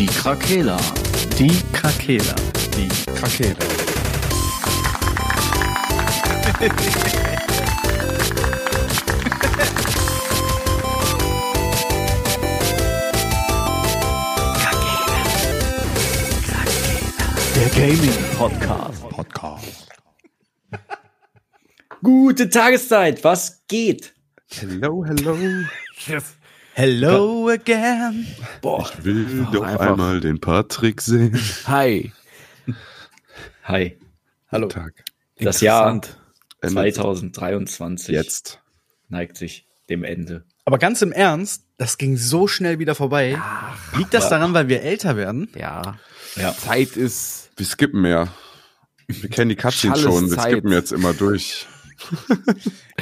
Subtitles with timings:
[0.00, 0.78] Die Krakela.
[1.38, 2.34] Die Krakela.
[2.74, 3.54] Die Krakela.
[17.54, 19.06] Der Gaming Podcast.
[19.10, 19.88] Podcast.
[22.02, 24.14] Gute Tageszeit, was geht?
[24.48, 25.36] Hello, hello.
[26.80, 28.26] Hello again.
[28.62, 29.90] Boah, Will doch einfach.
[29.90, 31.38] einmal den Patrick sehen.
[31.66, 32.10] Hi.
[33.64, 33.98] hi.
[34.50, 34.68] Hallo.
[34.68, 35.04] Tag.
[35.38, 36.18] Das Jahr Interessant.
[36.62, 38.60] Endet 2023 Jetzt.
[39.10, 40.46] neigt sich dem Ende.
[40.64, 43.38] Aber ganz im Ernst, das ging so schnell wieder vorbei.
[43.98, 45.50] Liegt das daran, weil wir älter werden?
[45.54, 45.98] Ja.
[46.36, 46.56] Ja.
[46.56, 47.50] Zeit ist.
[47.58, 48.28] Wir skippen mehr.
[49.06, 50.30] Wir kennen die Cutscenes schon.
[50.30, 50.52] Wir Zeit.
[50.52, 51.66] skippen jetzt immer durch.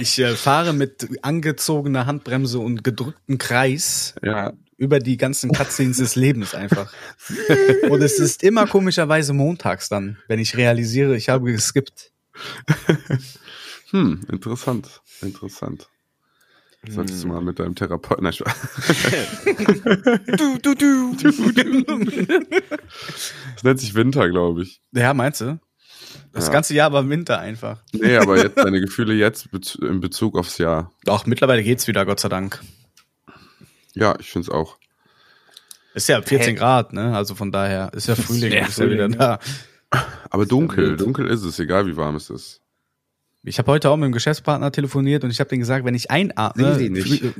[0.01, 4.52] Ich äh, fahre mit angezogener Handbremse und gedrücktem Kreis Ja.
[4.77, 6.93] über die ganzen Cutscenes des Lebens einfach.
[7.91, 12.12] Und es ist immer komischerweise montags dann, wenn ich realisiere, ich habe geskippt.
[13.91, 15.01] Hm, interessant.
[15.23, 15.89] Interessant.
[16.86, 18.23] Solltest du mal mit deinem Therapeuten.
[18.25, 18.34] Nein.
[20.36, 21.17] Du, du, du.
[23.55, 24.83] Das nennt sich Winter, glaube ich.
[24.92, 25.58] Ja, meinst du?
[26.33, 26.53] Das Ja.
[26.53, 27.83] ganze Jahr war Winter einfach.
[27.93, 30.93] Nee, aber jetzt deine Gefühle jetzt in Bezug aufs Jahr.
[31.05, 32.61] Doch, mittlerweile geht's wieder, Gott sei Dank.
[33.95, 34.77] Ja, ich finde es auch.
[35.95, 37.17] Ist ja 14 Grad, ne?
[37.17, 39.39] Also von daher ist ja Frühling, Ja, ist ja wieder da.
[40.31, 42.61] Aber dunkel, dunkel ist es, egal wie warm es ist.
[43.49, 46.11] Ich habe heute auch mit dem Geschäftspartner telefoniert und ich habe denen gesagt, wenn ich
[46.11, 46.79] einatme,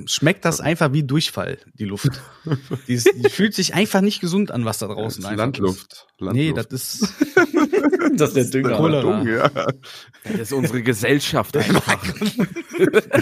[0.06, 2.09] schmeckt das einfach wie Durchfall, die Luft.
[2.89, 6.06] die, ist, die fühlt sich einfach nicht gesund an, was da draußen Ja, einfach Landluft.
[6.19, 6.33] ist.
[6.33, 6.73] Nee, das Landluft.
[6.73, 8.77] ist Das ist der Dünger.
[8.77, 9.03] Cholera.
[9.03, 9.48] Dung, ja.
[10.25, 12.03] Das ist unsere Gesellschaft einfach.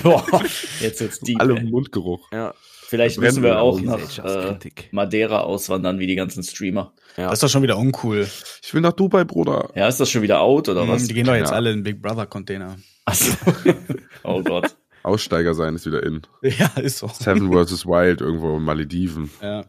[0.03, 0.43] Boah,
[0.81, 1.37] jetzt jetzt die.
[1.37, 2.31] Alle im Mundgeruch.
[2.33, 2.55] Ja.
[2.89, 4.57] Vielleicht müssen wir auch nach äh.
[4.93, 6.93] Madeira auswandern, wie die ganzen Streamer.
[7.17, 7.25] ja.
[7.25, 8.27] das ist doch schon wieder uncool.
[8.63, 9.71] Ich will nach Dubai, Bruder.
[9.75, 11.05] Ja, ist das schon wieder out oder was?
[11.05, 11.57] Die gehen doch jetzt Ja.
[11.57, 12.77] alle in Big Brother Container.
[13.05, 13.33] Achso.
[14.25, 14.77] Oh Gott.
[15.05, 16.23] Aussteiger sein ist wieder in.
[16.43, 17.09] Ja, ist so.
[17.09, 17.87] Seven vs.
[17.87, 19.31] Wild irgendwo in Malediven.
[19.41, 19.65] Ja.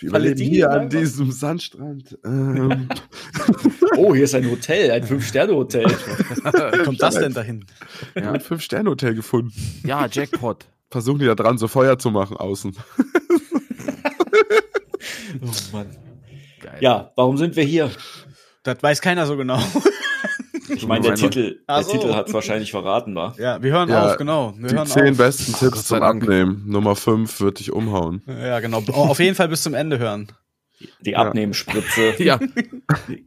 [0.00, 2.18] Wir überleben hier an diesem Sandstrand.
[2.24, 2.88] Ähm,
[3.96, 5.86] Oh, hier ist ein Hotel, ein Fünf-Sterne-Hotel.
[5.86, 7.64] Wie kommt das denn dahin?
[8.14, 8.32] ja.
[8.32, 9.52] Ein Fünf-Sterne-Hotel gefunden.
[9.86, 10.66] ja, Jackpot.
[10.90, 12.76] Versuchen die da dran, so Feuer zu machen außen.
[15.42, 15.96] Oh Mann.
[16.60, 16.78] Geil.
[16.80, 17.90] Ja, warum sind wir hier?
[18.62, 19.60] Das weiß keiner so genau.
[20.68, 21.92] Ich meine, der Titel, Ach der so.
[21.92, 23.38] Titel hat es wahrscheinlich verraten, war.
[23.38, 24.54] Ja, wir hören Ja, auf, genau.
[24.56, 25.16] Wir Die zehn auf.
[25.18, 26.02] besten Tipps Gott sei zum.
[26.02, 26.64] Abnehmen.
[26.66, 28.22] Nummer fünf wird dich umhauen.
[28.26, 28.82] Ja, genau.
[28.92, 30.32] Auf jeden Fall bis zum Ende hören.
[31.00, 32.40] Die Abnehmspritze Ja.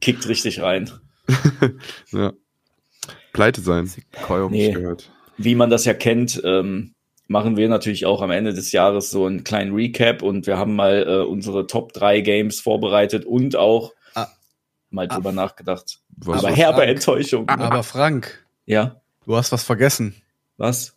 [0.02, 0.90] kickt richtig rein.
[2.12, 2.34] Ja.
[3.34, 3.90] Pleite sein.
[4.26, 4.52] Keum.
[4.52, 4.72] Nee.
[4.74, 5.12] Gehört.
[5.38, 6.94] Wie man das ja kennt, ähm,
[7.30, 10.76] machen wir natürlich auch am Ende des Jahres so einen kleinen Recap und wir haben
[10.76, 14.28] mal äh, unsere Top 3 Games vorbereitet und auch Ah.
[14.90, 16.00] mal drüber nachgedacht.
[16.18, 16.90] Was Aber herbe Frank.
[16.90, 17.46] Enttäuschung.
[17.46, 17.60] ne?
[17.60, 20.16] Aber Frank, Ja, du hast was vergessen.
[20.58, 20.96] was?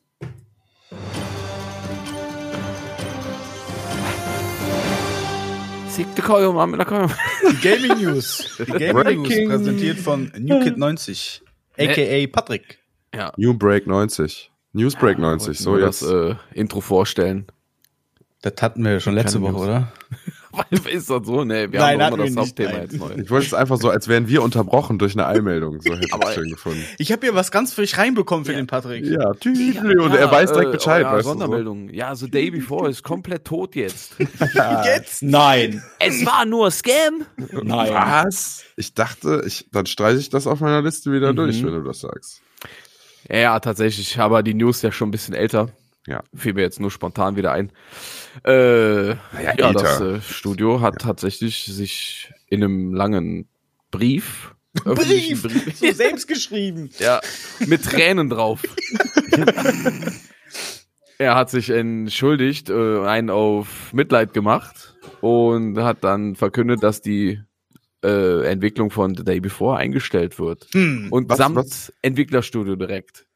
[5.96, 6.04] Die
[7.60, 8.56] Gaming News.
[8.58, 9.22] Die Gaming.
[9.22, 11.42] News präsentiert von NewKid90,
[11.78, 12.26] a.k.a.
[12.28, 12.78] Patrick.
[13.14, 13.32] Ja.
[13.36, 14.50] New Break 90.
[14.72, 15.58] Newsbreak 90.
[15.58, 16.02] So jetzt.
[16.02, 17.46] das äh, Intro vorstellen.
[18.42, 19.68] Das hatten wir schon letzte Keine Woche, News.
[19.68, 19.92] oder?
[20.90, 21.44] ist das so?
[21.44, 23.10] Nee, wir Nein, haben immer das Hauptthema jetzt neu.
[23.22, 25.80] Ich wollte es einfach so, als wären wir unterbrochen durch eine Eilmeldung.
[25.80, 26.82] So hätte ich schön gefunden.
[26.98, 29.04] Ich habe hier was ganz frisch reinbekommen für den Patrick.
[29.06, 30.00] Ja, Tüdel.
[30.00, 31.28] Und er weiß direkt äh, Bescheid, oh, ja, weißt du.
[31.32, 31.38] So.
[31.38, 31.88] Sondermeldung.
[31.90, 34.16] Ja, The Day Before ist komplett tot jetzt.
[34.84, 35.22] Jetzt?
[35.22, 37.24] Nein, es war nur Scam.
[37.62, 37.92] nein.
[37.94, 38.64] Was?
[38.76, 41.36] Ich dachte, ich, dann streiche ich das auf meiner Liste wieder Mhm.
[41.36, 42.42] durch, wenn du das sagst.
[43.28, 44.18] Ja, ja, tatsächlich.
[44.18, 45.68] Aber die News ja schon ein bisschen älter.
[46.06, 46.22] Ja.
[46.34, 47.70] Fiel mir jetzt nur spontan wieder ein.
[48.44, 49.72] Äh, ja, älter.
[49.72, 53.48] das äh, Studio hat tatsächlich sich in einem langen
[53.90, 55.76] Brief, öffentlichen Brief!
[55.78, 56.90] So selbst geschrieben.
[56.98, 57.20] ja,
[57.66, 58.62] mit Tränen drauf.
[61.18, 67.40] er hat sich entschuldigt, äh, einen auf Mitleid gemacht und hat dann verkündet, dass die
[68.04, 70.66] äh, Entwicklung von The Day Before eingestellt wird.
[70.72, 71.08] Hm.
[71.10, 73.26] Und Was- samt was- Entwicklerstudio direkt.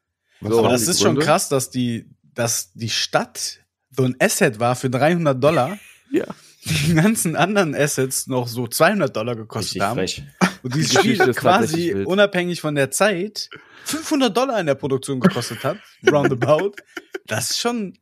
[0.41, 1.25] Was So, Aber das ist schon Gründe?
[1.25, 3.59] krass, dass die, dass die Stadt
[3.89, 5.77] so ein Asset war für 300 Dollar.
[6.09, 6.23] Ja.
[6.63, 9.97] Die ganzen anderen Assets noch so 200 Dollar gekostet Richtig haben.
[9.97, 10.23] frech.
[10.63, 13.49] Und dieses Die Spiel quasi unabhängig von der Zeit
[13.83, 15.77] 500 Dollar in der Produktion gekostet hat.
[16.09, 16.71] roundabout.
[17.25, 17.97] Das ist schon,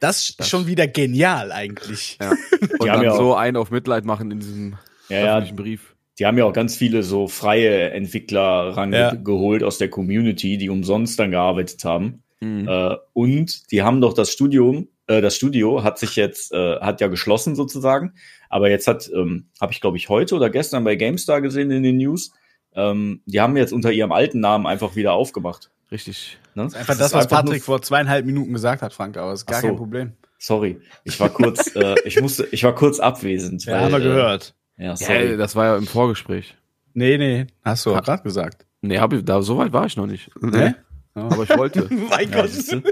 [0.00, 2.18] das ist schon wieder genial eigentlich.
[2.20, 2.30] Ja.
[2.78, 4.76] Und Die haben dann ja so einen auf Mitleid machen in diesem
[5.08, 5.95] Ja, ja, öffentlichen Brief.
[6.18, 9.14] Die haben ja auch ganz viele so freie Entwickler range Ja.
[9.14, 12.22] geholt aus der Community, die umsonst dann gearbeitet haben.
[12.40, 12.68] Mhm.
[12.68, 17.00] Äh, und die haben doch das Studium, äh, das Studio hat sich jetzt, äh, hat
[17.00, 18.14] ja geschlossen sozusagen,
[18.48, 21.82] Aber jetzt hat, ähm, habe ich glaube ich heute oder gestern bei GameStar gesehen in
[21.82, 22.32] den News,
[22.74, 25.70] ähm, die haben jetzt unter ihrem alten Namen einfach wieder aufgemacht.
[25.90, 26.38] Richtig.
[26.54, 26.62] Ne?
[26.64, 29.60] Einfach das, ist was einfach Patrick vor zweieinhalb Minuten gesagt hat, Frank, aber ist gar
[29.60, 29.68] so.
[29.68, 30.12] kein Problem.
[30.38, 33.64] Sorry, ich war kurz, äh, ich musste, ich war kurz abwesend.
[33.64, 34.48] Ja, haben wir äh, gehört.
[34.48, 35.36] Ja, Ja, sorry.
[35.36, 36.56] das war ja im Vorgespräch.
[36.94, 38.66] Nee, nee, hast du gerade gesagt.
[38.82, 40.30] Nee, hab ich, da, so weit war ich noch nicht.
[40.42, 40.76] Ne?
[41.14, 41.88] Aber ich wollte.
[42.10, 42.82] mein Ja, Gott.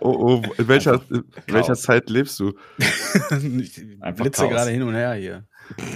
[0.00, 1.82] Oh, oh, in welcher, in welcher Chaos.
[1.82, 2.52] Zeit lebst du?
[2.78, 4.52] ich Einfach blitze Chaos.
[4.52, 5.44] gerade hin und her hier.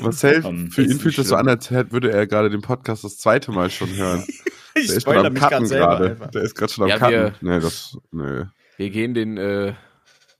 [0.02, 3.04] Marcel, Ähm, für ihn fühlt es so an, als hätte- würde er gerade den Podcast
[3.04, 4.24] das zweite Mal schon hören.
[4.74, 6.10] Ich Der ist gerade am mich gerade Cutten selber gerade.
[6.12, 6.30] einfach.
[6.30, 7.12] Der ist gerade schon am Ja, Cutten.
[7.12, 8.44] wir- Nee, das, nee.
[8.78, 9.74] Wir gehen den, äh,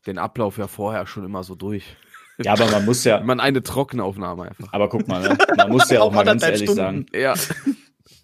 [0.07, 1.85] den Ablauf ja vorher schon immer so durch.
[2.39, 4.73] Ja, aber man muss ja, Man eine Trockenaufnahme einfach.
[4.73, 5.39] aber guck mal, ne?
[5.57, 6.77] man muss ja auch mal ganz ehrlich Stunden.
[6.77, 7.35] sagen, Ja.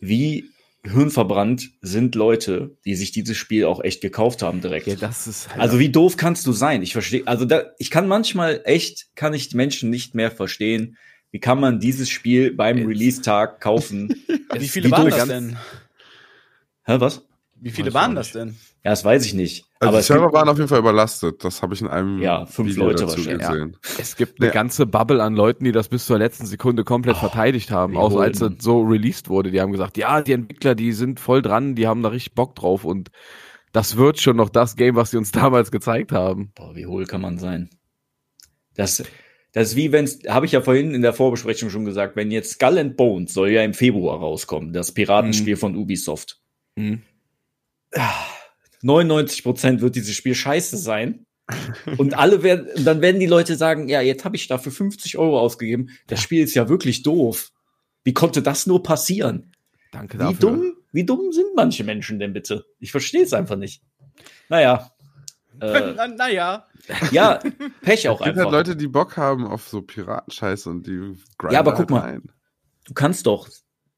[0.00, 0.50] wie
[0.84, 4.86] hirnverbrannt sind Leute, die sich dieses Spiel auch echt gekauft haben direkt.
[4.86, 6.82] ja, das ist halt Also wie doof kannst du sein?
[6.82, 10.96] Ich verstehe, also da, ich kann manchmal echt, kann ich Menschen nicht mehr verstehen.
[11.30, 12.86] Wie kann man dieses Spiel beim.
[12.86, 14.24] Release-Tag kaufen?
[14.54, 15.56] Wie viele wie waren das denn?
[16.84, 17.27] Hä, was?
[17.60, 18.56] Wie viele waren das denn?
[18.84, 19.64] Ja, das weiß ich nicht.
[19.80, 21.42] Also aber die es Server waren auf jeden Fall überlastet.
[21.44, 23.46] Das habe ich in einem Ja, fünf Video Leute dazu wahrscheinlich.
[23.48, 23.76] gesehen.
[23.98, 24.52] Es gibt eine Ja.
[24.52, 28.22] ganze Bubble an Leuten, die das bis zur letzten Sekunde komplett verteidigt haben, auch hohl,
[28.22, 29.50] als es so released wurde.
[29.50, 32.54] Die haben gesagt, ja, die Entwickler, die sind voll dran, die haben da richtig Bock
[32.54, 33.10] drauf und
[33.72, 36.52] das wird schon noch das Game, was sie uns damals gezeigt haben.
[36.54, 37.70] boah, wie hohl kann man sein?
[38.74, 39.02] Das,
[39.52, 42.52] das ist wie wenn's, habe ich ja vorhin in der Vorbesprechung schon gesagt, wenn jetzt
[42.52, 46.40] Skull and Bones soll ja im Februar rauskommen, das Piratenspiel von Ubisoft.
[46.76, 47.02] Mhm.
[48.82, 51.24] 99% wird dieses Spiel scheiße sein.
[51.96, 55.16] Und alle werden, und dann werden die Leute sagen, ja, jetzt habe ich dafür 50
[55.16, 55.88] Euro ausgegeben.
[56.06, 57.52] Das Spiel ist ja wirklich doof.
[58.04, 59.52] Wie konnte das nur passieren?
[59.90, 60.38] Danke Wie dafür.
[60.40, 62.66] dumm, wie dumm sind manche Menschen denn bitte?
[62.80, 63.82] Ich verstehe es einfach nicht.
[64.50, 64.92] Naja.
[65.58, 66.66] Äh, Na, naja.
[67.12, 67.40] ja,
[67.80, 68.52] Pech auch Es gibt einfach.
[68.52, 71.90] halt Leute, die Bock haben auf so Piratenscheiße und die grinden Ja, aber halt guck
[71.90, 72.00] mal.
[72.00, 72.30] rein.
[72.84, 73.48] Du kannst doch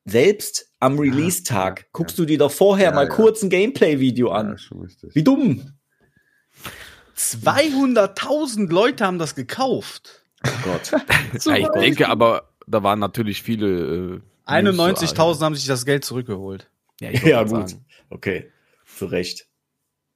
[0.04, 3.14] selbst am Release-Tag guckst du dir doch vorher Ja, mal ja.
[3.14, 4.58] kurz ein Gameplay-Video Ja, an.
[4.58, 5.14] schon richtig.
[5.14, 5.72] Wie dumm.
[7.16, 10.24] 200.000 Leute haben das gekauft.
[10.46, 10.92] Oh Gott.
[11.44, 14.20] Ja, ich denke aber, da waren natürlich viele.
[14.46, 16.70] Äh, 91.000 haben sich das Geld zurückgeholt.
[17.00, 17.68] Ja, ich ja, gut.
[17.70, 17.84] sagen.
[18.08, 18.50] Okay.
[18.96, 19.46] Zu Recht.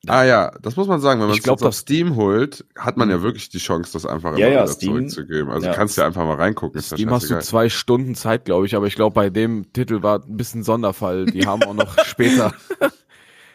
[0.06, 3.09] Ah ja, das muss man sagen, wenn man es auf das- Steam holt, hat man
[3.11, 5.51] ja wirklich die Chance, das einfach Ja, immer ja, wieder Steam- zurückzugeben.
[5.51, 5.73] Also ja.
[5.75, 6.79] kannst du ja einfach mal reingucken.
[6.79, 9.73] Ist ja Steam hast du zwei Stunden Zeit, glaube ich, aber ich glaube, bei dem
[9.73, 11.27] Titel war ein bisschen Sonderfall.
[11.27, 12.53] Die haben auch noch später,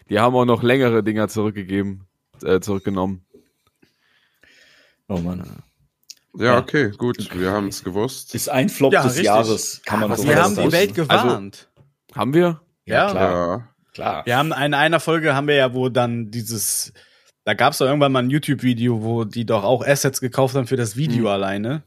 [0.09, 2.05] die haben auch noch längere Dinger zurückgegeben,
[2.43, 3.25] äh, zurückgenommen.
[5.07, 5.43] Oh Mann.
[6.37, 6.59] Ja, Ja.
[6.59, 7.17] okay, gut.
[7.37, 8.35] Wir haben es gewusst.
[8.35, 9.25] Ist ein Flop Ja, des richtig.
[9.25, 10.71] Jahres, kann man was so Wir war haben die?
[10.71, 11.69] Welt gewarnt.
[12.15, 12.61] Haben wir?
[12.85, 13.11] Ja, Ja.
[13.11, 13.67] klar.
[13.99, 14.05] Ja.
[14.11, 14.25] klar.
[14.25, 16.93] Wir haben in einer Folge haben wir ja, wo dann dieses,
[17.45, 20.67] da gab es doch irgendwann mal ein YouTube-Video, wo die doch auch Assets gekauft haben
[20.67, 21.83] für das Video alleine.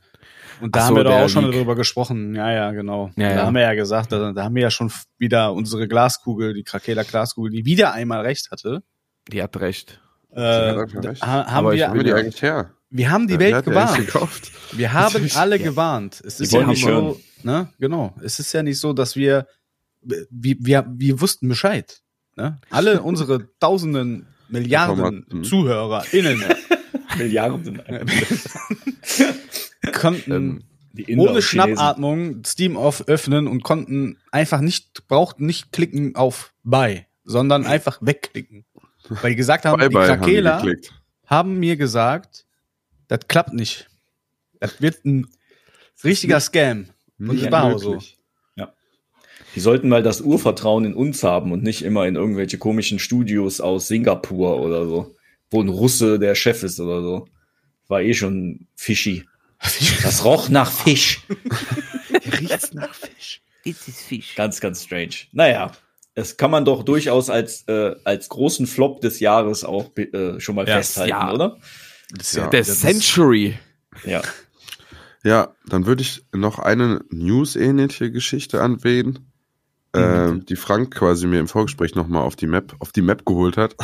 [0.60, 1.54] Und da Ach haben so, wir doch auch schon Leak.
[1.54, 2.34] darüber gesprochen.
[2.36, 3.10] Ja, ja, genau.
[3.16, 3.46] Ja, da ja.
[3.46, 7.02] haben wir ja gesagt, da, da haben wir ja schon wieder unsere Glaskugel, die Krakela
[7.02, 8.82] Glaskugel, die wieder einmal recht hatte.
[9.28, 10.00] Die hat recht.
[10.30, 11.22] Äh, hat recht.
[11.22, 12.16] ha, haben Aber wir, die Ja.
[12.16, 12.70] eigentlich her?
[12.90, 13.96] wir haben die Wer Welt die gewarnt.
[13.96, 14.52] gekauft?
[14.72, 16.22] Wir haben alle gewarnt.
[16.24, 17.68] Es ist ja wollen nicht nicht so, ne?
[17.80, 18.14] Genau.
[18.22, 19.46] Es ist ja nicht so, dass wir,
[20.02, 22.02] wir, wir, wir wussten Bescheid.
[22.36, 22.58] Ne?
[22.70, 25.44] Alle unsere tausenden Milliarden.
[25.44, 26.42] ZuhörerInnen
[27.18, 27.82] Milliarden.
[29.92, 30.62] konnten Ähm,
[31.18, 31.42] ohne Chinesen.
[31.42, 37.98] Schnappatmung Steam auf öffnen und konnten einfach nicht, brauchten nicht klicken auf Buy, sondern einfach
[38.02, 38.64] wegklicken.
[39.08, 40.92] Weil die gesagt haben, Bye die haben Krakela geklickt.
[41.26, 42.44] haben mir gesagt,
[43.08, 43.88] das klappt nicht.
[44.60, 45.26] Das wird ein
[46.04, 46.86] richtiger Scam.
[47.18, 47.98] Und es war auch so.
[49.54, 53.60] Die sollten mal das Urvertrauen in uns haben und nicht immer in irgendwelche komischen Studios
[53.60, 55.14] aus Singapur oder so,
[55.50, 57.26] wo ein Russe der Chef ist oder so.
[57.88, 59.24] War eh schon fishy.
[60.02, 61.20] Das roch nach Fisch.
[62.40, 63.42] Riecht's nach Fisch.
[64.34, 65.14] Ganz, ganz strange.
[65.32, 65.72] Naja,
[66.14, 70.56] das kann man doch durchaus als, äh, als großen Flop des Jahres auch äh, schon
[70.56, 71.32] mal Ja, festhalten, ja.
[71.32, 71.58] oder?
[72.10, 72.48] Das Ja.
[72.48, 73.58] Der Century.
[74.04, 74.22] Ja.
[75.24, 79.31] Ja, dann würde ich noch eine News-ähnliche Geschichte anwählen,
[79.94, 83.56] ähm, die Frank quasi mir im Vorgespräch nochmal auf die Map, auf die Map geholt
[83.56, 83.76] hat.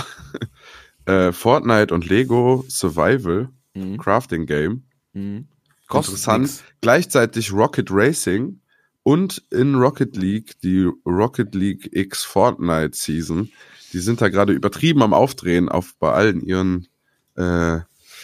[1.06, 3.98] äh, Fortnite und Lego Survival Mhm.
[3.98, 4.84] Crafting Game.
[5.12, 5.46] Mhm.
[5.88, 6.42] Kostet Interessant.
[6.42, 6.64] nix.
[6.80, 8.60] Gleichzeitig Rocket Racing
[9.04, 13.50] und in Rocket League die Rocket League X Fortnite Season.
[13.92, 16.88] Die sind da gerade übertrieben am Aufdrehen auf bei allen ihren
[17.36, 17.78] äh,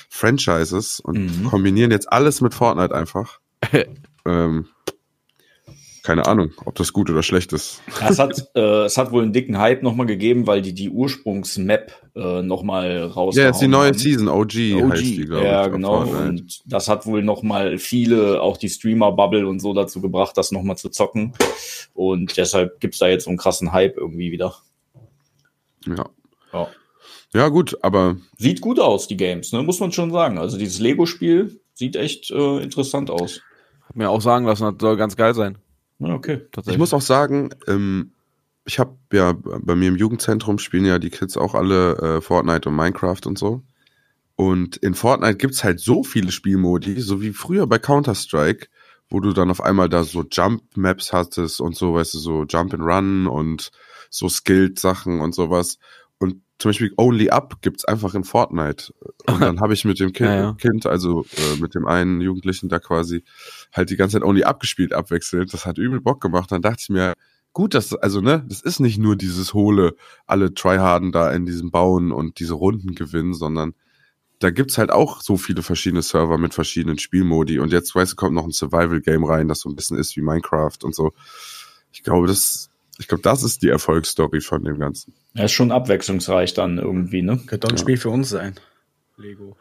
[0.08, 1.44] Franchises und Mhm.
[1.44, 3.38] kombinieren jetzt alles mit Fortnite einfach.
[4.26, 4.66] ähm,
[6.04, 7.80] keine Ahnung, ob das gut oder schlecht ist.
[7.98, 10.90] Ja, es, hat, äh, es hat wohl einen dicken Hype nochmal gegeben, weil die die
[10.90, 13.36] Ursprungsmap äh, nochmal raus.
[13.36, 13.98] Ja, jetzt die neue haben.
[13.98, 14.90] Season, OG, OG.
[14.92, 15.48] heißt die, glaube ich.
[15.48, 16.04] Ja, genau.
[16.04, 16.28] Fortnite.
[16.28, 20.76] Und das hat wohl nochmal viele, auch die Streamer-Bubble und so dazu gebracht, das nochmal
[20.76, 21.32] zu zocken.
[21.94, 24.56] Und deshalb gibt's da jetzt so einen krassen Hype irgendwie wieder.
[25.86, 26.04] Ja.
[26.52, 26.68] Ja.
[27.32, 29.62] ja, gut, aber Sieht gut aus, die Games, ne?
[29.62, 30.36] muss man schon sagen.
[30.36, 33.40] Also dieses Lego-Spiel sieht echt äh, interessant aus.
[33.88, 35.56] Hat mir auch sagen lassen, das soll ganz geil sein.
[36.00, 36.42] Okay.
[36.66, 38.12] ich muss auch sagen, ähm,
[38.64, 42.68] ich habe ja bei mir im Jugendzentrum spielen ja die Kids auch alle äh, Fortnite
[42.68, 43.62] und Minecraft und so.
[44.36, 48.68] Und in Fortnite gibt's halt so viele Spielmodi, so wie früher bei Counter-Strike,
[49.08, 52.74] wo du dann auf einmal da so Jump-Maps hattest und so, weißt du, so Jump
[52.74, 53.70] and Run und
[54.10, 55.78] so Skilled-Sachen und sowas.
[56.58, 58.92] Zum Beispiel Only Up gibt's einfach in Fortnite.
[59.26, 60.52] Und dann habe ich mit dem kind, Ja, ja.
[60.54, 63.24] kind also äh, mit dem einen Jugendlichen da quasi
[63.72, 65.52] halt die ganze Zeit Only Up gespielt, abwechselnd.
[65.52, 66.52] Das hat übel Bock gemacht.
[66.52, 67.14] Dann dachte ich mir,
[67.52, 69.96] gut, das, also ne, das ist nicht nur dieses hohle,
[70.26, 73.74] alle Tryharden da in diesem Bauen und diese Runden gewinnen, sondern
[74.40, 77.58] da gibt's halt auch so viele verschiedene Server mit verschiedenen Spielmodi.
[77.60, 80.22] Und jetzt, weißt du, kommt noch ein Survival-Game rein, das so ein bisschen ist wie
[80.22, 81.12] Minecraft und so.
[81.92, 85.14] Ich glaube, das, ich glaube, das ist die Erfolgsstory von dem Ganzen.
[85.34, 87.38] Er ist schon abwechslungsreich dann irgendwie, ne?
[87.38, 88.54] Könnte doch ein Spiel für uns sein.
[89.16, 89.56] Lego.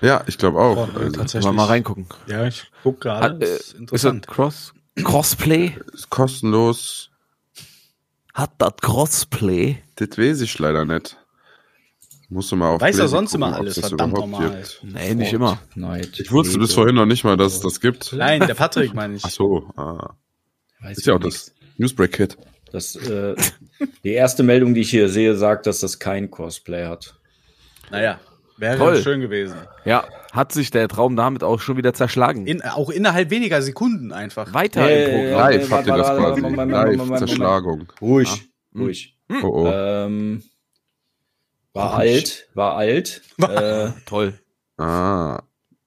[0.00, 0.74] Ja, ich glaube auch.
[0.74, 1.46] Fortnite, Also, tatsächlich.
[1.46, 2.06] Mal, mal reingucken.
[2.26, 3.24] Ja, ich guck gerade.
[3.36, 4.26] Hat, äh, ist ist das interessant.
[4.26, 5.72] Cross Crossplay?
[5.92, 7.10] ist kostenlos.
[8.34, 9.78] Hat das Crossplay?
[9.96, 11.16] Das weiß ich leider nicht.
[12.28, 14.50] Musst du mal auf Weiß ja Blazy sonst gucken, immer alles, verdammt überhaupt nochmal.
[14.56, 14.80] gibt.
[14.84, 15.56] Nee, nicht immer.
[15.74, 18.12] Fortnite, Ich wusste bis vorhin noch nicht mal, dass es das gibt.
[18.12, 19.24] Nein, der Patrick meine ich.
[19.24, 20.14] Ach so, ah.
[20.80, 22.38] Weiß Ist ja auch ich das Newsbreak-Kit.
[22.72, 23.34] Das, äh,
[24.04, 27.14] die erste Meldung, die ich hier sehe, sagt, dass das kein Cosplay hat.
[27.90, 28.20] Naja,
[28.58, 29.02] wäre Toll.
[29.02, 29.56] schön gewesen.
[29.84, 32.46] Ja, hat sich der Traum damit auch schon wieder zerschlagen.
[32.46, 34.54] In, auch innerhalb weniger Sekunden einfach.
[34.54, 35.50] Weiter Äh, im Programm.
[35.50, 36.22] Live habt ihr das quasi.
[36.22, 37.92] warte, Moment, Moment, Live, Moment, Zerschlagung.
[38.00, 38.80] Ruhig, Hm.
[38.82, 39.16] ruhig.
[39.42, 39.66] Oh, oh.
[39.72, 40.42] Ähm,
[41.72, 42.12] war Ruhig.
[42.14, 43.22] alt, war alt.
[43.38, 44.34] äh, Toll.
[44.76, 45.40] Ah.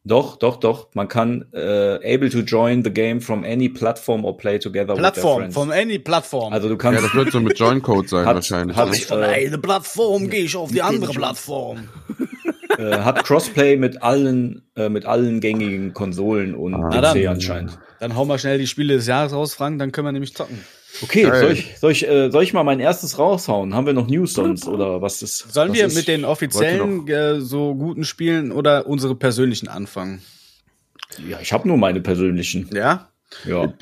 [0.05, 0.88] Doch, doch, doch.
[0.93, 5.00] Man kann äh, able to join the game from any platform or play together with
[5.00, 5.53] Plattform, friends.
[5.55, 6.51] von any Plattform.
[6.53, 8.75] also du Ja, kannst das wird so mit Join-Code sein Hat- wahrscheinlich.
[8.75, 8.95] hat- oder?
[8.98, 11.88] ich von der einen Plattform gehe ich auf die andere Plattform.
[12.77, 16.89] äh, hat Crossplay mit allen äh, mit allen gängigen Konsolen und Ah.
[16.89, 17.27] PC dann.
[17.27, 17.79] anscheinend.
[18.00, 20.60] Dann hau mal schnell die Spiele des Jahres raus, Frank, dann können wir nämlich zocken.
[21.01, 21.39] Okay, Geil.
[21.39, 23.73] soll ich, soll, ich, äh, soll ich mal mein erstes raushauen?
[23.73, 25.39] Haben wir noch News sonst oder was ist?
[25.51, 30.21] Sollen was wir ist, mit den offiziellen äh, so guten Spielen oder unsere persönlichen anfangen?
[31.27, 32.69] Ja, ich habe nur meine persönlichen.
[32.73, 33.09] Ja?
[33.45, 33.73] Ja.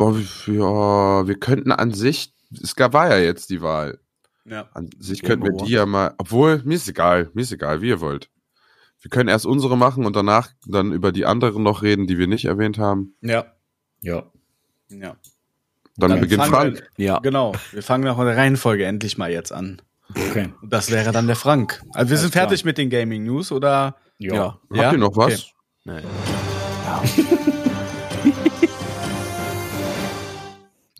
[0.47, 3.99] Ja, wir könnten an sich, es gab, war ja jetzt die Wahl.
[4.45, 4.69] Ja.
[4.73, 7.81] An sich Game könnten wir die ja mal, obwohl, mir ist egal, mir ist egal,
[7.81, 8.29] wie ihr wollt.
[9.01, 12.27] Wir können erst unsere machen und danach dann über die anderen noch reden, die wir
[12.27, 13.15] nicht erwähnt haben.
[13.21, 13.53] Ja.
[14.01, 14.31] Ja.
[14.89, 15.15] Ja.
[16.01, 16.83] Dann, Dann beginnt Frank.
[16.97, 17.19] Ja.
[17.19, 17.53] Genau.
[17.71, 19.81] Wir fangen nach der Reihenfolge endlich mal jetzt an.
[20.09, 20.49] Okay.
[20.61, 21.81] Und das wäre dann der Frank.
[21.93, 22.69] Also wir Alles sind fertig klar.
[22.69, 23.95] mit den Gaming News oder?
[24.17, 24.33] Ja.
[24.33, 24.59] Ja.
[24.73, 24.83] Ja?
[24.85, 25.33] Habt ihr noch was?
[25.85, 26.01] Okay.
[26.01, 26.01] Nee.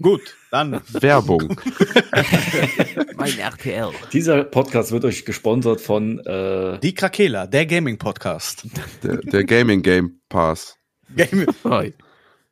[0.02, 0.82] Gut, dann.
[0.94, 1.60] Werbung.
[3.18, 3.92] Mein RTL.
[4.12, 8.66] Dieser Podcast wird euch gesponsert von äh, Die Krakela, der Gaming Podcast.
[9.04, 10.76] der, der Gaming Game Pass.
[11.16, 11.48] Gaming.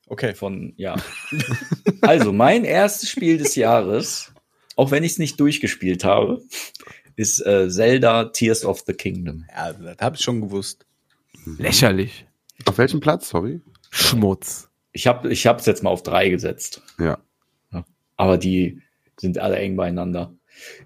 [0.09, 0.33] Okay.
[0.33, 0.95] von ja.
[2.01, 4.33] Also mein erstes Spiel des Jahres,
[4.75, 6.41] auch wenn ich es nicht durchgespielt habe,
[7.15, 9.45] ist äh, Zelda Tears of the Kingdom.
[9.53, 10.85] Ja, das habe ich schon gewusst.
[11.57, 12.25] Lächerlich.
[12.65, 13.61] Auf welchem Platz, sorry?
[13.91, 14.69] Schmutz.
[14.91, 16.81] Ich habe ich habe es jetzt mal auf drei gesetzt.
[16.99, 17.19] Ja.
[18.17, 18.81] aber die
[19.17, 20.33] sind alle eng beieinander.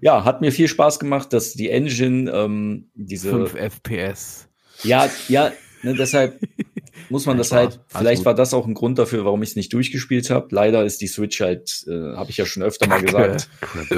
[0.00, 4.48] Ja, hat mir viel Spaß gemacht, dass die Engine ähm, diese 5 FPS.
[4.82, 5.52] ja ja
[5.84, 6.40] ne, deshalb
[7.10, 7.80] muss man das halt.
[7.88, 10.48] Vielleicht war das auch ein Grund dafür, warum ich es nicht durchgespielt habe.
[10.50, 13.48] Leider ist die Switch halt, äh, habe ich ja schon öfter mal gesagt,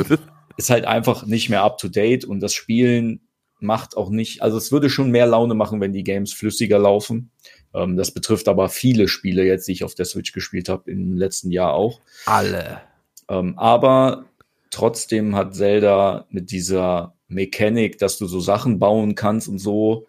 [0.56, 3.20] ist halt einfach nicht mehr up to date und das Spielen
[3.58, 7.30] macht auch nicht, also es würde schon mehr Laune machen, wenn die Games flüssiger laufen.
[7.74, 11.16] Ähm, das betrifft aber viele Spiele jetzt, die ich auf der Switch gespielt habe im
[11.16, 12.00] letzten Jahr auch.
[12.26, 12.82] Alle.
[13.28, 14.26] Ähm, aber
[14.70, 20.06] trotzdem hat Zelda mit dieser Mechanik, dass du so Sachen bauen kannst und so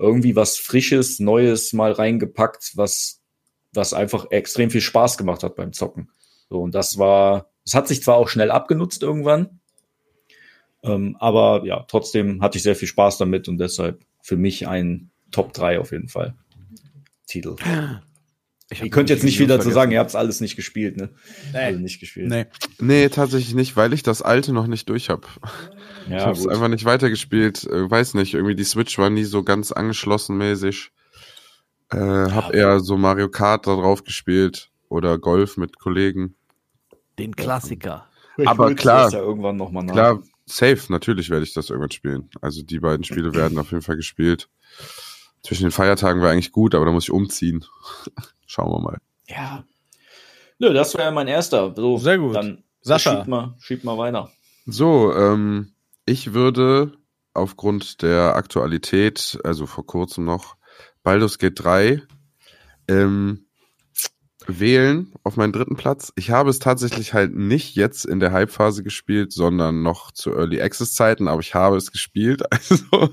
[0.00, 3.20] irgendwie was Frisches, Neues mal reingepackt, was,
[3.72, 6.10] was einfach extrem viel Spaß gemacht hat beim Zocken.
[6.48, 9.60] So, und das war, es hat sich zwar auch schnell abgenutzt irgendwann,
[10.82, 15.10] ähm, aber ja, trotzdem hatte ich sehr viel Spaß damit und deshalb für mich ein
[15.30, 16.34] Top 3 auf jeden Fall.
[17.26, 17.56] Titel.
[18.72, 21.10] Ich Ihr könnt jetzt nicht viel dazu sagen, ihr habt es alles nicht gespielt, ne?
[21.52, 21.58] Nee.
[21.58, 22.28] Also nicht gespielt.
[22.28, 22.46] Nee.
[22.78, 25.26] Nee, tatsächlich nicht, weil ich das alte noch nicht durch habe.
[26.06, 27.64] ich Ja, habe es einfach nicht weitergespielt.
[27.64, 30.92] Äh, weiß nicht, irgendwie die Switch war nie so ganz angeschlossen mäßig.
[31.90, 36.36] Äh, hab eher so Mario Kart da drauf gespielt oder Golf mit Kollegen.
[37.18, 38.06] Den Klassiker.
[38.44, 39.94] Aber hol's klar, das ja irgendwann noch mal nach.
[39.94, 42.30] Klar, safe, natürlich werde ich das irgendwann spielen.
[42.40, 44.48] Also die beiden Spiele werden auf jeden Fall gespielt.
[45.42, 47.64] Zwischen den Feiertagen war eigentlich gut, aber da muss ich umziehen.
[48.50, 48.98] Schauen wir mal.
[49.28, 49.62] Ja.
[50.58, 51.72] Nö, das wäre mein erster.
[51.76, 52.34] So, Sehr gut.
[52.34, 53.18] Dann Sascha.
[53.18, 54.28] Schieb mal, schieb mal weiter.
[54.66, 55.72] So, ähm,
[56.04, 56.94] ich würde
[57.32, 60.56] aufgrund der Aktualität, also vor kurzem noch,
[61.04, 62.02] Baldur's Gate 3
[62.88, 63.46] ähm,
[64.48, 66.12] wählen auf meinen dritten Platz.
[66.16, 70.60] Ich habe es tatsächlich halt nicht jetzt in der Hype-Phase gespielt, sondern noch zu Early
[70.60, 72.42] Access-Zeiten, aber ich habe es gespielt.
[72.50, 73.10] Also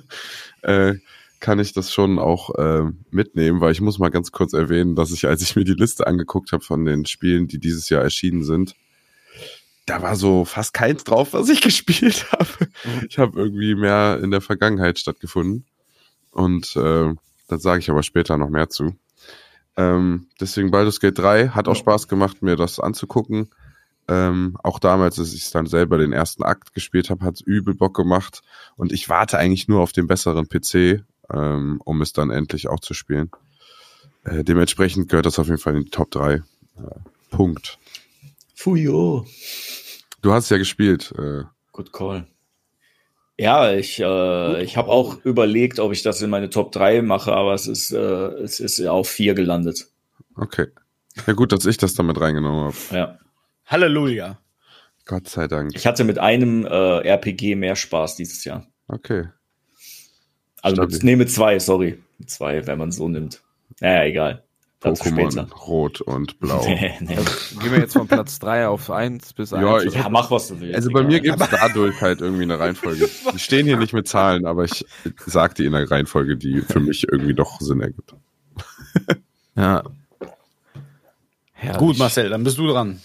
[0.63, 0.95] äh,
[1.39, 5.11] kann ich das schon auch äh, mitnehmen, weil ich muss mal ganz kurz erwähnen, dass
[5.11, 8.43] ich, als ich mir die Liste angeguckt habe von den Spielen, die dieses Jahr erschienen
[8.43, 8.75] sind,
[9.87, 12.69] da war so fast keins drauf, was ich gespielt habe.
[13.09, 15.65] Ich habe irgendwie mehr in der Vergangenheit stattgefunden.
[16.31, 17.13] Und äh,
[17.47, 18.95] da sage ich aber später noch mehr zu.
[19.77, 23.49] Ähm, deswegen Baldur's Gate 3 hat auch Spaß gemacht, mir das anzugucken.
[24.09, 27.73] Ähm, auch damals, als ich dann selber den ersten Akt gespielt habe, hat es übel
[27.73, 28.41] Bock gemacht.
[28.75, 31.03] Und ich warte eigentlich nur auf den besseren PC,
[31.33, 33.31] ähm, um es dann endlich auch zu spielen.
[34.23, 36.33] Äh, dementsprechend gehört das auf jeden Fall in die Top 3.
[36.33, 36.41] Äh,
[37.29, 37.77] Punkt.
[38.55, 39.25] Fujo.
[40.21, 41.13] Du hast ja gespielt.
[41.17, 42.27] Äh, Good call.
[43.37, 47.33] Ja, ich, äh, ich habe auch überlegt, ob ich das in meine Top 3 mache,
[47.33, 49.87] aber es ist, äh, es ist ja auf 4 gelandet.
[50.35, 50.67] okay.
[51.25, 52.75] Ja, gut, dass ich das damit reingenommen habe.
[52.91, 53.19] Ja.
[53.65, 54.39] Halleluja.
[55.05, 55.71] Gott sei Dank.
[55.73, 58.67] Ich hatte mit einem äh, RPG mehr Spaß dieses Jahr.
[58.87, 59.29] Okay.
[60.67, 61.97] Also mit, nee, mit zwei, sorry.
[62.19, 63.41] Mit zwei, wenn man so nimmt.
[63.79, 64.43] Naja, egal.
[64.81, 65.51] Pokémon.
[65.67, 66.63] Rot und Blau.
[66.65, 67.15] Nee, nee.
[67.15, 69.61] Gehen wir jetzt von Platz 3 auf 1 bis 1.
[69.63, 70.75] Ja, ich- Ja, mach was du willst.
[70.75, 73.09] Also bei mir gibt es dadurch halt irgendwie eine Reihenfolge.
[73.33, 74.85] Die stehen hier nicht mit Zahlen, aber ich
[75.25, 78.13] sag die in einer Reihenfolge, die für mich irgendwie doch Sinn ergibt.
[79.55, 79.83] ja.
[81.53, 81.79] Herrlich.
[81.79, 83.01] Gut, Marcel, dann bist du dran.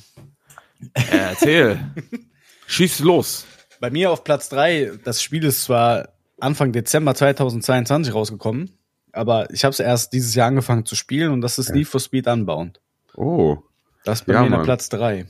[0.95, 1.81] Äh, erzähl.
[2.67, 3.47] Schieß los.
[3.81, 6.09] Bei mir auf Platz 3, das Spiel ist zwar
[6.43, 8.71] Anfang Dezember 2022 rausgekommen,
[9.13, 12.01] aber ich habe es erst dieses Jahr angefangen zu spielen und das ist Need for
[12.01, 12.81] Speed Unbound.
[13.17, 13.59] Oh,
[14.05, 14.63] Das ist bei Ja, mir Mann.
[14.65, 15.27] Platz 3.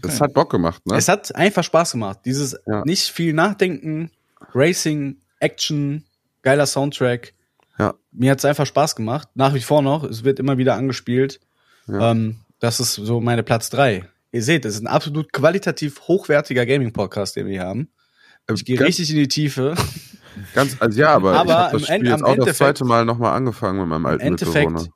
[0.00, 0.96] das hat Bock gemacht, ne?
[0.96, 2.20] Es hat einfach Spaß gemacht.
[2.24, 2.82] Dieses Ja.
[2.84, 4.10] nicht viel Nachdenken,
[4.54, 6.04] Racing, Action,
[6.42, 7.32] geiler Soundtrack.
[7.78, 7.94] Ja.
[8.12, 9.28] Mir hat's einfach Spaß gemacht.
[9.34, 10.04] Nach wie vor noch.
[10.04, 11.40] Es wird immer wieder angespielt.
[11.88, 12.10] Ja.
[12.12, 14.04] Ähm, das ist so meine Platz 3.
[14.30, 17.88] Ihr seht, es ist ein absolut qualitativ hochwertiger Gaming-Podcast, den wir hier haben.
[18.52, 19.74] Ich gehe ganz, richtig in die Tiefe.
[20.54, 22.56] ganz, also ja, aber, Aber ich habe das im Spiel End- jetzt auch das Endeffekt-
[22.58, 24.92] zweite Mal nochmal angefangen mit meinem Im alten Endeffekt Mitbewohner.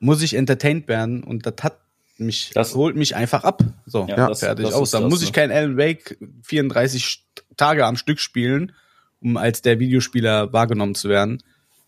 [0.00, 1.78] muss ich entertained werden und das hat
[2.18, 3.62] mich, Das- holt mich einfach ab.
[3.86, 4.90] So, Ja, das- fertig das aus.
[4.92, 5.26] Da muss ne?
[5.26, 7.24] ich kein Alan Wake 34
[7.56, 8.72] Tage am Stück spielen,
[9.20, 11.42] um als der Videospieler wahrgenommen zu werden.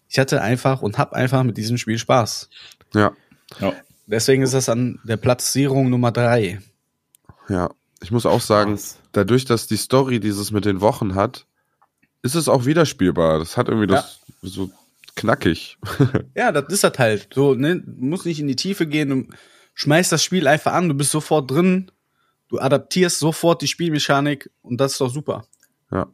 [0.08, 2.48] Ich hatte einfach und hab einfach mit diesem Spiel Spaß.
[2.94, 3.12] Ja,
[3.60, 3.72] Ja.
[4.06, 6.60] Deswegen ist das an der Platzierung Nummer drei.
[7.48, 7.68] ja.
[8.00, 8.78] Ich muss auch sagen,
[9.10, 11.46] dadurch, dass die Story dieses mit den Wochen hat,
[12.22, 13.38] ist es auch wieder spielbar.
[13.38, 14.70] Das hat irgendwie das so
[15.16, 15.78] knackig.
[16.34, 17.28] Ja, das ist das halt.
[17.34, 19.26] So, ne, du musst nicht in die Tiefe gehen, du
[19.74, 21.90] schmeißt das Spiel einfach an, du bist sofort drin,
[22.48, 25.44] du adaptierst sofort die Spielmechanik und das ist doch super.
[25.90, 26.06] Ja.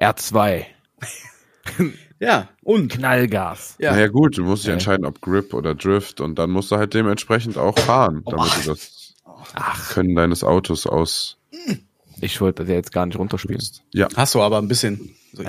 [0.00, 0.64] R2.
[2.18, 3.76] Ja, und Knallgas.
[3.78, 4.72] ja, Naja gut, du musst dich Ja.
[4.74, 8.70] entscheiden, ob Grip oder Drift und dann musst du halt dementsprechend auch fahren, damit du
[8.70, 9.14] das
[9.90, 11.36] Können deines Autos aus.
[12.20, 13.62] Ich wollte das jetzt gar nicht runterspielen.
[13.92, 15.14] Ja, hast du aber ein bisschen.
[15.32, 15.42] So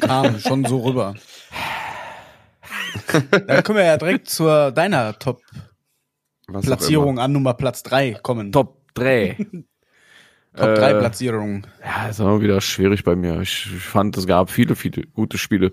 [0.00, 1.14] kam schon so rüber.
[3.30, 8.52] Dann können wir ja direkt zur deiner Top-Platzierung an Nummer Platz 3 kommen.
[8.52, 9.36] Top 3.
[10.56, 11.66] Top 3 Äh, Platzierung.
[11.84, 13.40] Ja, ist auch wieder schwierig bei mir.
[13.40, 15.70] Ich, ich fand, es gab viele, viele gute Spiele.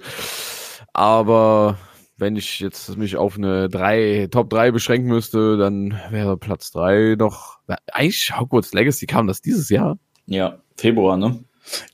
[0.93, 1.77] Aber
[2.17, 7.15] wenn ich jetzt mich auf eine drei, Top 3 beschränken müsste, dann wäre Platz 3
[7.17, 7.59] noch.
[7.93, 9.97] Eigentlich Hogwarts Legacy kam das dieses Jahr.
[10.25, 11.43] Ja, Februar, ne?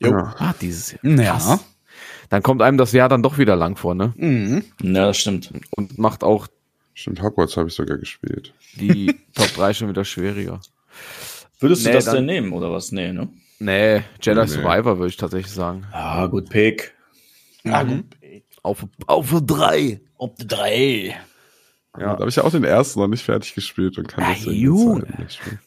[0.00, 0.10] Jo.
[0.10, 0.34] Ja.
[0.38, 1.00] Ah, dieses Jahr.
[1.04, 1.32] Ja.
[1.32, 1.64] Krass.
[2.30, 4.12] Dann kommt einem das Jahr dann doch wieder lang vor, ne?
[4.16, 4.64] Mhm.
[4.82, 5.52] Ja, das stimmt.
[5.76, 6.46] Und macht auch
[6.96, 8.54] Stimmt, Hogwarts habe ich sogar gespielt.
[8.76, 10.60] die Top 3 schon wieder schwieriger.
[11.58, 12.92] Würdest du Nee, das dann- denn nehmen oder was?
[12.92, 13.28] Nee, ne?
[13.58, 14.46] Nee, Jedi Nee.
[14.46, 15.84] Survivor würde ich tatsächlich sagen.
[15.92, 16.94] Ah, gut Pick.
[17.64, 18.04] Ja, gut.
[18.64, 20.00] Auf, auf drei.
[20.16, 21.14] Ob 3.
[21.98, 24.46] Ja, da habe ich ja auch den ersten noch nicht fertig gespielt und kann jetzt
[24.46, 25.58] halt nicht spielen.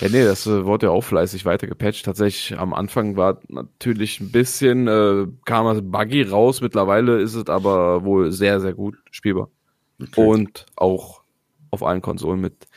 [0.00, 2.04] Ja, nee, das äh, wurde ja auch fleißig weiter gepatcht.
[2.04, 6.60] Tatsächlich am Anfang war natürlich ein bisschen, äh, kam das buggy raus.
[6.60, 9.48] Mittlerweile ist es aber wohl sehr, sehr gut spielbar.
[10.14, 11.22] Und auch
[11.70, 12.68] auf allen Konsolen mit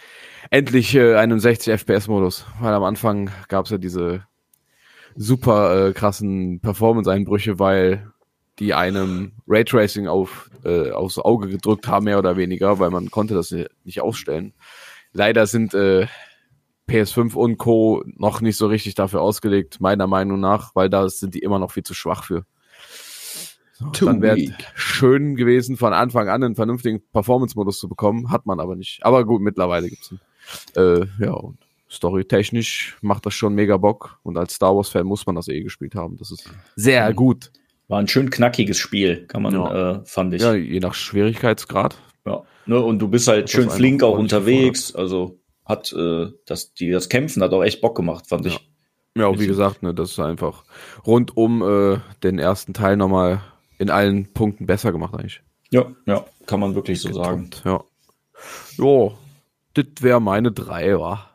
[0.49, 2.45] endlich äh, einem 60 FPS-Modus.
[2.61, 4.25] Weil am Anfang gab es ja diese
[5.15, 8.11] super äh, krassen Performance-Einbrüche, weil
[8.59, 13.33] die einem Raytracing auf, äh, aufs Auge gedrückt haben, mehr oder weniger, weil man konnte
[13.33, 14.53] das nicht ausstellen.
[15.13, 16.07] Leider sind äh,
[16.89, 18.03] PS5 und Co.
[18.05, 21.71] noch nicht so richtig dafür ausgelegt, meiner Meinung nach, weil da sind die immer noch
[21.71, 22.45] viel zu schwach für.
[23.73, 24.37] So, dann wäre
[24.73, 29.05] schön gewesen, von Anfang an einen vernünftigen Performance-Modus zu bekommen, hat man aber nicht.
[29.05, 30.19] Aber gut, mittlerweile gibt's ihn.
[30.75, 35.35] Äh, ja, und storytechnisch macht das schon mega Bock und als Star Wars-Fan muss man
[35.35, 36.17] das eh gespielt haben.
[36.17, 37.51] Das ist sehr gut.
[37.87, 39.91] War ein schön knackiges Spiel, kann man, Ja.
[39.91, 40.41] äh, fand ich.
[40.41, 40.55] Ja, Ja.
[40.55, 41.97] je nach Schwierigkeitsgrad.
[42.69, 44.93] Ne, und du bist halt schön flink auch unterwegs.
[44.93, 48.51] Also hat äh, das, die, das Kämpfen hat auch echt Bock gemacht, fand Ja.
[48.51, 48.69] ich.
[49.17, 50.65] Ja, und wie gesagt, ne, das ist einfach
[51.05, 53.39] rund um äh, den ersten Teil nochmal
[53.77, 55.41] in allen Punkten besser gemacht eigentlich.
[55.71, 57.49] Ja, ja, kann man wirklich so sagen.
[57.63, 57.81] Ja.
[58.77, 59.17] Jo,
[59.73, 61.25] das wäre meine drei, wa?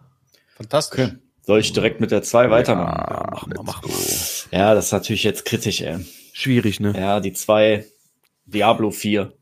[0.57, 1.01] Fantastisch.
[1.01, 1.15] Okay.
[1.47, 2.95] Soll ich direkt mit der 2 weitermachen?
[2.95, 3.91] Ja, mach mal, mach mal.
[4.53, 6.05] Ja, das ist natürlich jetzt kritisch, ey.
[6.33, 6.92] Schwierig, ne?
[6.97, 7.85] Ja, die 2
[8.47, 9.33] Diablo 4.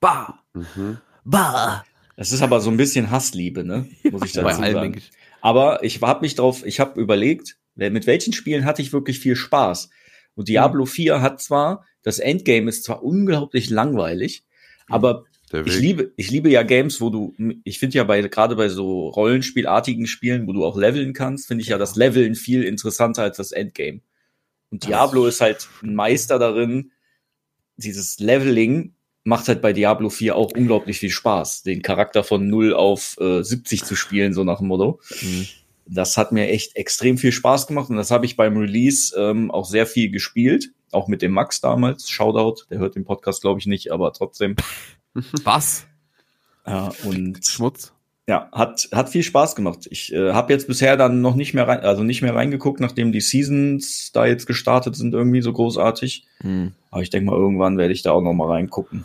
[0.00, 0.98] Bah, Mhm.
[1.24, 1.84] bah.
[2.16, 3.88] Das ist aber so ein bisschen Hassliebe, ne?
[4.10, 4.74] Muss ich dazu sagen.
[4.80, 5.10] denke ich.
[5.40, 9.34] Aber ich habe mich drauf, ich habe überlegt, mit welchen Spielen hatte ich wirklich viel
[9.36, 9.90] Spaß.
[10.36, 14.44] Und Diablo 4 hat zwar, das Endgame ist zwar unglaublich langweilig,
[14.88, 18.54] aber Der ich liebe, ich liebe ja Games, wo du, ich finde ja bei, gerade
[18.56, 22.62] bei so Rollenspielartigen Spielen, wo du auch leveln kannst, finde ich ja das Leveln viel
[22.62, 24.00] interessanter als das Endgame.
[24.74, 26.90] Und Diablo ist halt ein Meister darin,
[27.76, 32.74] dieses Leveling macht halt bei Diablo 4 auch unglaublich viel Spaß, den Charakter von 0
[32.74, 35.00] auf äh, 70 zu spielen, so nach dem Motto.
[35.22, 35.46] Mhm.
[35.86, 39.52] Das hat mir echt extrem viel Spaß gemacht und das habe ich beim Release ähm,
[39.52, 42.10] auch sehr viel gespielt, auch mit dem Max damals.
[42.10, 44.56] Shoutout, der hört den Podcast glaube ich nicht, aber trotzdem.
[45.44, 45.86] Was?
[46.66, 47.93] Ja, und Schmutz?
[48.26, 49.86] Ja, hat hat viel Spaß gemacht.
[49.90, 53.12] Ich äh, habe jetzt bisher dann noch nicht mehr rein, also nicht mehr reingeguckt, nachdem
[53.12, 56.24] die Seasons da jetzt gestartet sind irgendwie so großartig.
[56.40, 56.72] Hm.
[56.90, 59.04] Aber ich denke mal irgendwann werde ich da auch noch mal reingucken.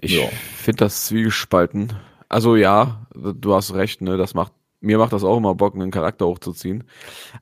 [0.00, 0.26] Ich Ja.
[0.56, 1.92] finde das zwiegespalten.
[2.28, 4.16] Also ja, du hast recht, ne?
[4.16, 6.84] Das macht mir macht das auch immer Bock, einen Charakter hochzuziehen.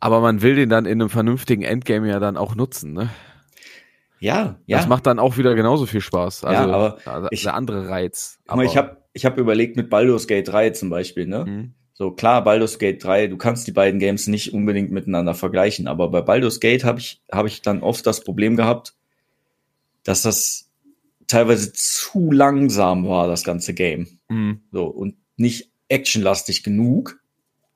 [0.01, 3.11] Aber man will den dann in einem vernünftigen Endgame ja dann auch nutzen, ne?
[4.19, 4.79] Ja, ja.
[4.79, 6.45] Das macht dann auch wieder genauso viel Spaß.
[6.45, 8.39] Also aber da- ich- der andere Reiz.
[8.49, 11.45] Mal, ich habe ich hab überlegt mit Baldur's Gate 3 zum Beispiel, ne?
[11.45, 11.75] Hm.
[11.95, 16.11] So klar, Baldur's Gate 3, du kannst die beiden Games nicht unbedingt miteinander vergleichen, aber
[16.11, 18.95] bei Baldur's Gate habe ich, hab ich dann oft das Problem gehabt,
[20.05, 20.71] dass das
[21.27, 24.07] teilweise zu langsam war, das ganze Game.
[24.29, 24.61] Hm.
[24.73, 27.19] So, und nicht actionlastig genug,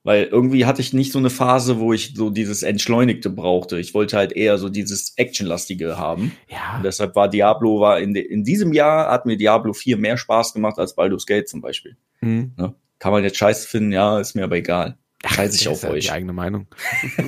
[0.03, 3.79] weil irgendwie hatte ich nicht so eine Phase, wo ich so dieses Entschleunigte brauchte.
[3.79, 6.33] Ich wollte halt eher so dieses Actionlastige haben.
[6.49, 10.17] Ja, Und deshalb war Diablo, war in, in diesem Jahr hat mir Diablo 4 mehr
[10.17, 11.97] Spaß gemacht als Baldur's Gate zum Beispiel.
[12.21, 12.53] hm.
[12.57, 12.75] Ne?
[12.99, 14.99] Kann man jetzt scheiße finden, ja, ist mir aber egal.
[15.25, 16.05] Scheiß ich Das auf ja euch.
[16.05, 16.67] Die eigene Meinung.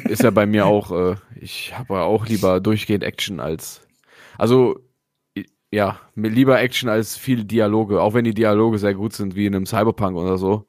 [0.08, 3.82] ist ja bei mir auch, äh, ich habe ja auch lieber durchgehend Action als,
[4.38, 4.78] also,
[5.70, 9.46] ja, mir lieber Action als viele Dialoge, auch wenn die Dialoge sehr gut sind, wie
[9.46, 10.66] in einem Cyberpunk oder so.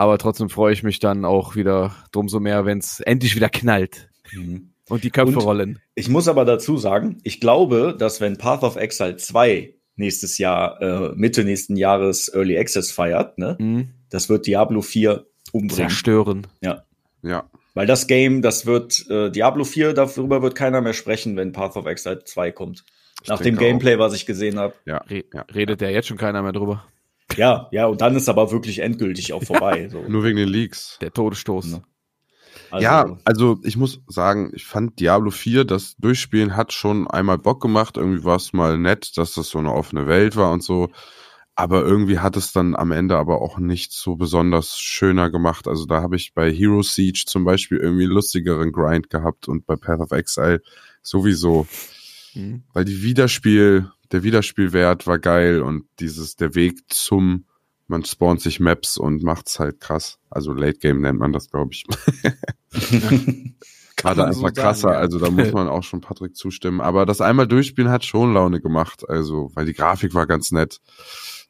[0.00, 3.50] Aber trotzdem freue ich mich dann auch wieder drum so mehr, wenn es endlich wieder
[3.50, 4.70] knallt Mhm.
[4.88, 5.78] und die Köpfe Und- rollen.
[5.94, 10.80] Ich muss aber dazu sagen, ich glaube, dass wenn Path of Exile 2 nächstes Jahr,
[10.80, 13.90] äh, Mitte nächsten Jahres Early Access feiert, ne, Mhm.
[14.08, 15.90] das wird Diablo 4 umbringen.
[15.90, 16.46] Zerstören.
[16.62, 16.82] Ja.
[17.74, 21.76] Weil das Game, das wird, äh, Diablo 4, darüber wird keiner mehr sprechen, wenn Path
[21.76, 22.84] of Exile 2 kommt.
[23.22, 24.72] Ich Nach dem Gameplay, was ich gesehen habe.
[24.86, 25.02] Ja.
[25.10, 25.42] Re ja.
[25.54, 26.86] Redet ja jetzt schon keiner mehr drüber.
[27.36, 29.88] Ja, ja, und dann ist aber wirklich endgültig auch vorbei.
[29.90, 30.02] So.
[30.08, 30.98] Nur wegen den Leaks.
[31.00, 31.66] Der Todesstoß.
[31.66, 31.82] Ne.
[32.70, 37.38] Also, ja, also ich muss sagen, ich fand Diablo 4, das Durchspielen hat schon einmal
[37.38, 37.96] Bock gemacht.
[37.96, 40.88] Irgendwie war es mal nett, dass das so eine offene Welt war und so.
[41.56, 45.68] Aber irgendwie hat es dann am Ende aber auch nicht so besonders schöner gemacht.
[45.68, 49.66] Also da habe ich bei Hero Siege zum Beispiel irgendwie einen lustigeren Grind gehabt und
[49.66, 50.62] bei Path of Exile
[51.02, 51.66] sowieso.
[52.34, 52.62] Mhm.
[52.72, 57.44] Weil die Wiederspiel, der Wiederspielwert war geil und dieses, der Weg zum,
[57.86, 60.18] man spawnt sich Maps und macht's halt krass.
[60.30, 61.84] Also Late Game nennt man das, glaube ich.
[63.96, 65.00] Gerade man so einfach krasser, sagen, ja.
[65.00, 66.80] also da muss man auch schon Patrick zustimmen.
[66.80, 70.80] Aber das einmal durchspielen hat schon Laune gemacht, also, weil die Grafik war ganz nett.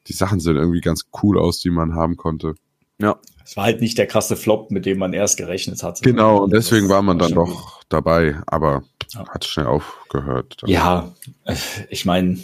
[0.06, 2.54] Die Sachen sehen irgendwie ganz cool aus, die man haben konnte.
[2.98, 3.18] Ja.
[3.50, 6.04] Es war halt nicht der krasse Flop, mit dem man erst gerechnet hatte.
[6.04, 9.26] Genau, und deswegen war man dann doch dabei, aber Ja.
[9.28, 10.58] hat schnell aufgehört.
[10.60, 10.70] gut.
[10.70, 11.12] Ja,
[11.88, 12.38] ich meine,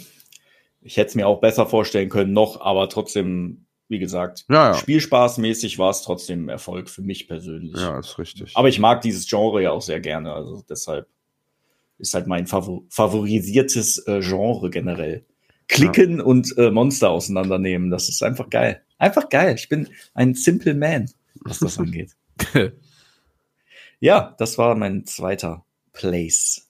[0.81, 4.73] ich hätte es mir auch besser vorstellen können noch, aber trotzdem, wie gesagt, Ja, ja.
[4.73, 7.79] Spielspaßmäßig war es trotzdem ein Erfolg für mich persönlich.
[7.79, 8.51] Ja, ist richtig.
[8.57, 11.07] Aber ich mag dieses Genre ja auch sehr gerne, also deshalb
[11.99, 15.25] ist halt mein Favor favorisiertes äh, Genre generell.
[15.67, 18.81] Klicken und äh, Monster auseinandernehmen, das ist einfach geil.
[18.97, 19.55] Einfach geil.
[19.57, 21.09] Ich bin ein Simple Man,
[21.41, 22.15] was das angeht.
[23.99, 26.67] Ja, das war mein zweiter Place.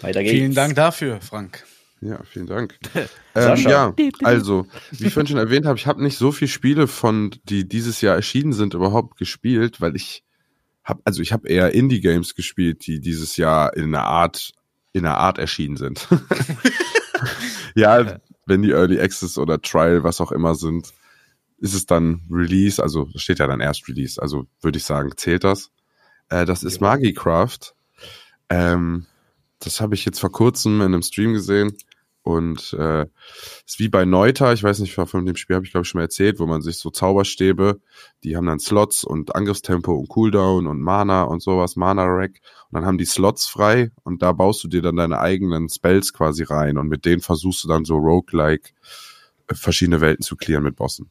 [0.00, 0.34] Weiter geht's.
[0.34, 1.64] Vielen Dank dafür, Frank.
[2.00, 2.78] Ja, vielen Dank.
[3.34, 6.86] ähm, ja, also, wie ich vorhin schon erwähnt habe, ich habe nicht so viele Spiele
[6.86, 10.24] von, die dieses Jahr erschienen sind, überhaupt gespielt, weil ich
[10.82, 14.52] hab, also ich habe eher Indie-Games gespielt, die dieses Jahr in einer Art,
[14.92, 16.08] in einer Art erschienen sind.
[17.74, 20.92] ja, wenn die Early Access oder Trial, was auch immer sind,
[21.58, 25.44] ist es dann Release, also steht ja dann erst Release, also würde ich sagen, zählt
[25.44, 25.70] das.
[26.28, 27.74] Äh, das ist Magicraft.
[28.50, 29.06] Ähm,
[29.60, 31.76] das habe ich jetzt vor kurzem in einem Stream gesehen.
[32.24, 33.02] Und äh,
[33.66, 35.98] ist wie bei Neuta, ich weiß nicht, von dem Spiel habe ich glaube ich schon
[35.98, 37.82] mal erzählt, wo man sich so Zauberstäbe,
[38.24, 42.40] die haben dann Slots und Angriffstempo und Cooldown und Mana und sowas, Mana-Rack.
[42.70, 46.14] Und dann haben die Slots frei und da baust du dir dann deine eigenen Spells
[46.14, 48.70] quasi rein und mit denen versuchst du dann so roguelike
[49.48, 51.10] äh, verschiedene Welten zu clearen mit Bossen.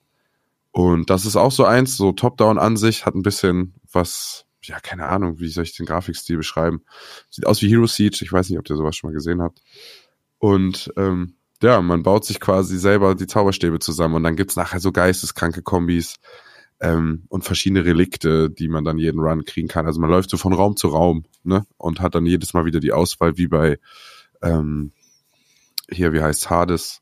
[0.71, 5.39] Und das ist auch so eins, so Top-Down-Ansicht, hat ein bisschen was, ja, keine Ahnung,
[5.39, 6.81] wie soll ich den Grafikstil beschreiben?
[7.29, 9.61] Sieht aus wie Hero Siege, ich weiß nicht, ob ihr sowas schon mal gesehen habt.
[10.43, 14.81] Und ähm, ja, man baut sich quasi selber die Zauberstäbe zusammen und dann gibt's nachher
[14.81, 16.17] so geisteskranke Kombis
[16.81, 19.85] ähm, und verschiedene Relikte, die man dann jeden Run kriegen kann.
[19.85, 21.65] Also man läuft so von Raum zu Raum ne?
[21.77, 23.79] und hat dann jedes Mal wieder die Auswahl, wie bei
[24.41, 24.91] ähm,
[25.89, 27.01] hier, wie heißt Hades,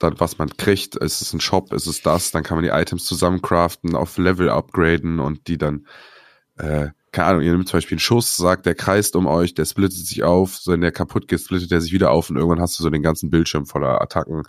[0.00, 2.70] dann was man kriegt, ist es ein Shop, ist es das, dann kann man die
[2.70, 5.86] Items zusammencraften, auf Level upgraden und die dann
[6.58, 9.64] äh, keine Ahnung, ihr nehmt zum Beispiel einen Schuss, sagt, der kreist um euch, der
[9.64, 12.60] splittet sich auf, so wenn der kaputt geht, splittet der sich wieder auf und irgendwann
[12.60, 14.42] hast du so den ganzen Bildschirm voller Attacken,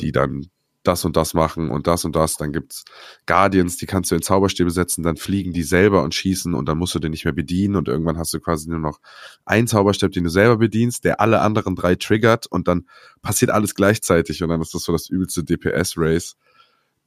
[0.00, 0.48] die dann
[0.82, 2.36] das und das machen und das und das.
[2.36, 2.84] Dann gibt's
[3.26, 6.78] Guardians, die kannst du in Zauberstäbe setzen, dann fliegen die selber und schießen und dann
[6.78, 8.98] musst du den nicht mehr bedienen und irgendwann hast du quasi nur noch
[9.44, 12.88] einen Zauberstab, den du selber bedienst, der alle anderen drei triggert und dann
[13.22, 16.34] passiert alles gleichzeitig und dann ist das so das übelste DPS-Race.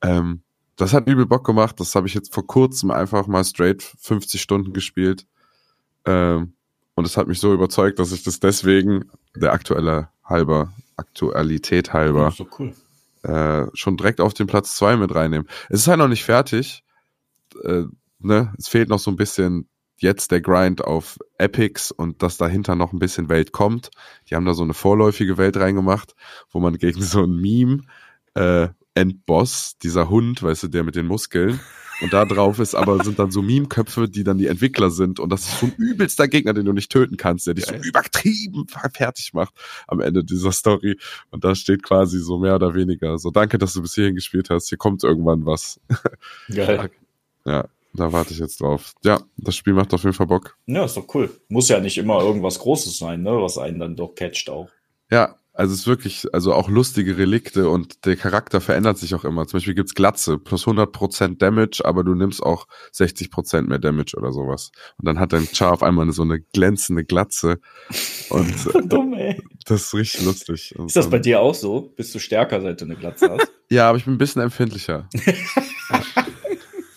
[0.04, 0.44] Ähm,
[0.82, 1.80] das hat übel Bock gemacht.
[1.80, 5.28] Das habe ich jetzt vor kurzem einfach mal straight 50 Stunden gespielt.
[6.06, 6.54] Ähm,
[6.96, 12.32] und es hat mich so überzeugt, dass ich das deswegen der aktuelle halber, Aktualität halber,
[12.32, 12.74] so cool.
[13.22, 15.48] äh, schon direkt auf den Platz zwei mit reinnehmen.
[15.70, 16.84] Es ist halt noch nicht fertig.
[17.64, 17.84] Äh,
[18.18, 18.52] ne?
[18.58, 19.68] Es fehlt noch so ein bisschen
[19.98, 23.92] jetzt der Grind auf Epics und dass dahinter noch ein bisschen Welt kommt.
[24.30, 26.16] Die haben da so eine vorläufige Welt reingemacht,
[26.50, 27.84] wo man gegen so ein Meme
[28.34, 31.60] äh, Endboss, dieser Hund, weißt du, der mit den Muskeln.
[32.02, 35.20] Und da drauf ist aber, sind dann so Meme-Köpfe, die dann die Entwickler sind.
[35.20, 37.76] Und das ist so ein übelster Gegner, den du nicht töten kannst, der dich so
[37.76, 39.54] übertrieben fertig macht
[39.88, 40.98] am Ende dieser Story.
[41.30, 44.50] Und da steht quasi so mehr oder weniger so, danke, dass du bis hierhin gespielt
[44.50, 44.70] hast.
[44.70, 45.80] Hier kommt irgendwann was.
[46.54, 46.90] Geil.
[47.46, 48.94] Ja, da warte ich jetzt drauf.
[49.04, 50.58] Ja, das Spiel macht auf jeden Fall Bock.
[50.66, 51.30] Ja, ist doch cool.
[51.50, 54.70] Muss ja nicht immer irgendwas Großes sein, ne, was einen dann doch catcht auch.
[55.12, 59.26] Ja, also es ist wirklich, also auch lustige Relikte und der Charakter verändert sich auch
[59.26, 59.46] immer.
[59.48, 64.32] Zum Beispiel gibt's Glatze, plus 100% Damage, aber du nimmst auch 60% mehr Damage oder
[64.32, 64.72] sowas.
[64.98, 67.60] Und dann hat dein Char auf einmal so eine glänzende Glatze.
[68.30, 68.54] Und
[68.92, 69.42] Dumm, ey.
[69.66, 70.74] das ist richtig lustig.
[70.78, 71.94] Und Ist das bei dir auch so?
[71.98, 73.52] Bist du stärker, seit du eine Glatze hast?
[73.72, 75.08] Ja, aber ich bin ein bisschen empfindlicher.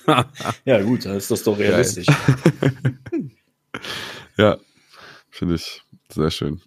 [0.65, 2.09] ja, gut, dann ist das doch realistisch.
[4.37, 4.59] Ja,
[5.31, 6.61] finde ich sehr schön.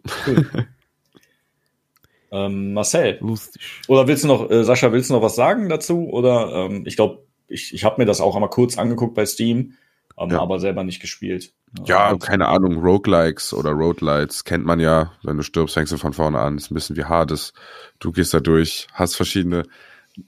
[2.32, 3.62] Ähm, Marcel, Lustig.
[3.88, 6.10] oder willst du noch, äh, Sascha, willst du noch was sagen dazu?
[6.10, 9.74] Oder ähm, ich glaube, ich, ich habe mir das auch einmal kurz angeguckt bei Steam,
[10.20, 10.42] ähm, Ja.
[10.42, 11.54] aber selber nicht gespielt.
[11.86, 15.14] Ja, keine Ahnung, Roguelikes oder Roadlights kennt man ja.
[15.24, 16.58] Wenn du stirbst, fängst du von vorne an.
[16.58, 17.54] Ist ein bisschen wie Hades.
[18.00, 19.64] Du gehst da durch, hast verschiedene.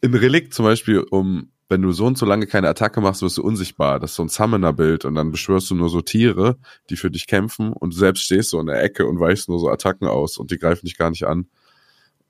[0.02, 3.38] In Relikt zum Beispiel, um, wenn du so und so lange keine Attacke machst, wirst
[3.38, 4.00] du unsichtbar.
[4.00, 6.58] Das ist so ein Summoner-Bild und dann beschwörst du nur so Tiere,
[6.90, 9.60] die für dich kämpfen und du selbst stehst so in der Ecke und weichst nur
[9.60, 11.48] so Attacken aus und die greifen dich gar nicht an.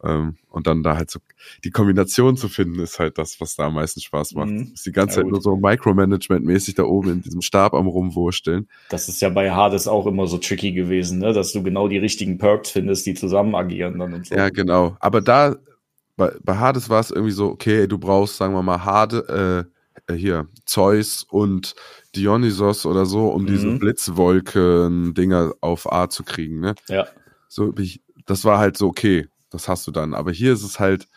[0.04, 1.20] Ähm, und dann da halt so,
[1.64, 4.48] die Kombination zu finden, ist halt das, was da am meisten Spaß macht.
[4.50, 4.72] Mhm.
[4.74, 5.44] Ist die ganze Ja, Zeit nur gut.
[5.44, 8.70] so Micromanagement-mäßig da oben in diesem Stab am rumwursteln.
[8.90, 11.34] Das ist ja bei Hades auch immer so tricky gewesen, ne?
[11.34, 14.36] dass du genau die richtigen Perks findest, die zusammen agieren dann und so.
[14.36, 14.96] Ja, genau.
[15.02, 15.58] Aber da,
[16.16, 19.68] bei, bei Hades war es irgendwie so, okay, du brauchst, sagen wir mal, Hade,
[20.08, 21.76] äh, hier, Zeus und
[22.16, 23.80] Dionysos oder so, um diese Mhm.
[23.80, 26.76] Blitzwolken-Dinger auf A zu kriegen, ne?
[26.88, 27.08] Ja.
[27.48, 30.14] So, ich, das war halt so, okay, das hast du dann.
[30.14, 31.08] Aber hier ist es halt,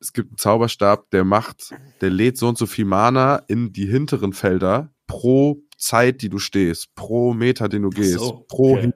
[0.00, 3.86] es gibt einen Zauberstab, der macht, der lädt so und so viel Mana in die
[3.86, 8.82] hinteren Felder pro Zeit, die du stehst, pro Meter, den du gehst, so, pro okay.
[8.82, 8.94] Hit,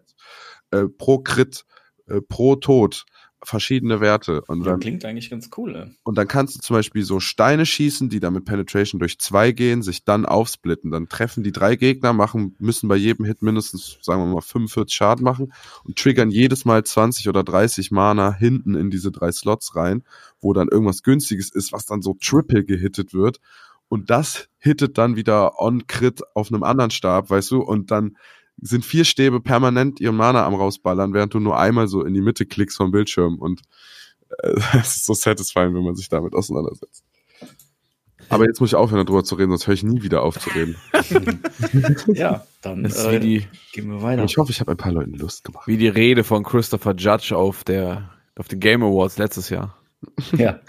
[0.71, 1.65] äh, pro Crit,
[2.07, 3.05] äh, pro Tod,
[3.47, 4.43] verschiedene Werte.
[4.43, 5.77] Und Ja, dann, klingt eigentlich ganz cool.
[5.77, 5.95] Ey.
[6.03, 9.53] und dann kannst du zum Beispiel so Steine schießen, die dann mit Penetration durch zwei
[9.53, 10.91] gehen, sich dann aufsplitten.
[10.91, 14.95] Dann treffen die drei Gegner, machen, müssen bei jedem Hit mindestens, sagen wir mal, 45
[14.95, 15.53] Schaden machen
[15.85, 20.03] und triggern jedes Mal 20 oder 30 Mana hinten in diese drei Slots rein,
[20.41, 23.41] wo dann irgendwas günstiges ist, was dann so triple gehittet wird.
[23.89, 28.17] Und das hittet dann wieder on Crit auf einem anderen Stab, weißt du, und dann
[28.61, 32.23] sind vier Stäbe permanent ihren Mana am rausballern, während du nur einmal so in die
[32.23, 33.63] Mitte klickst vom Bildschirm und
[34.43, 37.05] äh, es ist so satisfying, wenn man sich damit auseinandersetzt.
[38.29, 40.51] Aber jetzt muss ich aufhören, darüber zu reden, sonst höre ich nie wieder auf zu
[40.51, 40.77] reden.
[42.09, 44.25] Ja, dann ist äh, wie die, gehen wir weiter.
[44.25, 45.67] ich hoffe, ich habe ein paar Leuten Lust gemacht.
[45.69, 49.77] wie die Rede von Christopher Judge auf der auf den Game Awards letztes Jahr.
[50.37, 50.61] Ja.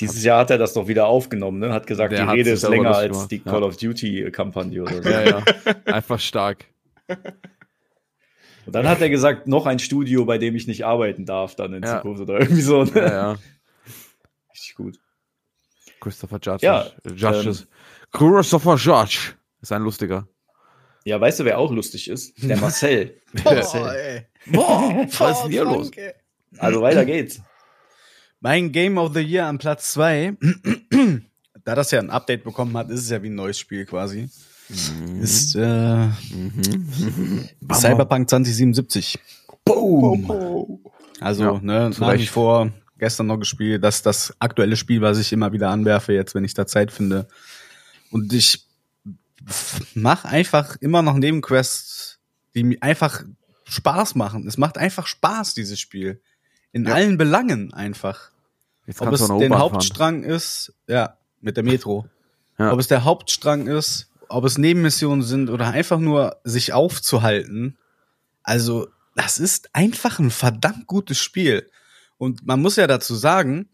[0.00, 1.72] Dieses Jahr hat er das doch wieder aufgenommen, ne?
[1.72, 3.50] Hat gesagt, Der die hat Rede ist länger als die ja.
[3.50, 5.08] Call of Duty-Kampagne oder so.
[5.08, 5.44] Ja, ja.
[5.86, 6.66] Einfach stark.
[8.66, 11.72] Und dann hat er gesagt, noch ein Studio, bei dem ich nicht arbeiten darf, dann
[11.72, 11.96] in Ja.
[11.96, 12.84] Zukunft oder irgendwie so.
[12.84, 12.90] Ne?
[12.96, 13.32] Ja, ja.
[14.52, 14.98] Richtig gut.
[16.00, 16.66] Christopher Judge.
[16.66, 17.66] Ja, Judge ähm, ist,
[18.12, 20.28] Christopher Judge ist ein lustiger.
[21.04, 22.34] Ja, weißt du, wer auch lustig ist?
[22.42, 23.20] Der Marcel.
[23.42, 24.26] Boah, ey.
[24.46, 25.90] Boah, was ist denn hier Frank, los?
[25.96, 26.12] ey.
[26.58, 27.40] Also weiter geht's.
[28.40, 30.36] Mein Game of the Year an Platz zwei,
[31.64, 34.28] da das ja ein Update bekommen hat, ist es ja wie ein neues Spiel quasi.
[35.20, 36.08] Ist äh,
[37.72, 39.18] Cyberpunk 2077.
[39.64, 40.80] Boom.
[41.20, 43.82] Also, Ja, ne, nach wie vor gestern noch gespielt.
[43.84, 46.90] Das ist das aktuelle Spiel, was ich immer wieder anwerfe, jetzt, wenn ich da Zeit
[46.92, 47.28] finde.
[48.10, 48.66] Und ich
[49.94, 52.18] mach einfach immer noch Nebenquests,
[52.54, 53.22] die mir einfach
[53.64, 54.46] Spaß machen.
[54.48, 56.20] Es macht einfach Spaß, dieses Spiel.
[56.72, 56.94] In Ja.
[56.94, 58.30] allen Belangen einfach.
[58.86, 59.72] Jetzt Ob kannst es den der U-Bahn fahren.
[59.72, 62.06] Hauptstrang ist, ja, mit der Metro.
[62.58, 62.72] Ja.
[62.72, 67.78] Ob es der Hauptstrang ist, ob es Nebenmissionen sind oder einfach nur sich aufzuhalten.
[68.42, 71.70] Also, das ist einfach ein verdammt gutes Spiel.
[72.18, 73.68] Und man muss ja dazu sagen,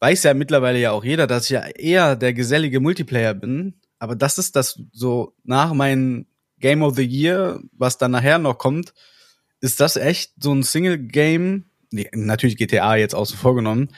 [0.00, 3.74] weiß ja mittlerweile ja auch jeder, dass ich ja eher der gesellige Multiplayer bin.
[3.98, 6.26] Aber das ist das so nach meinem
[6.58, 8.94] Game of the Year, was dann nachher noch kommt,
[9.60, 13.88] ist das echt so ein Single-Game, nee, natürlich GTA jetzt außen vor genommen,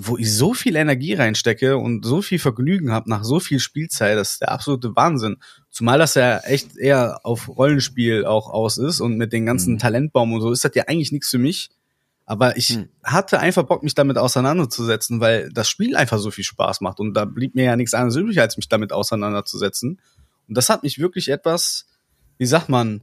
[0.00, 4.16] wo ich so viel Energie reinstecke und so viel Vergnügen habe nach so viel Spielzeit,
[4.16, 5.36] das ist der absolute Wahnsinn.
[5.70, 10.32] Zumal das ja echt eher auf Rollenspiel auch aus ist und mit den ganzen Talentbaum
[10.32, 11.70] und so ist das ja eigentlich nichts für mich.
[12.26, 12.88] Aber ich Hm.
[13.04, 17.14] hatte einfach Bock, mich damit auseinanderzusetzen, weil das Spiel einfach so viel Spaß macht und
[17.14, 20.00] da blieb mir ja nichts anderes übrig, als mich damit auseinanderzusetzen.
[20.48, 21.86] Und das hat mich wirklich etwas,
[22.36, 23.02] wie sagt man,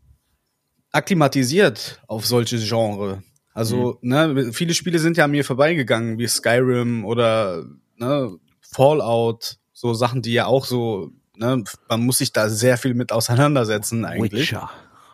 [0.92, 3.24] akklimatisiert auf solche Genre.
[3.56, 7.64] Also, ne, viele Spiele sind ja an mir vorbeigegangen, wie Skyrim oder
[7.96, 12.94] ne, Fallout, so Sachen, die ja auch so, ne, man muss sich da sehr viel
[12.94, 14.52] mit auseinandersetzen eigentlich.
[14.52, 14.70] Witcher.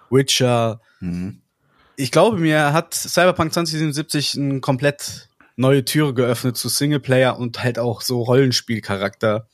[0.09, 0.81] Witcher.
[1.95, 7.77] Ich glaube, mir hat Cyberpunk 2077 eine komplett neue Türe geöffnet zu Singleplayer und halt
[7.77, 9.47] auch so Rollenspielcharakter.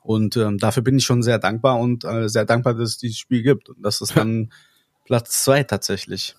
[0.00, 3.18] Und ähm, dafür bin ich schon sehr dankbar und äh, sehr dankbar, dass es dieses
[3.18, 3.68] Spiel gibt.
[3.68, 4.52] Und das ist dann
[5.04, 6.34] Platz zwei tatsächlich.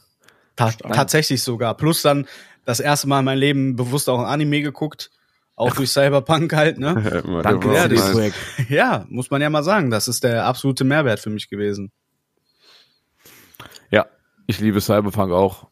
[0.55, 1.75] Ta tatsächlich sogar.
[1.75, 2.27] Plus dann
[2.65, 5.11] das erste Mal in meinem Leben bewusst auch ein Anime geguckt.
[5.55, 6.93] Auch durch Cyberpunk halt, ne?
[7.43, 8.35] Danke Ja, für das Projekt.
[8.69, 9.91] Ja, muss man ja mal sagen.
[9.91, 11.91] Das ist der absolute Mehrwert für mich gewesen.
[13.91, 14.07] Ja,
[14.47, 15.67] ich liebe Cyberpunk auch.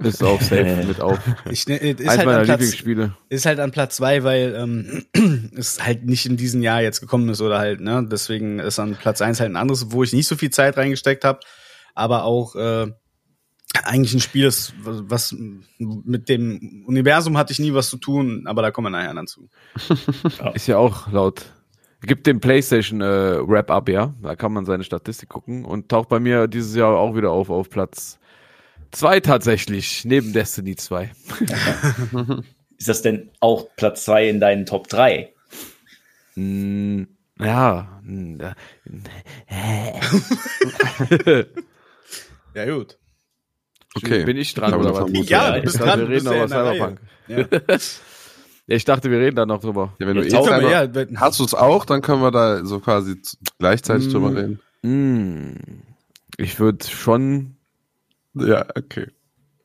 [0.00, 1.18] Ist auch safe mit auf.
[1.50, 3.16] Ich, ne, ist, Eins halt meiner an Platz, Lieblingsspiele.
[3.30, 7.28] ist halt an Platz zwei, weil ähm, es halt nicht in diesem Jahr jetzt gekommen
[7.30, 8.06] ist oder halt, ne?
[8.08, 11.24] Deswegen ist an Platz eins halt ein anderes, wo ich nicht so viel Zeit reingesteckt
[11.24, 11.40] habe,
[11.96, 12.92] aber auch äh,
[13.84, 15.34] eigentlich ein Spiel ist, was
[15.78, 19.26] mit dem Universum hatte ich nie was zu tun, aber da kommen wir nachher dann
[19.26, 19.48] zu.
[20.54, 21.46] Ist ja auch laut.
[22.02, 24.14] Gibt den PlayStation äh, Wrap-Up, ja.
[24.22, 27.50] Da kann man seine Statistik gucken und taucht bei mir dieses Jahr auch wieder auf
[27.50, 28.18] auf Platz
[28.92, 31.10] zwei tatsächlich, neben Destiny 2.
[32.78, 35.32] Ist das denn auch Platz zwei in deinen Top 3?
[36.34, 37.04] Mm,
[37.40, 38.00] ja.
[38.02, 38.38] mm,
[42.54, 42.98] Ja, gut.
[43.96, 44.24] Okay.
[44.24, 45.10] Bin ich dran oder was?
[45.28, 47.00] Ja, ich dachte, dran, wir reden über Cyberpunk.
[47.28, 47.44] Ja.
[48.68, 49.92] Ich dachte, wir reden da noch drüber.
[50.00, 52.64] Ja, wenn du eh Cyber- ja, wenn- Hast du es auch, dann können wir da
[52.64, 53.16] so quasi
[53.58, 54.10] gleichzeitig Mm.
[54.12, 54.60] drüber reden.
[54.82, 55.82] Mm,
[56.36, 57.56] ich würde schon.
[58.34, 59.06] Ja, okay.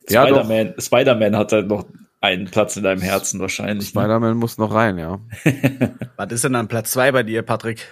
[0.08, 0.26] Ja.
[0.26, 1.84] Spider-Man Spider-Man hat halt noch
[2.20, 3.92] einen Platz in deinem Herzen wahrscheinlich.
[3.94, 4.00] Ne?
[4.02, 5.20] Spider-Man muss noch rein, ja.
[6.16, 7.86] Was ist denn an Platz zwei bei dir, Patrick?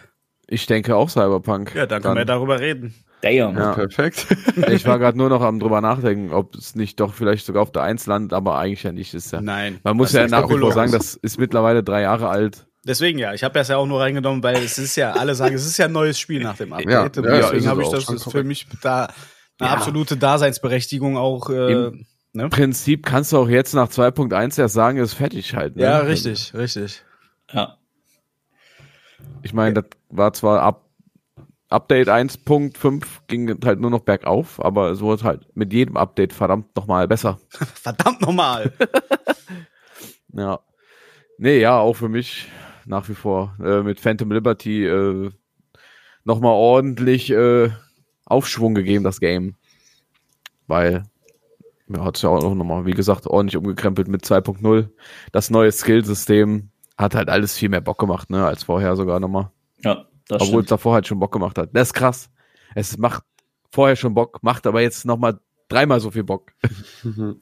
[0.46, 1.74] Ich denke auch Cyberpunk.
[1.74, 2.94] Ja, dann können wir darüber reden.
[3.22, 3.56] Damn.
[3.56, 3.72] Ja.
[3.74, 4.26] Perfekt.
[4.70, 7.72] Ich war gerade nur noch am drüber nachdenken, ob es nicht doch vielleicht sogar auf
[7.72, 9.14] der Eins landet, aber eigentlich ja nicht.
[9.14, 9.40] Ist ja.
[9.40, 9.78] Nein.
[9.82, 12.66] Man muss Das ja nach wie vor sagen, das ist mittlerweile drei Jahre alt.
[12.84, 15.54] Deswegen ja, ich habe das ja auch nur reingenommen, weil es ist ja, alle sagen,
[15.54, 16.90] es ist ja ein neues Spiel nach dem Update.
[16.90, 19.08] Ja, Und ja, deswegen es habe ich das ist für mich da
[19.58, 19.74] eine Ja.
[19.76, 21.50] absolute Daseinsberechtigung auch.
[21.50, 22.48] Äh, Im ne?
[22.48, 25.76] Prinzip kannst du auch jetzt nach 2.1 erst sagen, ist fertig halt.
[25.76, 25.82] Ne?
[25.82, 27.02] Ja, richtig, richtig.
[27.52, 27.76] Ja.
[29.42, 30.86] Ich meine, das war zwar ab
[31.70, 36.74] Update 1.5 ging halt nur noch bergauf, aber es wurde halt mit jedem Update verdammt
[36.74, 37.38] nochmal besser.
[37.50, 38.72] Verdammt nochmal.
[40.32, 40.60] Ja.
[41.38, 42.46] Nee, ja, auch für mich
[42.86, 45.30] nach wie vor äh, mit Phantom Liberty äh,
[46.22, 47.70] nochmal ordentlich äh,
[48.26, 49.56] Aufschwung gegeben, das Game.
[50.68, 51.02] Weil
[51.88, 54.88] ja, hat es ja auch nochmal, wie gesagt, ordentlich umgekrempelt mit 2.0.
[55.32, 59.50] Das neue Skillsystem hat halt alles viel mehr Bock gemacht, ne, als vorher sogar nochmal.
[59.82, 61.70] Ja, Obwohl es davor halt schon Bock gemacht hat.
[61.72, 62.30] Das ist krass.
[62.74, 63.24] Es macht
[63.70, 66.52] vorher schon Bock, macht aber jetzt nochmal dreimal so viel Bock.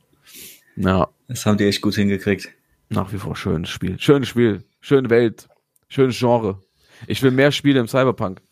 [0.76, 2.49] ja, Das haben die echt gut hingekriegt.
[2.89, 3.99] nach wie vor schönes Spiel.
[3.99, 5.49] Schönes Spiel, schöne Welt,
[5.89, 6.61] schönes Genre.
[7.07, 8.43] Ich will mehr Spiele im Cyberpunk.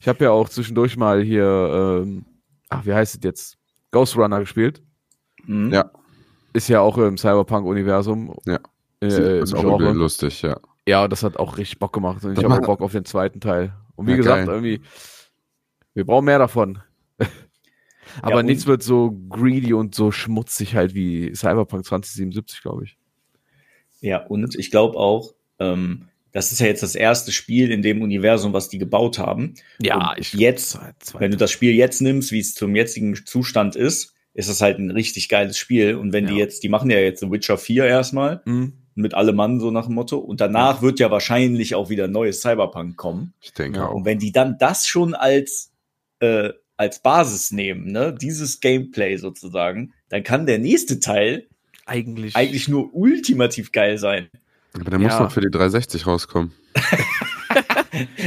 [0.00, 2.26] Ich habe ja auch zwischendurch mal hier, ähm,
[2.68, 3.56] ach, wie heißt es jetzt?
[3.90, 4.82] Ghost Runner gespielt.
[5.46, 5.72] Mhm.
[5.72, 5.90] Ja.
[6.52, 8.36] Ist ja auch im Cyberpunk-Universum.
[8.46, 8.58] Ja.
[9.00, 10.58] Äh, ist auch lustig, ja.
[10.86, 12.24] Ja, das hat auch richtig Bock gemacht.
[12.24, 13.72] Und ich habe Bock auf den zweiten Teil.
[13.96, 14.54] Und wie Ja, gesagt, geil.
[14.54, 14.80] irgendwie,
[15.94, 16.78] wir brauchen mehr davon.
[18.22, 22.96] Aber und- nichts wird so greedy und so schmutzig halt wie Cyberpunk 2077, glaube ich.
[24.00, 28.02] Ja, und ich glaube auch, ähm, das ist ja jetzt das erste Spiel in dem
[28.02, 29.54] Universum, was die gebaut haben.
[29.78, 30.78] Und jetzt,
[31.18, 34.78] wenn du das Spiel jetzt nimmst, wie es zum jetzigen Zustand ist, ist es halt
[34.78, 35.94] ein richtig geiles Spiel.
[35.94, 36.40] Und wenn die Ja.
[36.40, 38.72] jetzt, die machen ja jetzt The Witcher 4 erstmal Mhm.
[38.94, 40.18] Mit allem Mann so nach dem Motto.
[40.18, 43.32] Und danach wird ja wahrscheinlich auch wieder ein neues Cyberpunk kommen.
[43.40, 43.94] Ich denke Ja, auch.
[43.94, 45.72] Und wenn die dann das schon als,
[46.20, 51.48] äh, als Basis nehmen, ne, dieses Gameplay sozusagen, dann kann der nächste Teil
[51.86, 54.28] Eigentlich, eigentlich nur ultimativ geil sein.
[54.74, 55.20] Aber der muss Ja.
[55.24, 56.52] noch für die 360 rauskommen.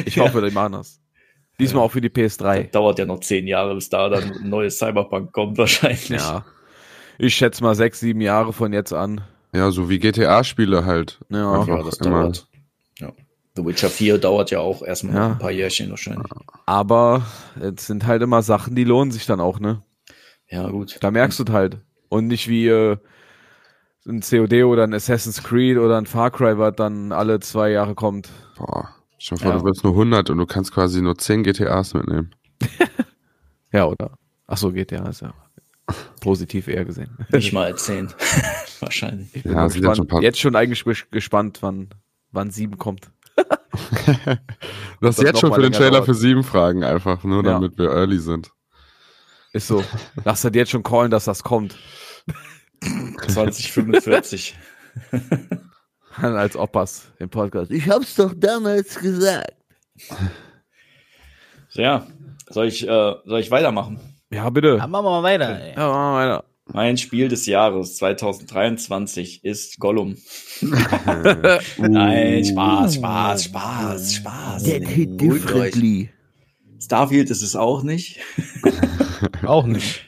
[0.06, 1.00] ich hoffe, die machen das.
[1.60, 2.70] Diesmal auch für die PS3.
[2.72, 6.10] Dauert ja noch zehn Jahre, bis da dann ein neues Cyberpunk kommt wahrscheinlich.
[6.10, 6.46] Ja.
[7.18, 9.22] Ich schätze mal sechs, sieben Jahre von jetzt an.
[9.54, 11.20] Ja, so wie GTA-Spiele halt.
[11.30, 11.64] Ja.
[11.66, 12.22] Ja, das immer.
[12.24, 12.48] dauert.
[13.00, 13.12] Ja.
[13.56, 15.28] The Witcher 4 dauert ja auch erstmal Ja.
[15.32, 16.28] ein paar Jährchen wahrscheinlich.
[16.66, 17.26] Aber
[17.60, 19.82] es sind halt immer Sachen, die lohnen sich dann auch, ne?
[20.50, 20.98] Ja, gut.
[21.02, 21.78] Da merkst du es halt.
[22.10, 22.98] Und nicht wie äh,
[24.08, 27.96] ein COD oder ein Assassin's Creed oder ein Far Cry, was dann alle zwei Jahre
[27.96, 28.30] kommt.
[28.58, 28.90] Boah.
[29.20, 29.58] Dir vor, Ja.
[29.58, 32.36] du wirst nur 100 und du kannst quasi nur 10 GTAs mitnehmen.
[33.74, 34.12] Ja, oder?
[34.48, 35.06] Ach so, geht ja.
[35.10, 35.34] Ist ja
[36.22, 37.18] positiv eher gesehen.
[37.32, 38.08] Nicht mal zehn.
[38.82, 39.36] wahrscheinlich.
[39.36, 39.98] Ich bin Ja, gespannt.
[40.12, 41.90] schon jetzt schon eigentlich ges- gespannt, wann,
[42.32, 43.10] wann sieben kommt.
[45.00, 46.06] Du hast das jetzt schon für den Trailer dauert.
[46.06, 47.54] für sieben Fragen einfach, nur Ja.
[47.54, 48.50] damit wir early sind.
[49.54, 49.84] Ist so.
[50.26, 51.76] Lass halt jetzt schon callen, dass das kommt.
[53.28, 54.58] 2045.
[56.20, 57.70] Als Oppas im Podcast.
[57.72, 59.54] Ich hab's doch damals gesagt.
[61.70, 62.08] So, ja.
[62.50, 64.00] Soll ich, äh, soll ich weitermachen?
[64.32, 64.78] Ja, bitte.
[64.78, 65.60] Ja, machen wir mal weiter.
[65.62, 65.76] Ey.
[65.76, 66.44] Ja, machen wir weiter.
[66.74, 70.16] Mein Spiel des Jahres 2023 ist Gollum.
[71.78, 74.64] Nein, Spaß, Spaß, Spaß, Spaß.
[74.64, 76.10] Beruhigt euch.
[76.80, 78.20] Starfield ist es auch nicht.
[79.44, 80.06] Auch nicht.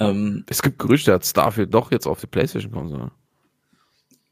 [0.00, 3.10] Ähm, Es gibt Gerüchte, dass Starfield doch jetzt auf die Playstation kommen soll.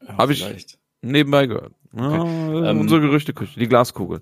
[0.05, 0.77] ja, Hab ich-.
[1.01, 1.73] Nebenbei gehört.
[1.95, 4.21] Ja, Ähm, unsere Gerüchteküche, die Glaskugel.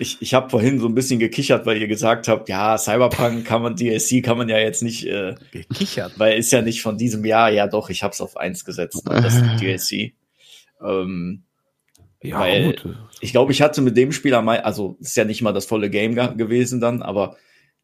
[0.00, 3.62] Ich, ich habe vorhin so ein bisschen gekichert, weil ihr gesagt habt, ja, Cyberpunk kann
[3.62, 6.18] man, DLC kann man ja jetzt nicht, äh, Gekichert.
[6.18, 7.50] weil ist ja nicht von diesem Jahr.
[7.50, 10.12] Ja, doch, ich hab's auf eins gesetzt, ne, das DLC.
[10.84, 11.42] Ähm,
[12.22, 12.96] Ja, weil- gut.
[13.20, 15.90] ich glaube, ich hatte mit dem Spiel am also ist ja nicht mal das volle
[15.90, 17.36] Game ge- gewesen dann, aber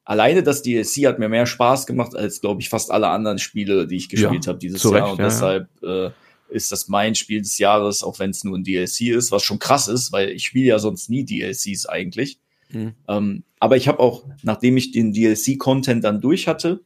[0.04, 3.86] alleine das DLC hat mir mehr Spaß gemacht als, glaube ich, fast alle anderen Spiele,
[3.86, 4.92] die ich gespielt Ja, habe dieses Jahr.
[4.94, 5.24] Recht, und ja.
[5.24, 6.10] deshalb Äh,
[6.48, 9.58] ist das mein Spiel des Jahres, auch wenn es nur ein DLC ist, was schon
[9.58, 12.38] krass ist, weil ich spiele ja sonst nie DLCs eigentlich.
[12.70, 12.94] Mhm.
[13.08, 16.80] Ähm, aber ich habe auch, nachdem ich den DLC-Content dann durch hatte,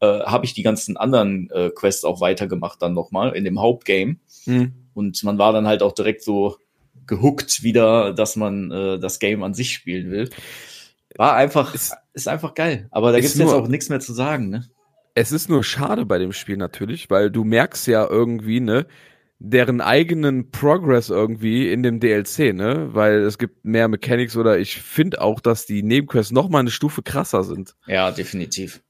[0.00, 4.16] äh, habe ich die ganzen anderen äh, Quests auch weitergemacht dann nochmal in dem Hauptgame.
[4.44, 4.72] Hm.
[4.94, 6.56] Und man war dann halt auch direkt so
[7.06, 10.30] gehuckt wieder, dass man äh, das Game an sich spielen will.
[11.16, 12.88] War einfach, Ist- ist, einfach geil.
[12.90, 14.68] Aber da ist gibt's jetzt auch nichts mehr zu sagen, ne?
[15.14, 18.86] Es ist nur schade bei dem Spiel natürlich, weil du merkst ja irgendwie, ne,
[19.38, 24.80] deren eigenen Progress irgendwie in dem DLC, ne, weil es gibt mehr Mechanics oder ich
[24.80, 27.74] finde auch, dass die Nebenquests noch mal eine Stufe krasser sind.
[27.86, 28.82] Ja, definitiv.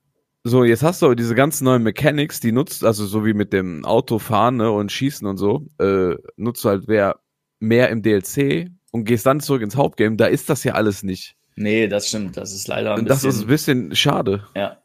[0.44, 3.52] So, jetzt hast du aber diese ganzen neuen Mechanics, die nutzt, also so wie mit
[3.52, 7.20] dem Autofahren ne, und Schießen und so, äh, nutzt du halt wer
[7.60, 11.36] mehr im DLC und gehst dann zurück ins Hauptgame, da ist das ja alles nicht.
[11.54, 12.36] Nee, das stimmt.
[12.36, 14.44] Das ist leider ein das bisschen, ist ein bisschen schade.
[14.54, 14.81] ja.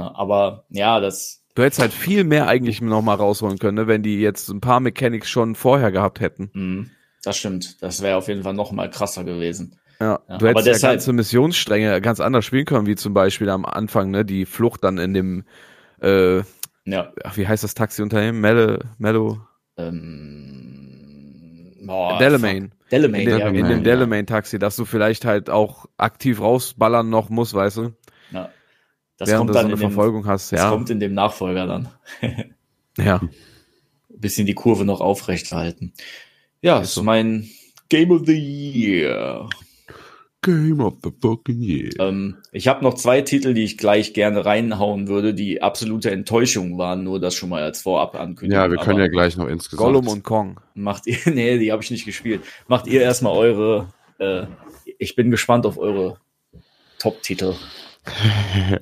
[0.00, 3.86] Na, aber ja, das, Du hättest halt viel mehr eigentlich noch mal rausholen können, ne,
[3.86, 6.50] wenn die jetzt ein paar Mechanics schon vorher gehabt hätten.
[6.54, 6.86] mh,
[7.22, 7.82] das stimmt.
[7.82, 9.76] Das wäre auf jeden Fall noch mal krasser gewesen.
[10.00, 13.50] Ja, Ja, du hättest ja deshalb- ganze Missionsstränge ganz anders spielen können, wie zum Beispiel
[13.50, 15.44] am Anfang, ne, die Flucht dann in dem,
[16.00, 16.38] äh,
[16.86, 17.12] Ja.
[17.24, 18.40] ach, wie heißt das Taxiunternehmen?
[18.40, 19.40] Melo, Mello,
[20.50, 22.72] Ähm, boah, Delamain.
[22.90, 23.84] Delamain, In dem, ja, in genau, dem ja.
[23.84, 27.92] Delamain-Taxi, dass du vielleicht halt auch aktiv rausballern noch musst, weißt du?
[29.20, 30.50] Das während kommt du so dann eine in dem, Verfolgung hast.
[30.52, 31.88] das Ja, kommt in dem Nachfolger dann.
[32.98, 33.16] ja.
[33.18, 33.30] Ein
[34.08, 35.92] bisschen die Kurve noch aufrecht halten.
[36.62, 37.02] Ja, Ist ist so.
[37.02, 37.48] mein
[37.88, 39.48] Game of the Year.
[40.42, 41.90] Game of the fucking year.
[41.98, 46.78] Ähm, ich habe noch zwei Titel, die ich gleich gerne reinhauen würde, die absolute Enttäuschung
[46.78, 48.58] waren, nur das schon mal als Vorab-Ankündigung.
[48.62, 49.86] Ja, wir können Aber ja gleich noch insgesamt.
[49.86, 50.58] Gollum und Kong.
[50.74, 52.40] Macht ihr, nee, die habe ich nicht gespielt.
[52.68, 54.46] Macht ihr erstmal eure, äh,
[54.98, 56.16] ich bin gespannt auf eure
[56.98, 57.54] Top-Titel.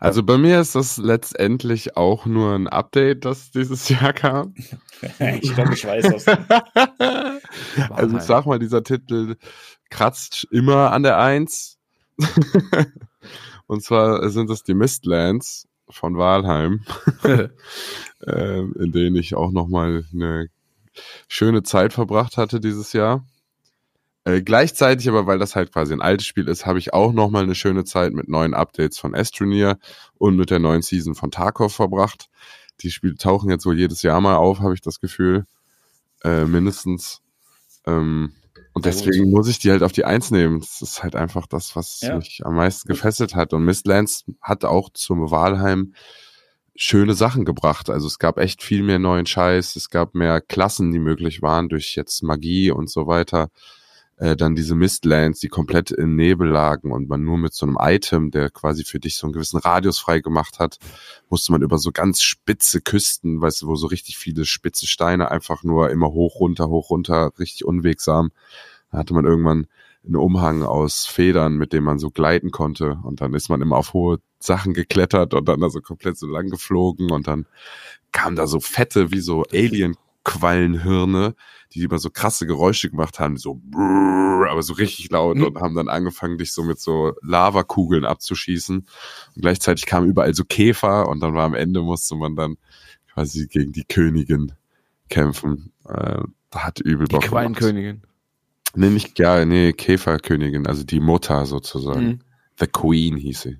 [0.00, 4.54] Also bei mir ist das letztendlich auch nur ein Update, das dieses Jahr kam.
[5.40, 6.26] ich glaube, ich weiß was.
[7.90, 9.36] Also ich sag mal, dieser Titel
[9.90, 11.78] kratzt immer an der Eins.
[13.66, 16.84] Und zwar sind es die Mistlands von Walheim,
[18.26, 20.48] ähm, in denen ich auch nochmal eine
[21.28, 23.24] schöne Zeit verbracht hatte dieses Jahr.
[24.24, 27.42] Äh, gleichzeitig aber, weil das halt quasi ein altes Spiel ist, habe ich auch nochmal
[27.42, 29.78] eine schöne Zeit mit neuen Updates von Astroneer
[30.16, 32.28] und mit der neuen Season von Tarkov verbracht.
[32.80, 35.44] Die Spiele tauchen jetzt wohl jedes Jahr mal auf, habe ich das Gefühl.
[36.22, 37.20] Äh, mindestens.
[37.86, 38.32] Ähm,
[38.72, 40.58] und deswegen muss ich die halt auf die Eins nehmen.
[40.58, 42.16] Das ist halt einfach das, was Ja.
[42.16, 43.52] mich am meisten gefesselt hat.
[43.52, 45.94] Und Mistlands hat auch zum Wahlheim
[46.74, 47.88] schöne Sachen gebracht.
[47.88, 49.76] Also es gab echt viel mehr neuen Scheiß.
[49.76, 53.50] Es gab mehr Klassen, die möglich waren durch jetzt Magie und so weiter.
[54.16, 57.76] Äh, dann diese Mistlands, die komplett in Nebel lagen und man nur mit so einem
[57.80, 60.78] Item, der quasi für dich so einen gewissen Radius frei gemacht hat,
[61.28, 65.30] musste man über so ganz spitze Küsten, weißt du, wo so richtig viele spitze Steine
[65.30, 68.30] einfach nur immer hoch, runter, hoch, runter, richtig unwegsam.
[68.92, 69.66] Da hatte man irgendwann
[70.04, 73.76] einen Umhang aus Federn, mit dem man so gleiten konnte und dann ist man immer
[73.76, 77.46] auf hohe Sachen geklettert und dann da so komplett so lang geflogen und dann
[78.12, 81.34] kamen da so fette, wie so Alien-Quallenhirne,
[81.74, 85.74] die immer so krasse Geräusche gemacht haben, so brrr, aber so richtig laut und haben
[85.74, 88.76] dann angefangen, dich so mit so Lavakugeln abzuschießen.
[88.78, 92.56] Und gleichzeitig kamen überall so Käfer und dann war am Ende musste man dann
[93.12, 94.52] quasi gegen die Königin
[95.08, 95.72] kämpfen.
[95.88, 97.44] Äh, da hat übel Die Bock gemacht.
[97.44, 98.02] Quainkönigin.
[98.76, 102.06] Nee, nicht, ja, nee, Käferkönigin, also die Mutter sozusagen.
[102.06, 102.20] Mhm.
[102.58, 103.58] The Queen hieß sie.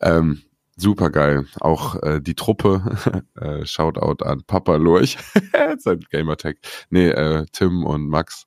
[0.00, 0.42] Ähm,
[0.76, 1.46] super geil.
[1.60, 5.18] Auch äh, die Truppe, äh, Shoutout an Papa Lurch,
[5.78, 6.56] sein Gamertag.
[6.90, 8.46] Nee, äh, Tim und Max.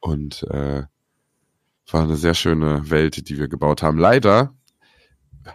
[0.00, 0.84] Und äh,
[1.90, 3.98] war eine sehr schöne Welt, die wir gebaut haben.
[3.98, 4.54] Leider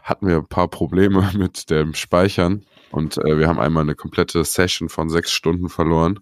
[0.04, 4.44] hatten wir ein paar Probleme mit dem Speichern und äh, wir haben einmal eine komplette
[4.44, 6.20] Session von sechs Stunden verloren.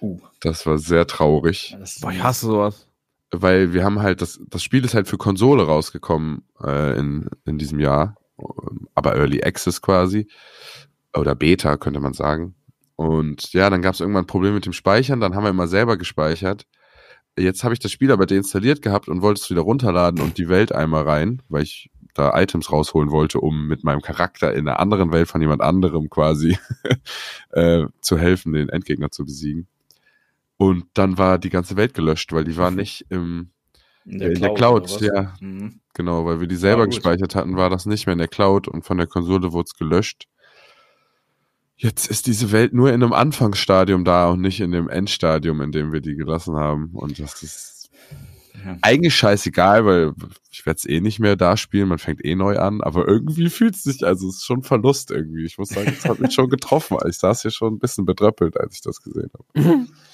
[0.00, 2.88] Uh, Das war sehr traurig das Boah, ich hasse sowas.
[3.30, 7.56] weil wir haben halt, das, das Spiel ist halt für Konsole rausgekommen äh, in, in
[7.56, 8.16] diesem Jahr,
[8.94, 10.28] aber Early Access quasi,
[11.14, 12.54] oder Beta könnte man sagen.
[12.96, 15.68] Und ja, dann gab es irgendwann ein Problem mit dem Speichern, dann haben wir immer
[15.68, 16.66] selber gespeichert.
[17.38, 20.48] Jetzt habe ich das Spiel aber deinstalliert gehabt und wollte es wieder runterladen und die
[20.48, 24.80] Welt einmal rein, weil ich da Items rausholen wollte, um mit meinem Charakter in einer
[24.80, 26.58] anderen Welt von jemand anderem quasi
[27.50, 29.66] äh, zu helfen, den Endgegner zu besiegen.
[30.58, 33.50] Und dann war die ganze Welt gelöscht, weil die war nicht im,
[34.04, 35.34] in in der Cloud, ja.
[35.40, 35.80] Mhm.
[35.94, 36.94] genau, weil wir die selber Ah, gut.
[36.94, 39.78] gespeichert hatten, war das nicht mehr in der Cloud und von der Konsole wurde es
[39.78, 40.26] gelöscht.
[41.76, 45.72] Jetzt ist diese Welt nur in einem Anfangsstadium da und nicht in dem Endstadium, in
[45.72, 46.90] dem wir die gelassen haben.
[46.92, 47.90] Und das ist
[48.64, 48.76] Ja.
[48.82, 50.12] eigentlich scheißegal, weil
[50.52, 53.48] ich werde es eh nicht mehr da spielen, man fängt eh neu an, aber irgendwie
[53.48, 55.44] fühlt es sich, also es ist schon Verlust irgendwie.
[55.44, 56.98] Ich muss sagen, es hat mich schon getroffen.
[57.08, 59.86] Ich saß hier schon ein bisschen bedröppelt, als ich das gesehen habe.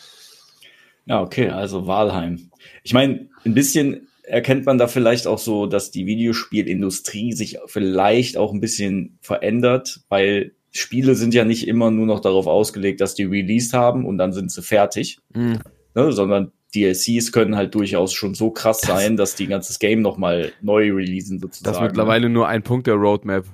[1.08, 2.50] Ja, okay, also Walheim.
[2.82, 8.36] Ich meine, ein bisschen erkennt man da vielleicht auch so, dass die Videospielindustrie sich vielleicht
[8.36, 13.14] auch ein bisschen verändert, weil Spiele sind ja nicht immer nur noch darauf ausgelegt, dass
[13.14, 15.60] die released haben und dann sind sie fertig, Mhm.
[15.94, 19.78] ne, sondern DLCs können halt durchaus schon so krass Das- sein, dass die ein ganzes
[19.78, 21.64] Game nochmal neu releasen sozusagen.
[21.64, 23.46] Das ist mittlerweile nur ein Punkt der Roadmap.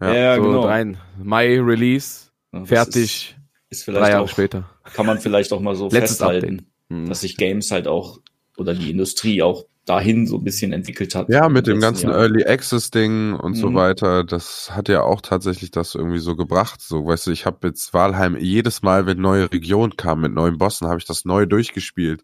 [0.00, 0.62] Ja, ja so genau.
[0.62, 0.96] rein.
[1.22, 3.36] Mai Release, Ja, fertig,
[3.70, 4.68] Ist, ist drei vielleicht Jahre auch, später.
[4.94, 7.08] kann man vielleicht auch mal so Letztes festhalten, Mhm.
[7.08, 8.20] dass sich Games halt auch
[8.56, 11.28] oder die Industrie auch dahin so ein bisschen entwickelt hat.
[11.30, 12.20] Ja, mit dem ganzen Jahren.
[12.20, 13.74] Early Access Ding und so Mhm.
[13.74, 16.82] weiter, das hat ja auch tatsächlich das irgendwie so gebracht.
[16.82, 20.58] So, weißt du, ich habe jetzt Walheim jedes Mal, wenn neue Regionen kamen mit neuen
[20.58, 22.22] Bossen, habe ich das neu durchgespielt.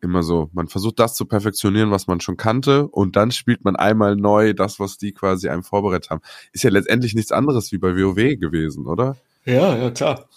[0.00, 3.76] Immer so, man versucht das zu perfektionieren, was man schon kannte, und dann spielt man
[3.76, 6.20] einmal neu das, was die quasi einem vorbereitet haben.
[6.52, 9.16] Ist ja letztendlich nichts anderes wie bei WoW gewesen, oder?
[9.44, 10.28] Ja, ja, klar.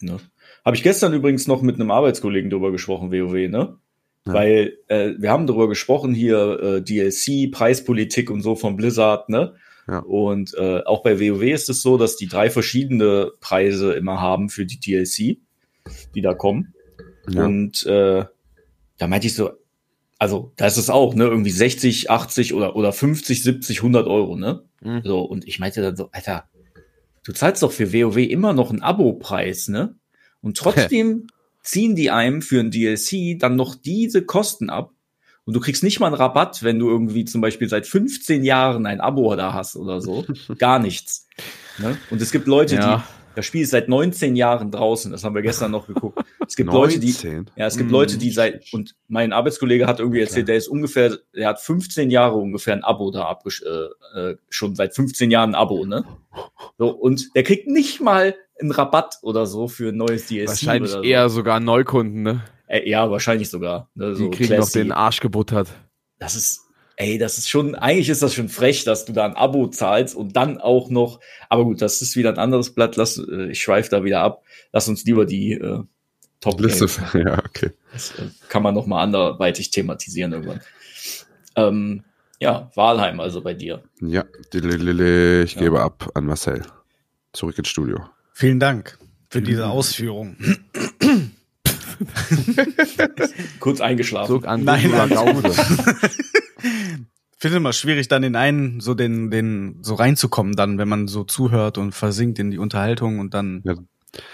[0.00, 0.18] Ne?
[0.64, 3.78] Habe ich gestern übrigens noch mit einem Arbeitskollegen drüber gesprochen, WoW, ne?
[4.26, 4.34] Ja.
[4.34, 9.54] Weil äh, wir haben darüber gesprochen hier, äh, DLC, Preispolitik und so von Blizzard, ne?
[9.88, 10.00] Ja.
[10.00, 14.50] Und äh, auch bei WoW ist es so, dass die drei verschiedene Preise immer haben
[14.50, 15.38] für die DLC,
[16.14, 16.74] die da kommen.
[17.28, 17.44] Ja.
[17.44, 18.24] Und äh,
[18.98, 19.50] da meinte ich so,
[20.18, 24.36] also da ist es auch, ne, irgendwie 60, 80 oder, oder 50, 70, 100 Euro,
[24.36, 24.64] ne?
[24.82, 25.00] Mhm.
[25.02, 26.44] So, und ich meinte dann so, Alter,
[27.24, 29.94] du zahlst doch für WoW immer noch einen Abo-Preis, ne?
[30.42, 31.26] Und trotzdem
[31.62, 34.92] ziehen die einem für ein DLC dann noch diese Kosten ab.
[35.44, 38.86] Und du kriegst nicht mal einen Rabatt, wenn du irgendwie zum Beispiel seit 15 Jahren
[38.86, 40.24] ein Abo da hast oder so.
[40.58, 41.26] Gar nichts.
[41.78, 41.96] Ne?
[42.10, 42.96] Und es gibt Leute, Ja.
[42.98, 43.02] die,
[43.36, 45.10] das Spiel ist seit 19 Jahren draußen.
[45.10, 46.20] Das haben wir gestern noch geguckt.
[46.46, 47.50] Es gibt Leute, die, 19?
[47.56, 47.90] ja, es gibt.
[47.90, 52.10] Leute, die seit, und mein Arbeitskollege hat irgendwie erzählt, der ist ungefähr, der hat 15
[52.10, 56.04] Jahre ungefähr ein Abo da abgesch, äh, äh, schon seit 15 Jahren ein Abo, ne?
[56.76, 60.48] So, und der kriegt nicht mal einen Rabatt oder so für ein neues DLC.
[60.48, 61.08] Wahrscheinlich oder so.
[61.08, 62.44] eher sogar Neukunden, ne?
[62.66, 63.88] Äh, ja, wahrscheinlich sogar.
[63.94, 64.78] Ne, Die so kriegen noch Classy.
[64.80, 65.68] den Arsch gebuttert.
[66.18, 66.60] Das ist,
[66.96, 70.14] ey, das ist schon, eigentlich ist das schon frech, dass du da ein Abo zahlst
[70.14, 73.60] und dann auch noch, aber gut, das ist wieder ein anderes Blatt, lass, äh, ich
[73.62, 74.42] schweife da wieder ab.
[74.72, 75.80] Lass uns lieber die äh,
[76.40, 77.70] Top Liste, Games ja, okay.
[77.92, 80.60] Das äh, kann man noch mal anderweitig thematisieren irgendwann.
[81.56, 82.04] Ähm,
[82.38, 83.82] ja, Walheim also bei dir.
[84.00, 85.60] Ja, ich Ja.
[85.60, 86.62] gebe ab an Marcel.
[87.32, 87.98] Zurück ins Studio.
[88.40, 88.96] Vielen Dank
[89.28, 90.34] für diese Ausführung.
[93.58, 94.46] Kurz eingeschlafen.
[94.46, 95.10] An Nein, nein.
[97.36, 101.24] Finde immer schwierig, dann in einen, so den, den, so reinzukommen, dann, wenn man so
[101.24, 103.74] zuhört und versinkt in die Unterhaltung und dann Ja.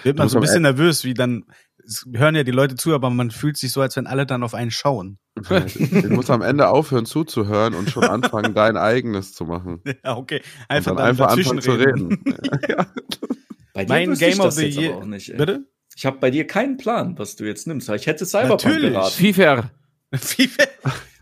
[0.05, 1.43] wird man so ein bisschen nervös, wie dann,
[1.85, 4.45] es hören ja die Leute zu, aber man fühlt sich so, als wenn alle dann
[4.45, 5.19] auf einen schauen.
[5.67, 9.83] Ich muss am Ende aufhören zuzuhören und schon anfangen, dein eigenes zu machen.
[10.05, 10.43] Ja, okay.
[10.45, 12.09] Und Einfach dann dann einfach anfangen zu reden.
[12.23, 12.95] reden.
[13.77, 14.97] bei dir Mein Game ich of das the jetzt Year.
[14.97, 15.29] auch nicht.
[15.31, 15.37] Ey.
[15.37, 15.67] Bitte?
[15.95, 17.89] Ich habe bei dir keinen Plan, was du jetzt nimmst.
[17.91, 18.93] Ich hätte Cyberpunk Natürlich.
[18.93, 19.15] geraten.
[19.17, 19.71] FIFA.
[20.15, 20.65] FIFA.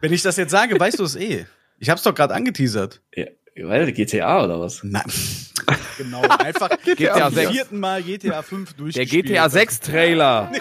[0.01, 1.47] Wenn ich das jetzt sage, weißt du es eh.
[1.79, 3.03] Ich hab's doch gerade angeteasert.
[3.15, 3.27] Ja,
[3.63, 4.83] weil GTA oder was?
[4.85, 5.05] Nein.
[5.99, 7.51] genau, einfach GTA zum 6.
[7.51, 9.27] vierten Mal GTA 5 Der durchgespielt.
[9.27, 10.53] GTA 6 Trailer.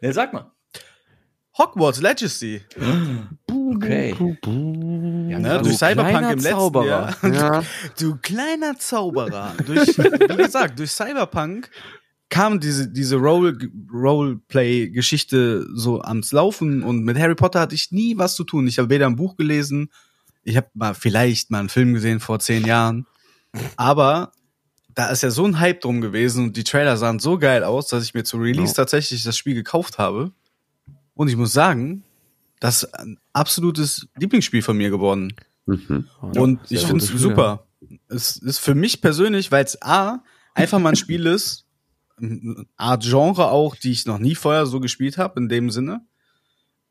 [0.00, 0.50] Ne, sag mal.
[1.56, 2.62] Hogwarts Legacy.
[3.48, 4.14] Okay.
[4.18, 6.86] Ja, ne, du durch Cyberpunk kleiner im letzten Zauberer.
[6.86, 7.32] Jahr.
[7.34, 7.62] Ja,
[7.98, 9.52] Du kleiner Zauberer.
[9.66, 11.70] Durch, wie gesagt, durch Cyberpunk
[12.28, 13.56] kam diese, diese Role,
[13.92, 18.66] Roleplay-Geschichte so ans Laufen und mit Harry Potter hatte ich nie was zu tun.
[18.66, 19.90] Ich habe weder ein Buch gelesen,
[20.42, 23.06] ich habe mal vielleicht mal einen Film gesehen vor zehn Jahren,
[23.76, 24.32] aber
[24.94, 27.88] da ist ja so ein Hype drum gewesen und die Trailer sahen so geil aus,
[27.88, 28.76] dass ich mir zu Release Ja.
[28.76, 30.32] tatsächlich das Spiel gekauft habe.
[31.14, 32.04] Und ich muss sagen,
[32.60, 35.34] das ist ein absolutes Lieblingsspiel von mir geworden.
[35.66, 36.08] mhm.
[36.20, 37.66] Und sehr ich finde es super.
[38.08, 40.22] Es ist für mich persönlich, weil es A,
[40.54, 41.66] einfach mal ein Spiel ist,
[42.20, 46.00] eine Art Genre auch, die ich noch nie vorher so gespielt habe, in dem Sinne,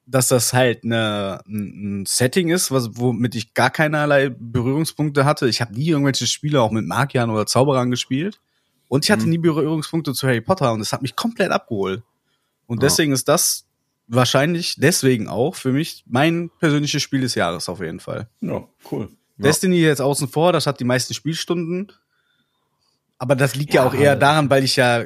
[0.06, 5.48] dass das halt eine, ein Setting ist, was, womit ich gar keinerlei Berührungspunkte hatte.
[5.48, 8.40] Ich habe nie irgendwelche Spiele auch mit Magiern oder Zauberern gespielt.
[8.90, 9.30] Und ich hatte Mhm.
[9.30, 12.04] nie Berührungspunkte zu Harry Potter und das hat mich komplett abgeholt.
[12.68, 12.90] Und Ja.
[12.90, 13.66] deswegen ist das
[14.16, 18.28] wahrscheinlich deswegen auch für mich mein persönliches Spiel des Jahres auf jeden Fall.
[18.42, 19.10] Ja, cool.
[19.38, 19.44] Ja.
[19.46, 21.92] Destiny jetzt außen vor, das hat die meisten Spielstunden.
[23.20, 25.04] Aber das liegt ja, auch eher daran, weil ich ja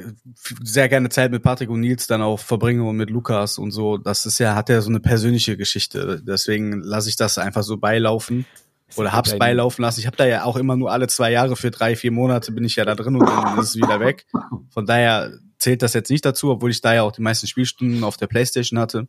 [0.64, 3.98] sehr gerne Zeit mit Patrick und Nils dann auch verbringe und mit Lukas und so.
[3.98, 6.24] Das ist ja, hat ja so eine persönliche Geschichte.
[6.26, 8.46] Deswegen lasse ich das einfach so beilaufen.
[8.96, 10.00] Oder hab's dein- beilaufen lassen.
[10.00, 12.64] Ich habe da ja auch immer nur alle zwei Jahre für drei, vier Monate bin
[12.64, 14.26] ich ja da drin und dann ist es wieder weg.
[14.70, 18.04] Von daher zählt das jetzt nicht dazu, obwohl ich da ja auch die meisten Spielstunden
[18.04, 19.08] auf der Playstation hatte.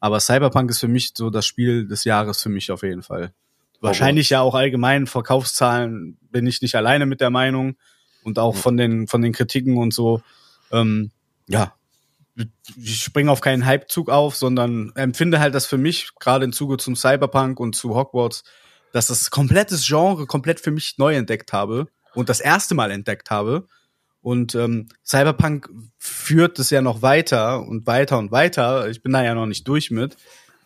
[0.00, 3.32] Aber Cyberpunk ist für mich so das Spiel des Jahres für mich auf jeden Fall.
[3.80, 7.76] Wahrscheinlich ja auch allgemein Verkaufszahlen bin ich nicht alleine mit der Meinung
[8.22, 10.22] und auch von den von den Kritiken und so.
[10.72, 11.10] Ähm,
[11.48, 11.74] ja,
[12.76, 16.78] ich springe auf keinen Hypezug auf, sondern empfinde halt das für mich gerade im Zuge
[16.78, 18.42] zum Cyberpunk und zu Hogwarts,
[18.92, 23.30] dass das komplettes Genre komplett für mich neu entdeckt habe und das erste Mal entdeckt
[23.30, 23.68] habe.
[24.24, 25.68] Und ähm, Cyberpunk
[25.98, 28.88] führt es ja noch weiter und weiter und weiter.
[28.88, 30.16] Ich bin da ja noch nicht durch mit,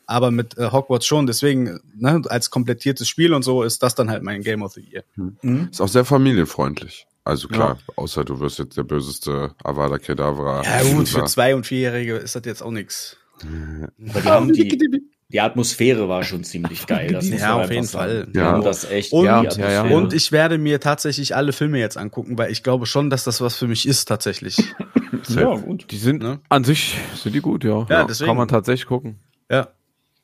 [0.07, 1.27] aber mit äh, Hogwarts schon.
[1.27, 4.81] Deswegen, ne, als komplettiertes Spiel und so ist das dann halt mein Game of the
[4.81, 5.03] Year.
[5.17, 5.71] Mhm.
[5.73, 7.09] Ist auch sehr familienfreundlich.
[7.25, 10.63] Also klar, außer du wirst jetzt der böseste Avada Kedavra.
[10.63, 13.17] Ja gut, für zwei- und vierjährige ist das jetzt auch nix.
[13.43, 14.79] Aber die haben die,
[15.31, 17.13] die Atmosphäre war schon ziemlich geil.
[17.13, 18.11] Das Ja, auf jeden sagen.
[18.11, 18.27] Fall.
[18.33, 18.53] Die Ja.
[18.53, 19.13] haben das echt.
[19.13, 19.83] Und- Ja, ja.
[19.83, 23.41] Und ich werde mir tatsächlich alle Filme jetzt angucken, weil ich glaube schon, dass das
[23.43, 24.57] was für mich ist tatsächlich.
[25.29, 25.87] ja, gut.
[25.91, 26.41] Die sind Ne?
[26.49, 27.87] an sich sind die gut, ja.
[27.91, 28.29] Ja, deswegen.
[28.29, 29.19] Kann man tatsächlich gucken.
[29.51, 29.69] Ja.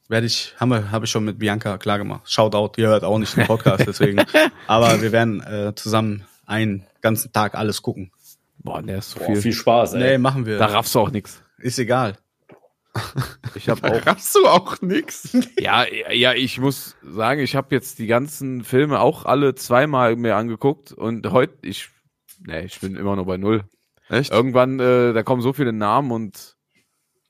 [0.09, 2.30] Werde ich, haben wir, habe ich schon mit Bianca klar gemacht.
[2.30, 4.22] Shoutout, ihr hört auch nicht den Podcast, deswegen.
[4.66, 8.11] Aber wir werden äh, zusammen einen ganzen Tag alles gucken.
[8.59, 9.36] Boah, der ist so Boah, viel.
[9.36, 10.00] viel Spaß, ey.
[10.12, 10.59] Nee, machen wir.
[10.59, 11.42] Da raffst du auch nix.
[11.59, 12.16] Ist egal.
[13.57, 14.07] Ich habe auch.
[14.07, 15.36] Hast du auch nix?
[15.59, 20.36] ja, ja, ich muss sagen, ich habe jetzt die ganzen Filme auch alle zweimal mir
[20.36, 21.90] angeguckt und heute ich
[22.45, 23.64] nee, ich bin immer nur bei null.
[24.09, 24.32] Echt?
[24.32, 26.53] Irgendwann äh, da kommen so viele Namen und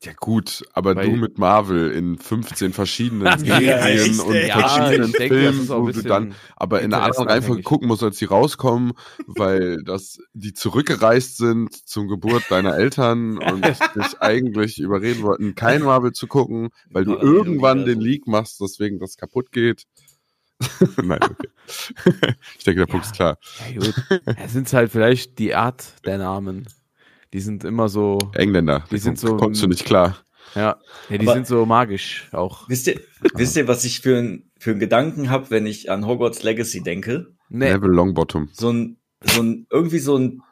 [0.05, 5.13] Ja gut, aber Weil- du mit Marvel in 15 verschiedenen Ja, Serien und Ja, verschiedenen
[5.13, 8.93] denke, Filmen, wo du dann aber in einer anderen Reihenfolge gucken musst, als die rauskommen,
[9.27, 13.65] weil das die zurückgereist sind zum Geburt deiner Eltern und
[13.97, 18.05] dich eigentlich überreden wollten, kein Marvel zu gucken, weil du irgendwann den.
[18.05, 19.85] Leak machst, deswegen das kaputt geht.
[21.03, 21.49] Nein, okay.
[22.59, 23.39] ich denke, der Punkt ist klar.
[23.73, 23.95] Ja, gut.
[24.37, 26.67] Es sind halt vielleicht die Art der Namen.
[27.35, 30.17] Die sind immer so, Engländer, Die sind so- kommst du nicht klar.
[30.55, 30.77] ja,
[31.11, 32.69] ja die Aber- sind so magisch auch.
[32.69, 33.01] Wisst ihr,
[33.35, 36.81] wisst ihr, was ich für, ein, für einen Gedanken habe, wenn ich an Hogwarts Legacy
[36.83, 37.35] denke?
[37.51, 38.49] Nee, Neville Longbottom.
[38.53, 40.43] So ein, so ein, irgendwie so ein,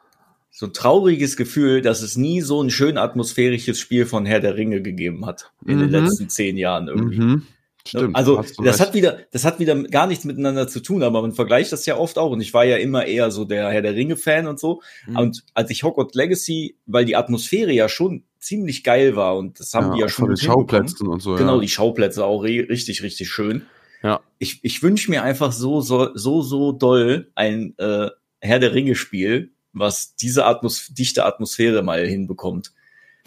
[0.51, 4.55] so ein trauriges Gefühl, dass es nie so ein schön atmosphärisches Spiel von Herr der
[4.55, 5.93] Ringe gegeben hat in den Mhm.
[5.93, 7.19] letzten zehn Jahren irgendwie.
[7.19, 7.41] Mhm.
[7.85, 8.15] Stimmt.
[8.15, 8.79] also das recht.
[8.79, 11.97] hat wieder, das hat wieder gar nichts miteinander zu tun, aber man vergleicht das ja
[11.97, 12.31] oft auch.
[12.31, 14.81] Und ich war ja immer eher so der Herr der Ringe-Fan und so.
[15.07, 15.17] Mhm.
[15.17, 19.73] Und als ich Hogwarts Legacy, weil die Atmosphäre ja schon ziemlich geil war und das
[19.73, 20.37] haben die ja schon von den.
[20.45, 21.35] Schauplätzen und so.
[21.35, 21.61] Genau, ja.
[21.61, 23.63] die Schauplätze auch richtig, richtig schön.
[24.01, 24.21] Ja.
[24.37, 28.09] Ich, ich wünsche mir einfach so, so, so, so doll ein äh,
[28.39, 32.73] Herr der Ringe-Spiel, was diese Atmos dichte Atmosphäre mal hinbekommt.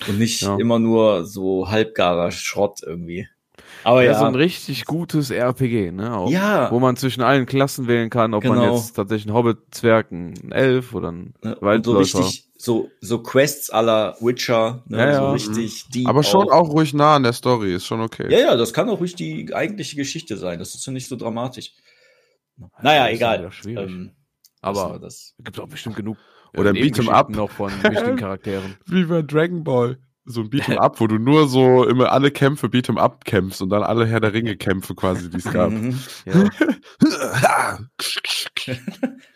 [0.07, 0.57] Und nicht Ja.
[0.59, 3.29] immer nur so halbgarer Schrott irgendwie.
[3.87, 6.13] Aber ja, ja, so ein richtig gutes RPG, ne?
[6.17, 6.73] Auch, Ja.
[6.73, 8.75] Wo man zwischen allen Klassen wählen kann, ob man Genau.
[8.75, 12.19] jetzt tatsächlich ein Hobbit-Zwerg, ein Elf oder ein ne, und so Waldläufer.
[12.19, 15.33] richtig, so, so Quests aller Witcher, ne, Ja, so ja.
[15.33, 18.27] richtig deep Aber schon auch ruhig nah an der Story, ist schon okay.
[18.29, 20.59] Ja, ja, das kann auch ruhig die eigentliche Geschichte sein.
[20.59, 21.71] Das ist ja nicht so dramatisch.
[22.83, 23.51] Naja, egal.
[23.67, 24.11] Ähm,
[24.63, 25.35] Aber das.
[25.45, 26.17] gibt auch bestimmt genug
[26.57, 27.31] Oder Beat'em Up.
[27.31, 28.77] Noch von wichtigen Charakteren.
[28.87, 29.99] Wie bei Dragon Ball.
[30.29, 33.71] So ein Beat'em Up, wo du nur so immer alle Kämpfe Beat'em Up kämpfst und
[33.71, 35.71] dann alle Herr der Ringe Kämpfe quasi, die es gab.
[35.71, 35.99] Mhm.
[37.43, 37.79] Ja.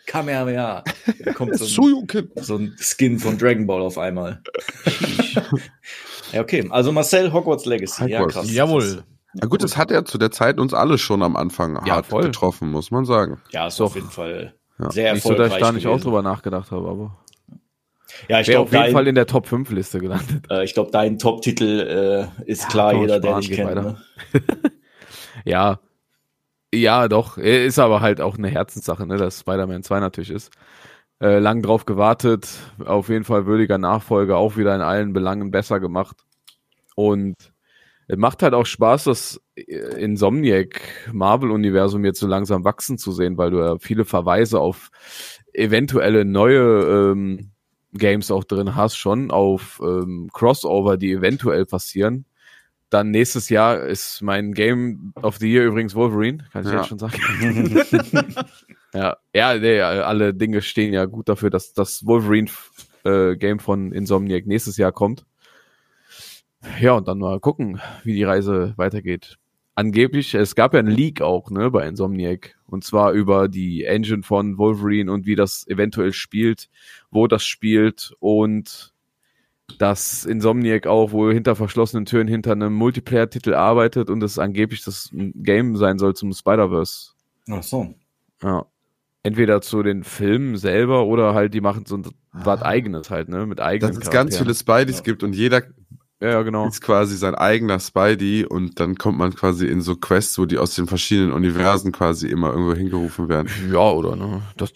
[0.07, 0.83] Kamehameha.
[1.23, 4.41] Da kommt so ein, so ein Skin von Dragon Ball auf einmal.
[6.33, 6.67] ja, okay.
[6.69, 8.05] Also Marcel Hogwarts Legacy.
[8.09, 8.33] Ja, Hogwarts.
[8.35, 8.51] krass.
[8.53, 9.03] Jawohl.
[9.33, 12.07] Na gut, das hat ja zu der Zeit uns alle schon am Anfang Ja, hart
[12.07, 12.23] voll.
[12.23, 13.39] getroffen, muss man sagen.
[13.51, 13.85] Ja, ist Doch.
[13.85, 14.91] auf jeden Fall Ja.
[14.91, 15.57] sehr Nicht so, dass erfolgreich.
[15.61, 16.03] ich da nicht auch gewesen.
[16.03, 17.17] drüber nachgedacht habe, aber
[18.27, 20.45] Ja, ich glaube, auf jeden dein, Fall in der Top 5 Liste gelandet.
[20.49, 23.75] äh, ich glaub, dein Top-Titel äh, ist klar, kann man jeder, der dich kennt.
[23.75, 23.97] Ne?
[25.45, 25.79] Ja.
[26.73, 27.37] Ja, doch.
[27.37, 30.51] Ist aber halt auch eine Herzenssache, ne, dass Spider-Man 2 natürlich ist.
[31.19, 32.49] Äh, lang drauf gewartet,
[32.83, 36.17] auf jeden Fall würdiger Nachfolger, auch wieder in allen Belangen besser gemacht.
[36.95, 37.35] Und
[38.07, 43.37] es macht halt auch Spaß, das äh, Insomniac Marvel-Universum jetzt so langsam wachsen zu sehen,
[43.37, 44.89] weil du ja viele Verweise auf
[45.53, 47.51] eventuelle neue ähm,
[47.93, 52.25] Games auch drin hast, schon auf ähm, Crossover, die eventuell passieren.
[52.89, 56.79] Dann nächstes Jahr ist mein Game of the Year übrigens Wolverine, kann ich Ja.
[56.79, 57.13] jetzt schon sagen.
[58.93, 62.49] ja, ja, nee, alle Dinge stehen ja gut dafür, dass das Wolverine
[63.03, 65.25] äh, Game von Insomniac nächstes Jahr kommt.
[66.79, 69.37] Ja, und dann mal gucken, wie die Reise weitergeht.
[69.73, 72.55] Angeblich, es gab ja einen Leak auch, ne, bei Insomniac.
[72.67, 76.67] Und zwar über die Engine von Wolverine und wie das eventuell spielt,
[77.11, 78.93] wo das spielt und
[79.77, 85.09] dass Insomniac auch wohl hinter verschlossenen Türen hinter einem Multiplayer-Titel arbeitet und es angeblich das
[85.13, 87.11] Game sein soll zum Spider-Verse.
[87.49, 87.93] Ach so.
[88.43, 88.65] Ja.
[89.23, 93.45] Entweder zu den Filmen selber oder halt die machen so ein was eigenes halt, ne,
[93.45, 95.03] mit eigenen Dass es ganz viele Spideys Ja.
[95.03, 95.63] gibt und jeder
[96.21, 96.67] Ja, ja, genau.
[96.67, 100.57] ist quasi sein eigener Spidey und dann kommt man quasi in so Quests, wo die
[100.57, 103.49] aus den verschiedenen Universen quasi immer irgendwo hingerufen werden.
[103.71, 104.73] Ja, oder, ne, dass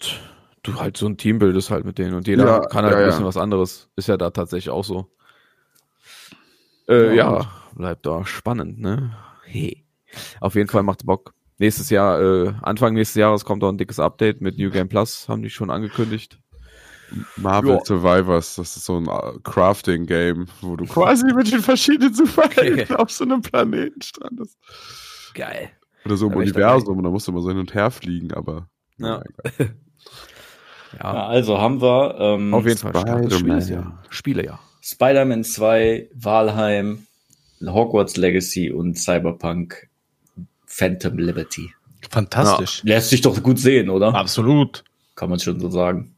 [0.66, 2.98] du halt so ein Team bildest halt mit denen und jeder Ja, kann halt ja,
[2.98, 3.08] ein ja.
[3.08, 3.88] bisschen was anderes.
[3.96, 5.10] Ist ja da tatsächlich auch so.
[6.88, 9.16] Äh, ja, bleibt da spannend, ne?
[9.44, 9.84] Hey.
[10.40, 11.34] Auf jeden Fall macht Bock.
[11.58, 15.28] Nächstes Jahr, äh, Anfang nächstes Jahres kommt auch ein dickes Update mit New Game Plus,
[15.28, 16.38] haben die schon angekündigt.
[17.36, 17.84] Marvel Ja.
[17.84, 23.10] Survivors, das ist so ein äh, Crafting-Game, wo du quasi mit den verschiedenen Superhelden auf
[23.10, 24.58] so einem Planeten strandest.
[25.34, 25.70] Geil.
[26.04, 28.68] Oder so im Universum, und da musst du immer so hin und her fliegen, aber.
[28.98, 29.22] Ja.
[30.92, 33.30] Ja, Ja, also haben wir ähm, auf jeden Fall.
[33.30, 34.02] Spielejahr.
[34.10, 34.60] Spielejahr.
[34.80, 37.06] Spider-Man 2, Valheim,
[37.64, 39.88] Hogwarts Legacy und Cyberpunk
[40.66, 41.72] Phantom Liberty.
[42.10, 42.82] Fantastisch.
[42.84, 44.14] Lässt sich doch gut sehen, oder?
[44.14, 44.84] Absolut.
[45.14, 46.14] Kann man schon so sagen.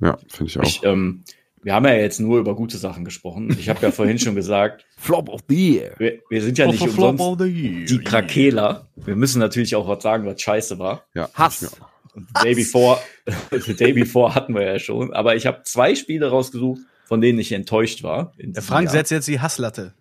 [0.00, 0.64] Ja, finde ich auch.
[0.64, 1.22] Ich, ähm,
[1.62, 3.56] wir haben ja jetzt nur über gute Sachen gesprochen.
[3.58, 5.94] Ich habe ja vorhin schon gesagt, Flop of the Year.
[5.98, 8.88] wir, wir sind ja nicht umsonst die Krakeler.
[8.96, 11.04] Wir müssen natürlich auch was sagen, was scheiße war.
[11.14, 11.76] ja, Hass.
[12.14, 12.98] Und the Day Before,
[13.50, 15.12] the Day Before hatten wir ja schon.
[15.12, 18.32] Aber ich habe zwei Spiele rausgesucht, von denen ich enttäuscht war.
[18.38, 18.92] Der Frank Jahr.
[18.92, 19.92] setzt jetzt die Hasslatte.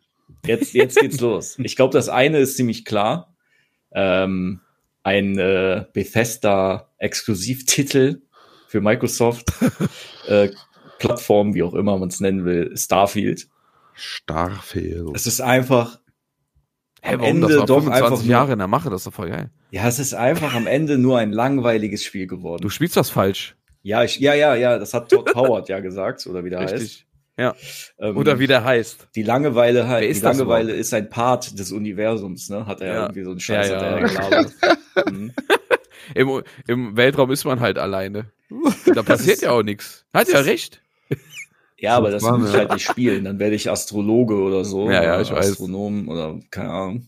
[0.46, 1.58] Jetzt, jetzt geht's los.
[1.64, 3.36] Ich glaube, das eine ist ziemlich klar.
[3.92, 4.62] Ähm,
[5.04, 8.24] ein äh, Bethesda-Exklusivtitel
[8.68, 9.52] für Microsoft.
[10.28, 10.50] äh,
[11.00, 13.50] Plattform, wie auch immer man es nennen will, Starfield.
[13.94, 15.10] Starfield.
[15.14, 16.00] Es ist einfach,
[17.04, 17.42] Am warum?
[17.42, 19.50] Das Ende war doch 25 einfach Jahre in der Mache, das ist doch voll geil.
[19.72, 22.62] ja, es ist einfach am Ende nur ein langweiliges Spiel geworden.
[22.62, 23.56] Du spielst das falsch.
[23.82, 26.74] ja, ich, ja, ja, ja, das hat Todd Howard ja gesagt, oder wie der heißt.
[26.74, 27.08] Richtig.
[27.38, 27.56] Ja.
[27.98, 29.08] Ähm, Oder wie der heißt.
[29.16, 30.82] Die Langeweile halt, die ist das Langeweile überhaupt?
[30.82, 32.68] ist ein Part des Universums, ne?
[32.68, 34.54] Hat er ja irgendwie so einen Scheiß Ja, er ja gelabert.
[35.12, 35.34] mhm.
[36.14, 38.26] Im, Im Weltraum ist man halt alleine.
[38.94, 40.06] Da passiert ja auch nichts.
[40.14, 40.83] Hat ja recht.
[41.84, 43.26] Ja, aber das muss ich halt nicht spielen.
[43.26, 44.90] Dann werde ich Astrologe oder so.
[44.90, 45.52] Ja, ja, oder ich weiß.
[45.52, 47.08] Astronom oder keine Ahnung.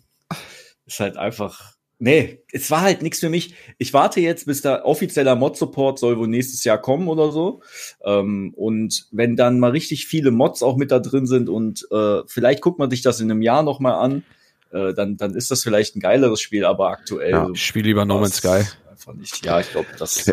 [0.86, 1.76] Ist halt einfach.
[1.98, 3.56] Nee, es war halt nichts für mich.
[3.78, 7.62] Ich warte jetzt, bis da offizieller Mod-Support soll wohl nächstes Jahr kommen oder so.
[8.04, 12.24] Ähm, und wenn dann mal richtig viele Mods auch mit da drin sind und äh,
[12.28, 14.26] vielleicht guckt man sich das in einem Jahr noch mal an,
[14.74, 17.32] äh, dann, dann ist das vielleicht ein geileres Spiel, aber aktuell.
[17.32, 18.66] Ja, Ich spiele lieber No Man's Sky.
[18.92, 19.46] Einfach nicht.
[19.46, 20.30] Ja, ich glaube, dass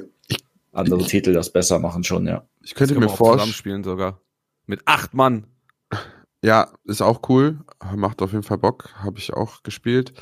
[0.72, 2.45] andere Titel das besser machen schon, ja.
[2.64, 4.20] Ich könnte mir vorstellen, spielen sogar.
[4.66, 5.46] Mit acht Mann.
[6.42, 7.58] ja, ist auch cool,
[7.94, 10.12] macht auf jeden Fall Bock, habe ich auch gespielt.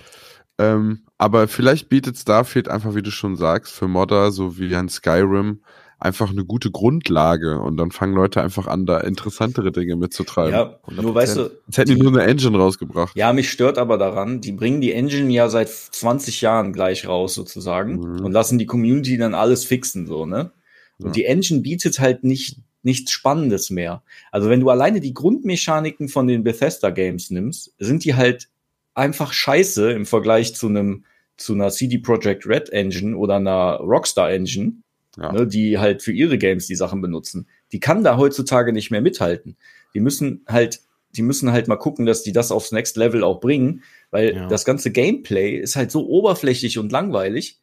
[0.58, 4.88] Ähm, aber vielleicht bietet Starfield einfach, wie du schon sagst, für Modder, so wie ein
[4.90, 5.62] Skyrim,
[5.98, 10.52] einfach eine gute Grundlage und dann fangen Leute einfach an, da interessantere Dinge mitzutreiben.
[10.52, 13.16] Ja, nur weißt du, Jetzt hätten die nur eine Engine rausgebracht.
[13.16, 17.34] Ja, mich stört aber daran, die bringen die Engine ja seit 20 Jahren gleich raus
[17.34, 18.24] sozusagen Mhm.
[18.24, 20.52] und lassen die Community dann alles fixen so, ne?
[20.98, 21.12] Und Ja.
[21.12, 24.02] die Engine bietet halt nicht nichts Spannendes mehr.
[24.32, 28.48] Also wenn du alleine die Grundmechaniken von den Bethesda Games nimmst, sind die halt
[28.94, 31.04] einfach scheiße im Vergleich zu einem
[31.36, 34.74] zu einer CD Projekt Red Engine oder einer Rockstar Engine,
[35.16, 35.32] Ja.
[35.32, 37.46] ne, die halt für ihre Games die Sachen benutzen.
[37.72, 39.56] Die kann da heutzutage nicht mehr mithalten.
[39.94, 40.80] Die müssen halt,
[41.16, 44.48] die müssen halt mal gucken, dass die das aufs Next Level auch bringen, weil Ja.
[44.48, 47.58] das ganze Gameplay ist halt so oberflächlich und langweilig.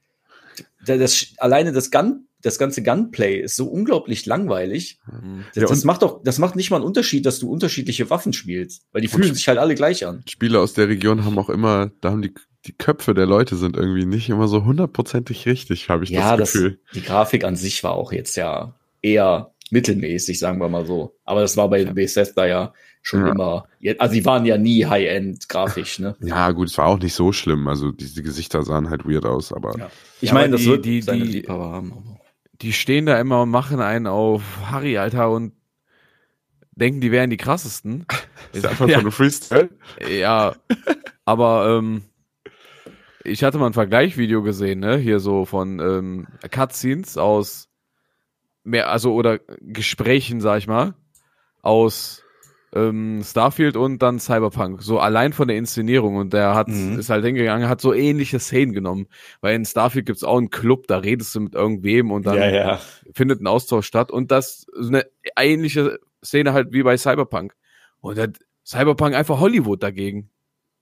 [0.86, 5.00] Da- Das, alleine das Gun, das ganze Gunplay ist so unglaublich langweilig.
[5.06, 5.44] Mhm.
[5.54, 8.34] Das, Ja, das macht doch, das macht nicht mal einen Unterschied, dass du unterschiedliche Waffen
[8.34, 10.24] spielst, weil die fühlen sich halt alle gleich an.
[10.30, 12.34] Spieler aus der Region haben auch immer, da haben die,
[12.66, 16.52] die Köpfe der Leute sind irgendwie nicht immer so hundertprozentig richtig, habe ich Ja, das
[16.52, 16.80] das, Gefühl.
[16.96, 21.16] die Grafik an sich war auch jetzt ja eher mittelmäßig, sagen wir mal so.
[21.26, 23.32] Aber das war bei Bethesda ja schon Ja.
[23.32, 23.68] immer,
[24.00, 26.16] also die waren ja nie High-End grafisch, ne?
[26.22, 27.68] Ja, gut, es war auch nicht so schlimm.
[27.68, 29.90] Also diese Gesichter sahen halt weird aus, aber Ja.
[30.22, 32.17] Ich Ja, meine, das die- wird die- seine die- Liebhaber haben.
[32.62, 34.42] Die stehen da immer und machen einen auf
[34.72, 35.54] Harry, Alter, und
[36.76, 38.06] denken, die wären die krassesten.
[38.54, 39.70] ist einfach ja, so Freestyle.
[40.10, 40.56] ja,
[41.26, 42.04] aber ähm,
[43.24, 44.98] ich hatte mal ein Vergleichvideo gesehen, ne?
[44.98, 47.70] Hier so von ähm, Cutscenes aus
[48.64, 50.94] mehr, also oder Gesprächen, sag ich mal,
[51.62, 52.24] aus
[52.78, 54.82] ähm, Starfield und dann Cyberpunk.
[54.84, 56.16] So allein von der Inszenierung.
[56.18, 57.00] Und der hat, Mhm.
[57.00, 59.08] ist halt hingegangen, hat so ähnliche Szenen genommen.
[59.42, 62.50] Weil in Starfield gibt's auch einen Club, da redest du mit irgendwem und dann ja,
[62.50, 62.82] ja.
[63.14, 64.12] findet ein Austausch statt.
[64.12, 65.06] Und das ist eine
[65.38, 67.54] ähnliche Szene halt wie bei Cyberpunk.
[68.02, 70.30] Und hat Cyberpunk einfach Hollywood dagegen.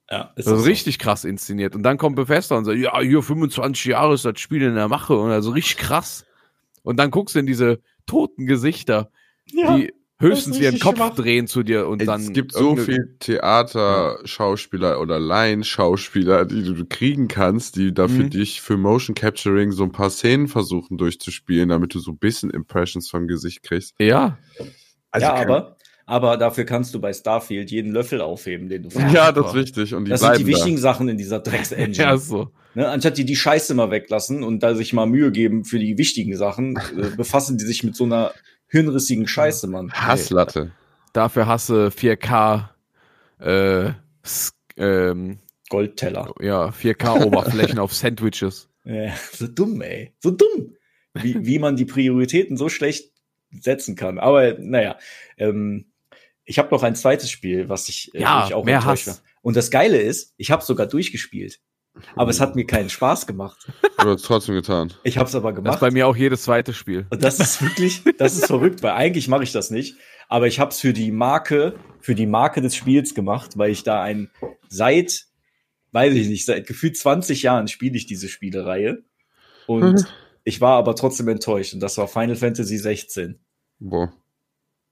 [0.10, 0.64] ja ist ist auch so.
[0.66, 1.76] richtig krass inszeniert.
[1.76, 4.88] Und dann kommt Bethesda und sagt, ja, hier 25 Jahre ist das Spiel in der
[4.88, 6.26] Mache und also richtig krass.
[6.84, 9.10] Und dann guckst du in diese toten Gesichter,
[9.52, 9.76] Ja.
[9.78, 11.16] die höchstens ihren Kopf schwach.
[11.16, 17.28] drehen zu dir und dann es gibt so viel Theater-Schauspieler oder Laienschauspieler, die du kriegen
[17.28, 18.30] kannst, die da für Mhm.
[18.30, 22.50] dich für Motion Capturing so ein paar Szenen versuchen durchzuspielen, damit du so ein bisschen
[22.50, 23.94] Impressions vom Gesicht kriegst.
[24.00, 24.38] Ja,
[25.12, 29.10] Also ja, aber, aber dafür kannst du bei Starfield jeden Löffel aufheben, den du Ja,
[29.12, 29.94] Ja, das ist richtig.
[29.96, 30.58] Und die Das sind die bleiben da.
[30.58, 31.94] wichtigen Sachen in dieser Drecks-Engine.
[32.04, 32.50] ja, so.
[32.74, 35.98] Ne, anstatt die die Scheiße mal weglassen und da sich mal Mühe geben für die
[35.98, 38.34] wichtigen Sachen, äh, befassen die sich mit so einer
[38.76, 39.92] hirnrissigen Scheiße, Mann.
[39.94, 40.72] Hasslatte.
[41.14, 42.70] Dafür hasse 4K,
[43.40, 43.92] äh,
[44.78, 46.34] ähm, Goldteller.
[46.42, 48.68] ja, 4K-Oberflächen auf Sandwiches.
[48.84, 50.14] Ja, so dumm, ey.
[50.20, 50.76] So dumm.
[51.14, 53.14] Wie, wie man die Prioritäten so schlecht
[53.52, 54.20] setzen kann.
[54.20, 54.98] Aber naja,
[55.38, 55.86] ähm,
[56.44, 59.18] ich habe noch ein zweites Spiel, was ich, äh, Ja, ich auch mehr enttäuscht Hass.
[59.24, 59.24] war.
[59.42, 61.60] Und das Geile ist, ich habe sogar durchgespielt.
[62.16, 63.68] Aber es hat mir keinen Spaß gemacht.
[63.98, 64.94] Du hast trotzdem getan.
[65.04, 65.74] Ich habe es aber Das gemacht.
[65.76, 67.08] ist bei mir auch jedes zweite Spiel.
[67.10, 69.96] Und das ist wirklich, das ist verrückt, weil eigentlich mache ich das nicht.
[70.28, 73.84] Aber ich habe es für die Marke, für die Marke des Spiels gemacht, weil ich
[73.84, 74.30] da ein
[74.68, 75.26] seit,
[75.94, 79.04] weiß ich nicht, seit gefühlt 20 Jahren spiele ich diese Spielereihe.
[79.66, 80.06] Und
[80.44, 81.74] ich war aber trotzdem enttäuscht.
[81.74, 83.40] Und das war Final Fantasy 16.
[83.80, 84.14] Boah.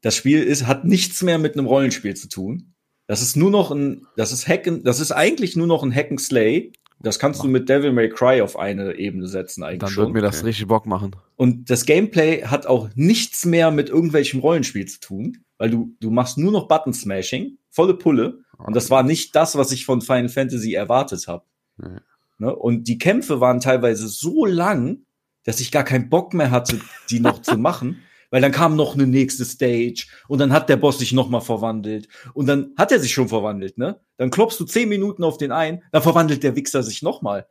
[0.02, 2.74] Das Spiel ist, hat nichts mehr mit einem Rollenspiel zu tun.
[3.06, 6.10] Das ist nur noch ein, das ist Hacken, das ist eigentlich nur noch ein Hack
[6.10, 6.72] and Slay.
[7.04, 10.06] Das kannst du mit Devil May Cry auf eine Ebene setzen eigentlich Dann schon.
[10.06, 11.16] wird mir das richtig Bock machen.
[11.36, 16.10] Und das Gameplay hat auch nichts mehr mit irgendwelchem Rollenspiel zu tun, weil du, du
[16.12, 18.40] machst nur noch Button Smashing, volle Pulle.
[18.58, 21.44] Und das war nicht das, was ich von Final Fantasy erwartet habe.
[21.78, 22.00] Nee.
[22.38, 22.56] Ne?
[22.56, 25.00] Und die Kämpfe waren teilweise so lang,
[25.44, 26.80] dass ich gar keinen Bock mehr hatte,
[27.10, 28.02] die noch zu machen,
[28.34, 32.08] weil dann kam noch eine nächste Stage und dann hat der Boss sich nochmal verwandelt
[32.34, 34.02] und dann hat er sich schon verwandelt, ne?
[34.18, 37.46] Dann klopfst du zehn Minuten auf den ein, dann verwandelt der Wichser sich nochmal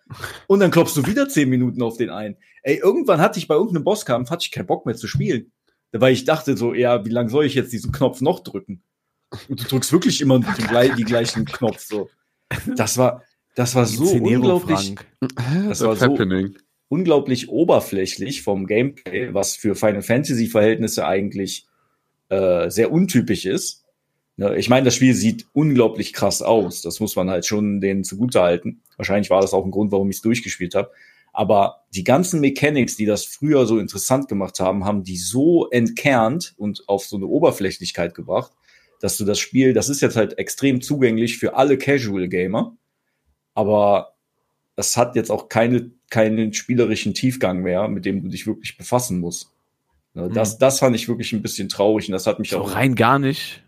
[0.49, 2.37] und dann klopfst du wieder zehn Minuten auf den ein.
[2.64, 5.53] Ey, irgendwann hatte ich bei irgendeinem Bosskampf, hatte ich keinen Bock mehr zu spielen,
[5.93, 8.83] weil ich dachte so, ja, wie lange soll ich jetzt diesen Knopf noch drücken?
[9.49, 12.11] Und du drückst wirklich immer den, gleich, die gleichen Knopf so.
[12.74, 13.22] Das war,
[13.55, 15.07] das war so unglaublich, Frank.
[15.68, 16.57] das war so happening.
[16.93, 21.66] Unglaublich oberflächlich vom Gameplay, was für Final Fantasy Verhältnisse eigentlich
[22.28, 23.86] äh, sehr untypisch ist.
[24.36, 26.82] Ne, ich meine, das Spiel sieht unglaublich krass aus.
[26.82, 28.82] Das muss man halt schon denen zugute halten.
[28.99, 30.90] Wahrscheinlich war das auch ein Grund, warum ich es durchgespielt habe.
[31.32, 36.53] Aber die ganzen Mechanics, die das früher so interessant gemacht haben, haben die so entkernt
[36.59, 38.53] und auf so eine Oberflächlichkeit gebracht,
[39.01, 42.76] dass du das Spiel, das ist jetzt halt extrem zugänglich für alle Casual Gamer,
[43.55, 44.12] aber
[44.76, 49.18] das hat jetzt auch keine, keinen spielerischen Tiefgang mehr, mit dem du dich wirklich befassen
[49.18, 49.50] musst.
[50.14, 52.74] Ne, Das, das fand ich wirklich ein bisschen traurig und das hat mich So auch.
[52.76, 53.64] rein gar nicht.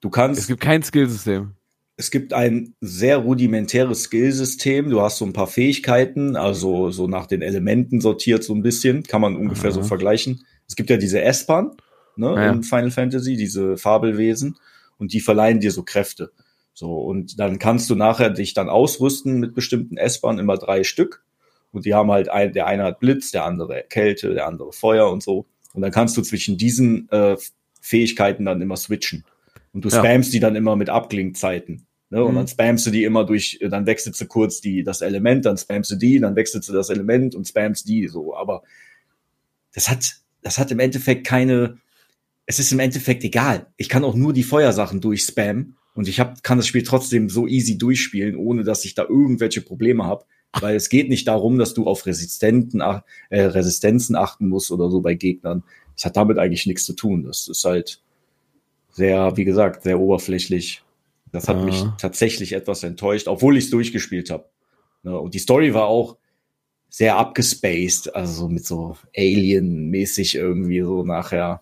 [0.00, 1.50] Du kannst, Es gibt kein Skillsystem.
[1.96, 4.90] es gibt ein sehr rudimentäres Skillsystem.
[4.90, 9.02] Du hast so ein paar Fähigkeiten, also so nach den Elementen sortiert so ein bisschen,
[9.02, 9.88] kann man ungefähr so Aha.
[9.88, 10.44] vergleichen.
[10.68, 11.72] Es gibt ja diese S-Bahn
[12.16, 12.52] ne, Ja.
[12.52, 14.56] in Final Fantasy, diese Fabelwesen,
[14.98, 16.30] und die verleihen dir so Kräfte.
[16.74, 21.24] So, und dann kannst du nachher dich dann ausrüsten mit bestimmten S-Bahnen, immer drei Stück.
[21.76, 25.10] Und die haben halt ein, der eine hat Blitz, der andere Kälte, der andere Feuer
[25.10, 25.46] und so.
[25.74, 27.36] Und dann kannst du zwischen diesen äh,
[27.80, 29.24] Fähigkeiten dann immer switchen.
[29.72, 29.98] Und du Ja.
[29.98, 31.86] spammst die dann immer mit Abklingzeiten.
[32.08, 32.24] Ne?
[32.24, 32.36] Und Mhm.
[32.36, 35.90] dann spammst du die immer durch, dann wechselst du kurz die, das Element, dann spammst
[35.90, 38.34] du die, dann wechselst du das Element und spammst die so.
[38.34, 38.62] Aber
[39.74, 41.78] das hat, das hat im Endeffekt keine,
[42.46, 43.66] es ist im Endeffekt egal.
[43.76, 47.46] Ich kann auch nur die Feuersachen durchspammen und ich hab, kann das Spiel trotzdem so
[47.46, 50.24] easy durchspielen, ohne dass ich da irgendwelche Probleme habe.
[50.60, 55.00] Weil es geht nicht darum, dass du auf Resistenten, äh, Resistenzen achten musst oder so
[55.00, 55.62] bei Gegnern.
[55.94, 57.24] Das hat damit eigentlich nichts zu tun.
[57.24, 58.00] Das ist halt
[58.92, 60.82] sehr, wie gesagt, sehr oberflächlich.
[61.32, 61.64] Das hat Ja.
[61.64, 64.48] mich tatsächlich etwas enttäuscht, obwohl ich es durchgespielt habe.
[65.02, 66.16] Ne, und die Story war auch
[66.88, 71.60] sehr abgespaced, also so mit so Alien-mäßig irgendwie so nachher.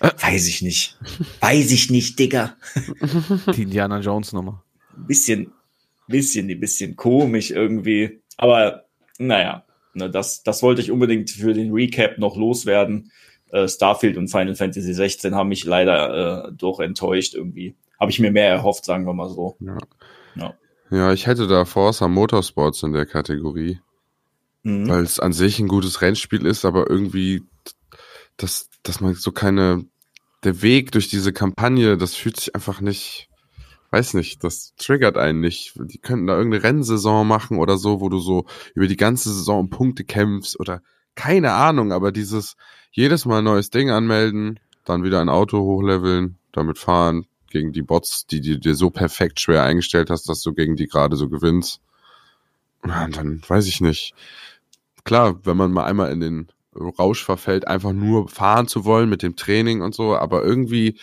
[0.00, 0.98] Weiß ich nicht.
[1.40, 2.56] Weiß ich nicht, Digga.
[3.54, 4.64] Die Indiana Jones Nummer.
[5.06, 5.52] Bisschen,
[6.08, 8.20] bisschen, ein bisschen komisch irgendwie.
[8.36, 8.84] Aber
[9.18, 9.64] naja,
[9.94, 13.10] ne, das, das wollte ich unbedingt für den Recap noch loswerden.
[13.50, 17.76] Äh, Starfield und Final Fantasy 16 haben mich leider äh, doch enttäuscht irgendwie.
[18.00, 19.56] Habe ich mir mehr erhofft, sagen wir mal so.
[19.60, 19.78] Ja.
[20.34, 20.54] Ja.
[20.90, 23.80] Ja, ich hätte da Forza Motorsports in der Kategorie,
[24.64, 24.88] Mhm.
[24.88, 27.42] weil es an sich ein gutes Rennspiel ist, aber irgendwie,
[28.36, 29.84] dass, dass man so keine,
[30.44, 33.28] der Weg durch diese Kampagne, das fühlt sich einfach nicht,
[33.92, 35.74] weiß nicht, das triggert einen nicht.
[35.76, 39.60] Die könnten da irgendeine Rennsaison machen oder so, wo du so über die ganze Saison
[39.60, 40.82] um Punkte kämpfst oder
[41.14, 42.56] keine Ahnung, aber dieses
[42.90, 48.26] jedes Mal neues Ding anmelden, dann wieder ein Auto hochleveln, damit fahren, gegen die Bots,
[48.26, 51.80] die du dir so perfekt schwer eingestellt hast, dass du gegen die gerade so gewinnst.
[52.84, 54.14] Ja, und dann weiß ich nicht.
[55.04, 59.22] Klar, wenn man mal einmal in den Rausch verfällt, einfach nur fahren zu wollen mit
[59.22, 60.98] dem Training und so, aber irgendwie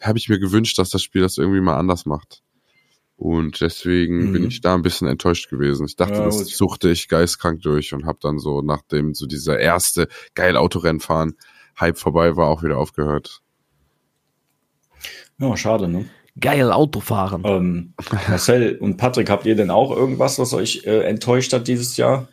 [0.00, 2.42] habe ich mir gewünscht, dass das Spiel das irgendwie mal anders macht.
[3.16, 4.32] Und deswegen Mhm.
[4.32, 5.84] bin ich da ein bisschen enttäuscht gewesen.
[5.84, 9.58] Ich dachte, Ja, das suchte ich geistkrank durch und habe dann so, nachdem so dieser
[9.58, 11.36] erste geil Autorennfahren
[11.78, 13.42] Hype vorbei war, auch wieder aufgehört.
[15.38, 16.06] Ja, schade, ne?
[16.38, 17.42] Geil Autofahren.
[17.44, 17.94] Ähm,
[18.28, 22.28] Marcel und Patrick, habt ihr denn auch irgendwas, was euch äh, enttäuscht hat dieses Jahr?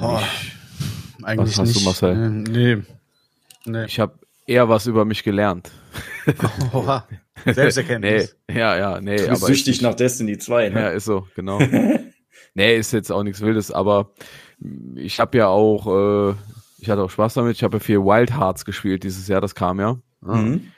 [0.00, 0.22] Boah,
[1.26, 1.84] eigentlich Was hast du, nicht.
[1.84, 2.12] Marcel?
[2.12, 2.82] Äh, Nee.
[3.64, 3.84] Nee.
[3.86, 4.14] Ich habe
[4.46, 5.70] eher was über mich gelernt.
[6.72, 7.06] Oha.
[7.44, 8.36] Selbsterkenntnis.
[8.48, 9.16] Nee, ja, ja, nee.
[9.16, 10.80] Du bist aber süchtig ich, nach Destiny 2, ne?
[10.80, 11.58] Ja, ist so, genau.
[12.54, 14.12] nee, ist jetzt auch nichts Wildes, aber
[14.94, 16.34] ich habe ja auch, äh,
[16.78, 17.56] ich hatte auch Spaß damit.
[17.56, 19.98] Ich habe ja viel Wild Hearts gespielt dieses Jahr, das kam ja.
[20.20, 20.72] Mhm.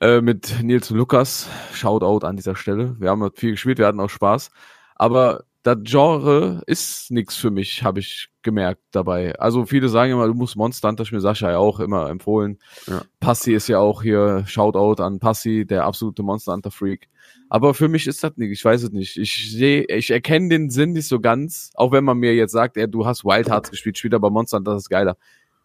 [0.00, 1.48] Äh, mit Nils und Lukas.
[1.72, 2.96] Shoutout an dieser Stelle.
[2.98, 4.50] Wir haben viel gespielt, wir hatten auch Spaß.
[4.94, 9.38] Aber das Genre ist nichts für mich, habe ich gemerkt dabei.
[9.38, 12.58] Also viele sagen immer, du musst Monster Hunter spielen, Sascha ja auch immer empfohlen.
[12.86, 13.02] Ja.
[13.20, 17.08] Passi ist ja auch hier, Shoutout an Passi, der absolute Monster Hunter Freak.
[17.48, 19.16] Aber für mich ist das nicht, ich weiß es nicht.
[19.16, 22.76] Ich sehe, ich erkenne den Sinn nicht so ganz, auch wenn man mir jetzt sagt,
[22.76, 25.16] ey, du hast Wild Hearts gespielt, spiel aber Monster Hunter, das ist geiler.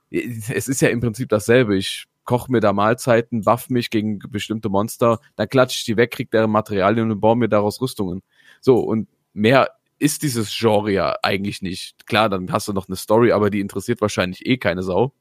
[0.10, 1.78] Es ist ja im Prinzip dasselbe.
[1.78, 6.12] Ich koche mir da Mahlzeiten, buff mich gegen bestimmte Monster, dann klatsche ich die weg,
[6.12, 8.22] krieg deren Materialien und baue mir daraus Rüstungen.
[8.62, 9.70] So, und mehr
[10.00, 12.06] ist dieses Genre ja eigentlich nicht.
[12.08, 15.14] Klar, dann hast du noch eine Story, aber die interessiert wahrscheinlich eh keine Sau.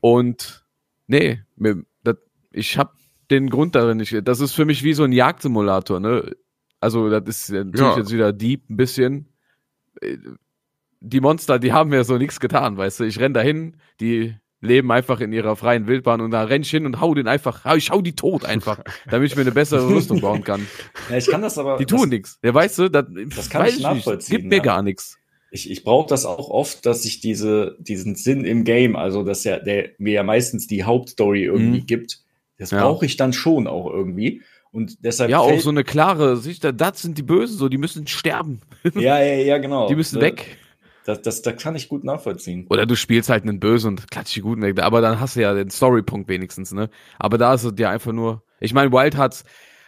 [0.00, 0.64] Und
[1.06, 2.16] nee, mir, das,
[2.52, 2.92] ich habe
[3.30, 4.14] den Grund darin nicht.
[4.26, 6.34] Das ist für mich wie so ein Jagdsimulator, ne?
[6.80, 7.96] Also, das ist natürlich Ja.
[7.98, 9.28] jetzt wieder deep ein bisschen.
[10.00, 10.16] Äh,
[11.00, 13.04] Die Monster, die haben mir so nichts getan, weißt du.
[13.04, 16.84] Ich renn dahin, die leben einfach in ihrer freien Wildbahn und da renn ich hin
[16.86, 18.80] und hau den einfach, hau- ich hau die tot einfach,
[19.10, 20.66] damit ich mir eine bessere Rüstung bauen kann.
[21.10, 21.76] Ja, ich kann das aber.
[21.76, 22.38] Die tun nichts.
[22.42, 23.06] Ja, weißt du, das,
[23.36, 23.82] Das kann ich nicht.
[23.84, 24.62] nachvollziehen, Gibt mir ja.
[24.62, 25.16] gar nichts.
[25.50, 29.44] Ich, ich brauche das auch oft, dass ich diese, diesen Sinn im Game, also dass
[29.44, 31.86] ja, der mir ja meistens die Hauptstory irgendwie Mhm.
[31.86, 32.20] gibt,
[32.58, 32.82] das Ja.
[32.82, 34.42] brauche ich dann schon auch irgendwie.
[34.72, 37.78] Und deshalb Ja, auch so eine klare Sicht, da- das sind die Bösen, so, die
[37.78, 38.60] müssen sterben.
[38.94, 39.88] Ja, ja, ja, genau.
[39.88, 40.58] Die müssen Ne, weg.
[41.08, 42.66] Das, das, das kann ich gut nachvollziehen.
[42.68, 44.78] Oder du spielst halt einen Bösen und klatsch die Guten weg.
[44.82, 46.90] Aber dann hast du ja den Storypunkt wenigstens, ne?
[47.18, 48.42] Aber da ist es ja einfach nur.
[48.60, 49.44] Ich meine, Wild Hearts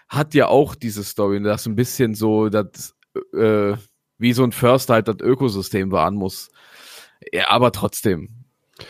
[0.09, 2.95] hat ja auch diese Story, und das ein bisschen so, das,
[3.35, 3.75] äh,
[4.17, 6.51] wie so ein Förster halt das Ökosystem wahren muss.
[7.33, 8.31] Ja, aber trotzdem.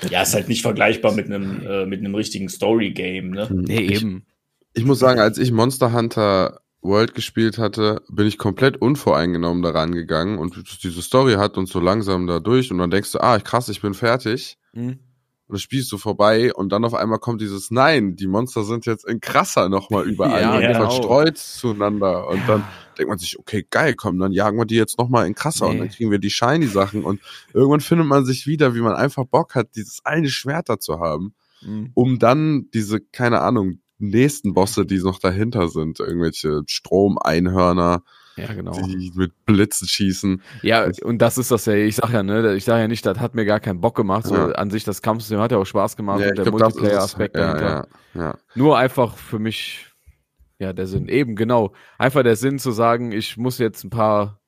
[0.09, 3.49] Ja, ist halt nicht vergleichbar mit einem, äh, mit einem richtigen Story-Game, ne?
[3.51, 4.25] Nee, Ich- eben.
[4.73, 9.93] Ich muss sagen, als ich Monster Hunter World gespielt hatte, bin ich komplett unvoreingenommen daran
[9.93, 13.39] gegangen und diese Story hat uns so langsam da durch und dann denkst du, ah,
[13.39, 14.57] krass, ich bin fertig.
[14.73, 14.99] Mhm.
[15.47, 18.63] Und das Spiel ist so vorbei und dann auf einmal kommt dieses Nein, die Monster
[18.63, 20.91] sind jetzt in krasser nochmal überall Ja, und genau.
[20.91, 22.29] verstreut zueinander.
[22.29, 22.63] Und dann
[22.97, 25.75] denkt man sich, okay, geil, komm, dann jagen wir die jetzt nochmal in krasser und
[25.75, 25.79] Nee.
[25.81, 27.21] dann kriegen wir die Shiny-Sachen und
[27.53, 31.01] irgendwann findet man sich wieder, wie man einfach Bock hat, dieses eine Schwert da zu
[31.01, 31.91] haben, Mhm.
[31.95, 38.03] um dann diese, keine Ahnung, nächsten Bosse, die noch dahinter sind, irgendwelche Stromeinhörner,
[38.37, 38.73] Ja, genau.
[38.73, 40.43] die mit Blitzen schießen.
[40.63, 43.19] Ja, und das ist das ja, ich sag ja, ne, ich sag ja nicht, das
[43.19, 44.27] hat mir gar keinen Bock gemacht.
[44.27, 44.47] So, Ja.
[44.53, 46.51] an sich, das Kampfsystem hat ja auch Spaß gemacht Ja, und der.
[46.51, 47.89] Multiplayer-Aspekt ja, dahinter.
[48.15, 48.39] ja.
[48.55, 49.87] Nur einfach für mich,
[50.59, 51.09] ja, der Sinn.
[51.09, 51.73] Eben, genau.
[51.99, 54.41] Einfach der Sinn zu sagen, ich muss jetzt ein paar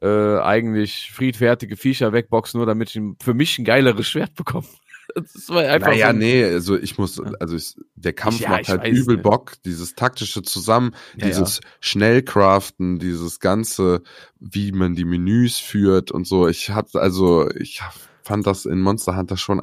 [0.00, 4.66] äh, eigentlich friedfertige Viecher wegboxen, nur damit ich für mich ein geileres Schwert bekomme.
[5.14, 7.24] Das war einfach Naja, so nee, also ich muss, Ja.
[7.40, 9.22] also ich, der Kampf Ja, macht halt weiß, übel ne.
[9.22, 14.02] Bock, dieses taktische Zusammen, Ja, dieses Schnellcraften, dieses ganze,
[14.38, 16.48] wie man die Menüs führt und so.
[16.48, 17.80] Ich hatte, also ich
[18.22, 19.62] fand das in Monster Hunter schon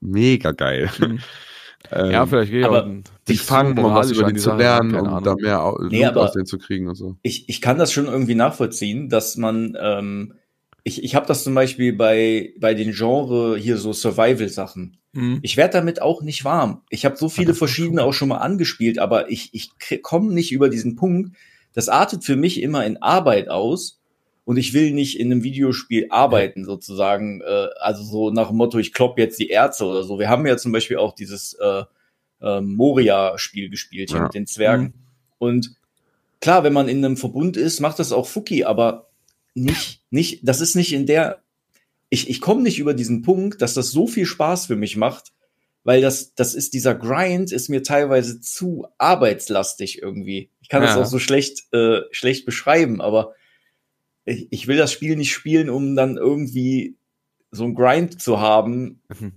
[0.00, 0.90] mega geil.
[0.98, 1.18] Mhm.
[1.92, 2.88] ähm, Ja, vielleicht gehe ich aber auch
[3.28, 6.58] die fangen, um was über die zu lernen, um da mehr Nee, aus denen zu
[6.58, 7.16] kriegen und so.
[7.22, 10.34] ich, ich kann das schon irgendwie nachvollziehen, dass man, ähm,
[10.84, 14.96] ich, ich habe das zum Beispiel bei, bei den Genre hier so Survival-Sachen.
[15.12, 15.40] Mhm.
[15.42, 16.82] Ich werde damit auch nicht warm.
[16.90, 19.70] Ich habe so viele verschiedene auch schon mal angespielt, aber ich, ich
[20.02, 21.36] komme nicht über diesen Punkt.
[21.72, 23.98] Das artet für mich immer in Arbeit aus.
[24.44, 27.40] Und ich will nicht in einem Videospiel arbeiten, sozusagen.
[27.42, 30.18] Äh, also so nach dem Motto, ich klopp jetzt die Ärzte oder so.
[30.18, 31.84] Wir haben ja zum Beispiel auch dieses äh,
[32.40, 34.24] äh, Moria-Spiel gespielt hier Ja.
[34.24, 34.84] mit den Zwergen.
[34.84, 34.92] Mhm.
[35.38, 35.74] Und
[36.40, 39.09] klar, wenn man in einem Verbund ist, macht das auch Fuki, aber
[39.54, 41.42] nicht, nicht, das ist nicht in der,
[42.08, 45.32] ich, ich komme nicht über diesen Punkt, dass das so viel Spaß für mich macht,
[45.84, 50.50] weil das, das ist dieser Grind, ist mir teilweise zu arbeitslastig irgendwie.
[50.60, 51.02] Ich kann das Ja.
[51.02, 53.34] auch so schlecht, äh, schlecht beschreiben, aber
[54.24, 56.96] ich, ich will das Spiel nicht spielen, um dann irgendwie
[57.50, 59.32] so einen Grind zu haben, Mhm.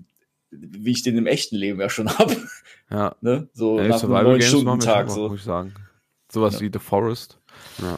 [0.51, 2.35] wie ich den im echten Leben ja schon habe.
[2.91, 3.15] Ja.
[3.21, 3.47] Ne?
[3.53, 5.07] So Ja, nach einem Survival neun Games Stunden machen wir Tag.
[5.07, 5.29] schon, So.
[5.29, 5.73] muss ich sagen.
[6.31, 6.61] Sowas Ja.
[6.61, 7.39] wie The Forest.
[7.81, 7.97] Ja.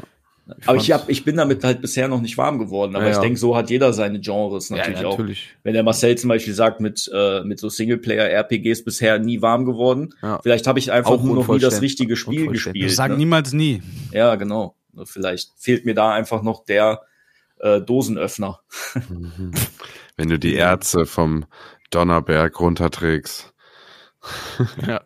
[0.67, 2.95] Aber ich, hab, ich bin damit halt bisher noch nicht warm geworden.
[2.95, 3.21] Aber Ja, ich ja.
[3.23, 5.17] denke, so hat jeder seine Genres Ja, natürlich ja, auch.
[5.17, 5.49] natürlich.
[5.63, 10.13] Wenn der Marcel zum Beispiel sagt, mit, äh, mit so Singleplayer-RPGs bisher nie warm geworden,
[10.21, 10.39] Ja.
[10.43, 12.81] vielleicht habe ich einfach Auch nur noch nie das richtige Spiel unvollständig.
[12.81, 12.95] Wir gespielt.
[12.95, 13.17] sagen Ne?
[13.19, 13.81] niemals nie.
[14.11, 14.75] Ja, genau.
[15.03, 17.01] Vielleicht fehlt mir da einfach noch der
[17.59, 18.59] äh, Dosenöffner.
[19.09, 19.51] Mhm.
[20.15, 21.45] Wenn du die Ärzte vom
[21.89, 23.53] Donnerberg runterträgst.
[24.85, 25.01] Ja,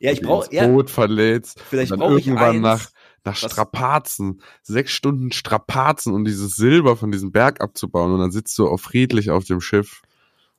[0.00, 0.10] Ja.
[0.12, 1.60] ich brauche ja, Boot verlädst.
[1.68, 2.62] vielleicht brauche ich irgendwann eins.
[2.62, 2.88] nach,
[3.24, 8.12] nach was- Strapazen, sechs Stunden Strapazen, um dieses Silber von diesem Berg abzubauen.
[8.12, 10.02] Und dann sitzt du auch friedlich auf dem Schiff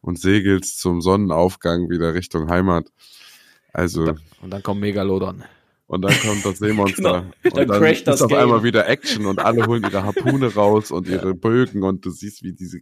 [0.02, 2.92] und segelst zum Sonnenaufgang wieder Richtung Heimat.
[3.74, 5.44] Also, Und dann kommt Megalodon.
[5.88, 7.26] und dann kommt das Seemonster.
[7.42, 7.56] Genau.
[7.56, 8.40] Und Dann dann crasht das ist auf Game.
[8.40, 12.44] einmal wieder Action und alle holen ihre Harpune raus und ihre Bögen und du siehst,
[12.44, 12.82] wie diese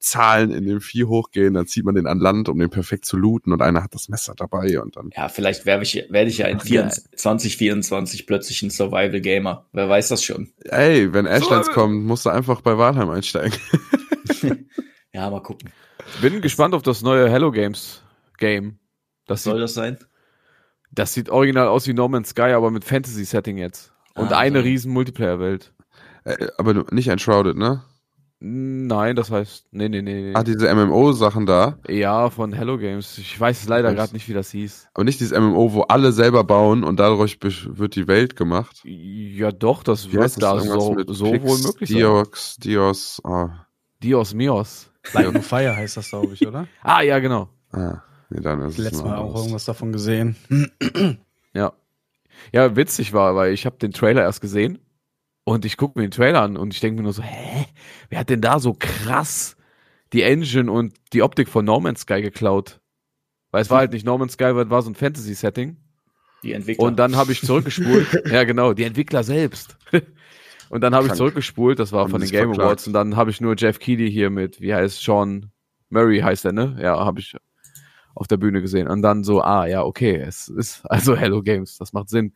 [0.00, 1.54] Crit-Zahlen in dem Vieh hochgehen.
[1.54, 4.08] Dann zieht man den an Land, um den perfekt zu looten und einer hat das
[4.08, 8.26] Messer dabei und dann Ja, vielleicht werde ich, werde ich ja in Ach, 24, 2024
[8.26, 9.66] plötzlich ein Survival-Gamer.
[9.72, 10.48] Wer weiß das schon.
[10.64, 13.58] Ey, wenn Ashlands kommt, musst du einfach bei Valheim einsteigen.
[15.12, 15.70] Ja, mal gucken.
[16.22, 18.00] Bin gespannt auf das neue Hello Games
[18.38, 18.78] Game.
[19.26, 19.98] Das Was soll sieht, das sein?
[20.92, 23.92] das sieht original aus wie No Man's Sky, aber mit Fantasy-Setting jetzt.
[24.14, 24.64] Und Ah, eine so.
[24.64, 25.72] riesen Multiplayer-Welt.
[26.24, 27.82] Äh, aber nicht Enshrouded, ne?
[28.42, 30.22] Nein, das heißt, nee, nee, nee.
[30.22, 30.32] nee.
[30.34, 31.78] Ah, diese MMO-Sachen da.
[31.86, 33.18] ja, von Hello Games.
[33.18, 34.88] Ich weiß leider gerade nicht, wie das hieß.
[34.94, 38.80] Aber nicht dieses MMO, wo alle selber bauen und dadurch wird die Welt gemacht.
[38.84, 40.64] Ja, doch, das Wie wird da das?
[40.64, 41.98] So, so Pix, wohl möglich sein.
[41.98, 43.66] Diox, Dios, ah,
[44.02, 44.90] Dios Mios.
[45.12, 46.66] Light on Fire heißt das, glaube ich, oder?
[46.82, 47.50] Ah, ja, genau.
[47.72, 50.36] ah, nee, dann ist es Letztes noch Mal auch irgendwas davon gesehen.
[51.52, 51.72] Ja.
[52.52, 54.78] Ja, witzig war, weil ich habe den Trailer erst gesehen
[55.50, 57.66] und ich gucke mir den Trailer an und ich denke mir nur so, hä?
[58.08, 59.56] Wer hat denn da so krass
[60.12, 62.80] die Engine und die Optik von No Man's Sky geklaut.
[63.50, 65.76] Weil es war halt nicht No Man's Sky, weil es war so ein Fantasy-Setting.
[66.44, 66.84] Die Entwickler.
[66.84, 68.26] Und dann habe ich zurückgespult.
[68.30, 69.76] ja, genau, die Entwickler selbst.
[70.70, 72.66] und dann habe ich zurückgespult, das war Haben von den Game verklagt.
[72.66, 72.86] Awards.
[72.86, 75.50] Und dann habe ich nur Jeff Keighley hier mit, wie heißt Sean
[75.88, 76.78] Murray heißt er, ne?
[76.80, 77.36] Ja, habe ich
[78.14, 78.86] auf der Bühne gesehen.
[78.86, 82.34] Und dann so, ah, ja, okay, es ist also Hello Games, das macht Sinn.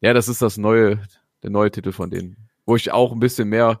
[0.00, 1.00] Ja, das ist das neue,
[1.42, 2.48] der neue Titel von denen.
[2.66, 3.80] Wo ich auch ein bisschen mehr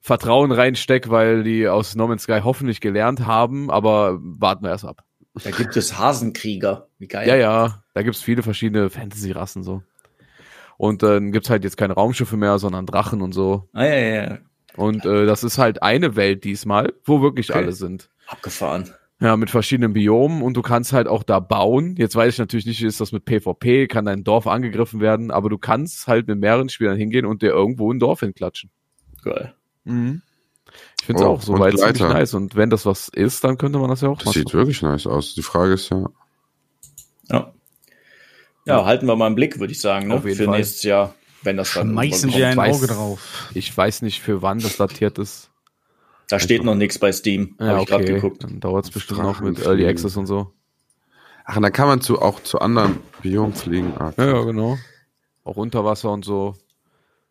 [0.00, 4.84] Vertrauen reinsteck, weil die aus No Man's Sky hoffentlich gelernt haben, aber warten wir erst
[4.84, 5.04] ab.
[5.42, 6.88] da gibt es Hasenkrieger.
[6.98, 7.28] Wie geil.
[7.28, 9.82] Ja, ja, da gibt's viele verschiedene Fantasy-Rassen so.
[10.78, 13.68] Und dann gibt's halt jetzt keine Raumschiffe mehr, sondern Drachen und so.
[13.74, 14.38] Ah, ja, ja, ja.
[14.76, 17.58] Und äh, das ist halt eine Welt diesmal, wo wirklich Okay.
[17.58, 18.08] alle sind.
[18.26, 18.90] Abgefahren.
[19.20, 21.94] Ja, mit verschiedenen Biomen und du kannst halt auch da bauen.
[21.98, 25.30] Jetzt weiß ich natürlich nicht, wie ist das mit PvP, kann dein Dorf angegriffen werden,
[25.30, 28.70] aber du kannst halt mit mehreren Spielern hingehen und dir irgendwo ein Dorf hinklatschen.
[29.22, 29.54] Geil.
[29.84, 29.92] Ich
[31.04, 32.32] finde es Oh, auch soweit und ziemlich nice.
[32.32, 35.06] Und wenn das was ist, dann könnte man das ja auch Das sieht wirklich nice
[35.06, 35.34] aus.
[35.34, 36.08] Die Frage ist ja,
[37.28, 37.52] Ja.
[38.66, 40.14] Ja, halten wir mal einen Blick, würde ich sagen, ne?
[40.14, 40.58] Auf jeden Für Fall.
[40.58, 43.50] nächstes Jahr, wenn das dann Schmeißen wir ein Auge drauf.
[43.54, 45.49] Ich weiß nicht, für wann das datiert ist.
[46.30, 47.56] Da steht noch nichts bei Steam.
[47.58, 48.14] Ja, Habe ich gerade okay.
[48.14, 48.44] geguckt.
[48.44, 49.58] Dann dauert es bestimmt noch mit.
[49.66, 50.52] Early Access und so.
[51.44, 53.94] ach, und dann kann man zu, auch zu anderen Biomen fliegen.
[53.98, 54.78] Ah, Ja, ja, genau.
[55.42, 56.54] Auch unter Wasser und so.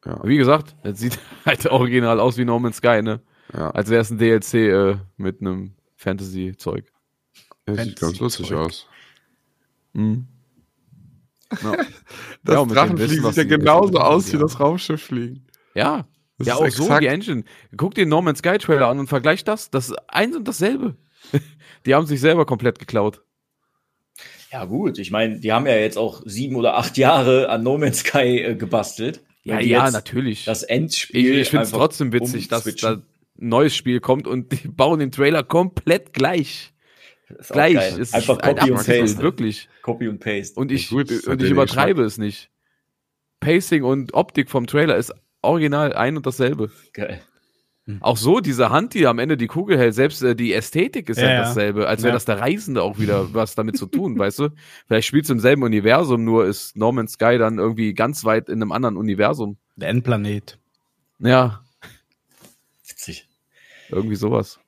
[0.05, 0.19] Ja.
[0.23, 3.21] Wie gesagt, das sieht halt original aus wie No Man's Sky, ne?
[3.53, 3.69] ja.
[3.71, 6.91] Als wäre es ein DLC äh, mit einem Fantasy-Zeug.
[7.65, 8.57] Das sieht ganz lustig Zeug.
[8.57, 8.87] aus.
[9.93, 10.27] Mhm.
[11.63, 11.77] Ja.
[12.43, 14.41] Das Ja, Drachenfliegen sieht ja genauso aus wie ja.
[14.41, 15.45] das Raumschifffliegen.
[15.73, 16.05] Ja,
[16.39, 17.43] Das ja auch so exakt- die Engine.
[17.77, 19.69] Guck dir den No Man's Sky Trailer an und vergleich das.
[19.69, 20.95] Das ist eins und dasselbe.
[21.85, 23.21] die haben sich selber komplett geklaut.
[24.51, 24.97] Ja, gut.
[24.97, 28.39] Ich meine, die haben ja jetzt auch sieben oder acht Jahre an No Man's Sky
[28.39, 29.21] äh, gebastelt.
[29.43, 30.45] Ja, ja, natürlich.
[30.45, 31.39] Das ich Endspiel.
[31.39, 33.03] ich finde es einfach trotzdem witzig, dass da ein
[33.35, 36.73] neues Spiel kommt und die bauen den Trailer komplett gleich.
[37.37, 37.77] Ist Gleich.
[37.77, 39.21] Einfach ist ein Copy und Paste.
[39.21, 39.69] Wirklich.
[39.83, 40.59] Copy und Paste.
[40.59, 42.49] Und ich, gut, das ist und ich übertreibe es nicht.
[43.39, 46.71] Pacing und Optik vom Trailer ist original ein und dasselbe.
[46.93, 47.21] Geil.
[48.01, 51.17] Auch so, diese Hand, die am Ende die Kugel hält, selbst äh, die Ästhetik ist
[51.17, 51.39] Ja, ja, ja.
[51.41, 52.13] dasselbe, als wäre Ja.
[52.17, 54.49] das der Reisende auch wieder was damit zu tun, weißt du?
[54.85, 58.47] Vielleicht spielst du im selben Universum, nur ist No Man's Sky dann irgendwie ganz weit
[58.47, 59.57] in einem anderen Universum.
[59.75, 60.59] Der Endplanet.
[61.17, 61.63] Ja,
[62.87, 63.27] Witzig.
[63.89, 64.59] irgendwie sowas.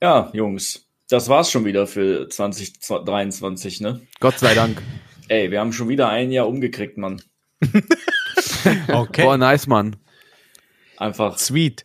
[0.00, 0.86] Ja, Jungs.
[1.08, 4.02] Das war's schon wieder für 2023, ne?
[4.20, 4.80] Gott sei Dank.
[5.28, 7.20] Ey, wir haben schon wieder ein Jahr umgekriegt, Mann.
[8.88, 9.22] Okay.
[9.24, 9.96] Boah, nice, Mann.
[10.98, 11.84] Einfach, Sweet.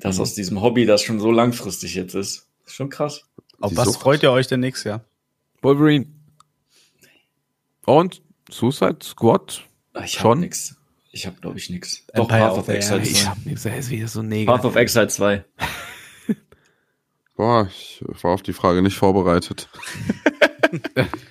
[0.00, 2.46] dass aus diesem Hobby das schon so langfristig jetzt ist.
[2.66, 3.22] Ist schon krass.
[3.60, 4.00] Auf was Sucht.
[4.00, 5.04] freut ihr euch denn nächstes Jahr?
[5.62, 6.06] Wolverine.
[7.84, 9.64] Und Suicide Squad?
[9.94, 10.38] Ah, Ich Schon?
[10.38, 10.76] hab nix.
[11.10, 12.04] Ich hab, glaube ich, nix.
[12.14, 13.02] Doch, Path of of Exile Air.
[13.06, 13.28] Ich 2.
[13.30, 14.64] hab nichts, er ist wieder so Path negativ.
[14.66, 15.44] of Exile 2.
[17.34, 19.68] Boah, ich war auf die Frage nicht vorbereitet.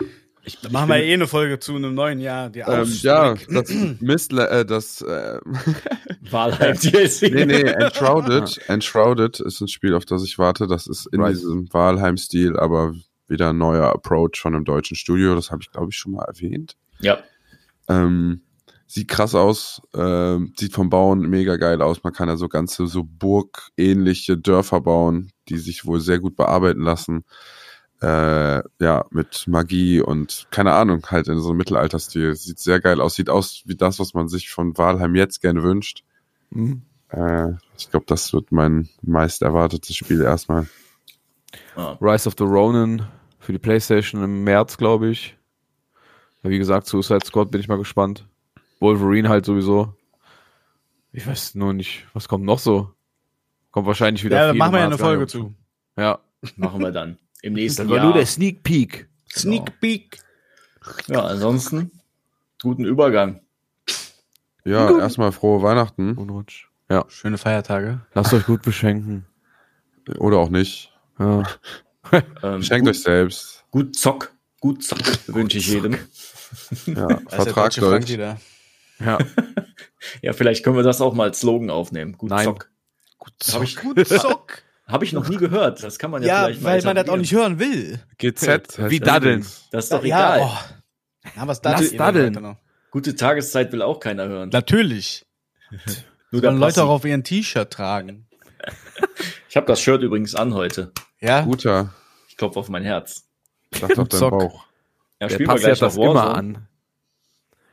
[0.61, 2.49] Da machen wir eh eine Folge zu einem neuen Jahr.
[2.49, 3.69] Die Ähm, ja, das
[3.99, 5.39] Mist, äh, das, äh,
[6.29, 7.33] Valheim DLC.
[7.33, 10.67] nee, nee, Enshrouded, Enshrouded ist ein Spiel, auf das ich warte.
[10.67, 11.33] Das ist in Right.
[11.35, 12.93] diesem Valheim-Stil, aber
[13.27, 15.35] wieder ein neuer Approach von einem deutschen Studio.
[15.35, 16.75] Das habe ich, glaube ich, schon mal erwähnt.
[16.99, 17.17] Ja.
[17.89, 18.41] Ähm,
[18.87, 22.03] sieht krass aus, ähm, sieht vom Bauen mega geil aus.
[22.03, 26.81] Man kann da so ganze so burgähnliche Dörfer bauen, die sich wohl sehr gut bearbeiten
[26.81, 27.25] lassen.
[28.01, 32.35] Äh, ja, mit Magie und keine Ahnung, halt in so einem Mittelalterstil.
[32.35, 33.15] Sieht sehr geil aus.
[33.15, 36.03] Sieht aus wie das, was man sich von Valheim jetzt gerne wünscht.
[36.51, 36.83] Mhm.
[37.09, 40.67] Äh, ich glaube, das wird mein meist erwartetes Spiel erstmal.
[41.75, 41.97] Ah.
[41.99, 43.03] Rise of the Ronin
[43.39, 45.35] für die Playstation im März, glaube ich.
[46.43, 48.27] Ja, wie gesagt, Suicide Squad bin ich mal gespannt.
[48.79, 49.95] Wolverine halt sowieso.
[51.11, 52.91] Ich weiß nur nicht, was kommt noch so?
[53.71, 55.55] Kommt wahrscheinlich wieder Ja, viel, machen wir ja eine Folge zu.
[55.97, 56.19] Ja,
[56.55, 57.17] Machen wir dann.
[57.47, 58.05] Im nächsten das war Jahr.
[58.07, 59.07] nur der Sneak Peek.
[59.33, 60.19] Sneak Peek.
[61.07, 61.91] ja, ansonsten,
[62.61, 63.39] guten Übergang.
[64.65, 66.67] Ja, erstmal frohe Weihnachten Unrutsch.
[66.89, 68.01] Ja, Schöne Feiertage.
[68.13, 69.25] lasst euch gut beschenken.
[70.17, 70.91] oder auch nicht.
[71.19, 71.43] Ja.
[72.41, 73.65] Ähm, Schenkt gut, euch selbst.
[73.69, 74.31] gut Zock.
[74.61, 75.97] Gut Zock wünsche ich jedem.
[76.85, 78.07] Ja, vertragt euch.
[78.07, 78.39] wieder.
[78.99, 79.17] ja.
[80.21, 82.17] Ja, vielleicht können wir das auch mal als Slogan aufnehmen.
[82.17, 82.45] Gut Nein.
[82.45, 82.69] Zock.
[83.17, 84.61] Gut, Habe ich, Gut Zock.
[84.88, 85.84] Hab ich noch nie gehört.
[85.84, 87.99] Das kann man ja, Ja, vielleicht mal weil man das auch nicht hören will.
[88.18, 88.89] GZ.
[88.89, 89.45] Wie daddeln.
[89.72, 90.41] Das ist doch ja, egal.
[90.43, 91.30] oh.
[91.35, 92.57] Ja, was da Lass daddeln.
[92.91, 94.49] Gute Tageszeit will auch keiner hören.
[94.49, 95.26] Natürlich.
[96.31, 98.27] Nur Sollen Leute auch auf ihren T-Shirt tragen.
[99.49, 100.91] Ich habe das Shirt übrigens an heute.
[101.19, 101.41] Ja.
[101.41, 101.93] Guter.
[102.30, 103.27] Ich klopfe auf mein Herz.
[103.73, 104.31] Sag doch deinen Zock.
[104.31, 104.65] Bauch.
[105.19, 106.35] Ja, Der spielen wir gleich das noch immer Warzone.
[106.35, 106.68] an.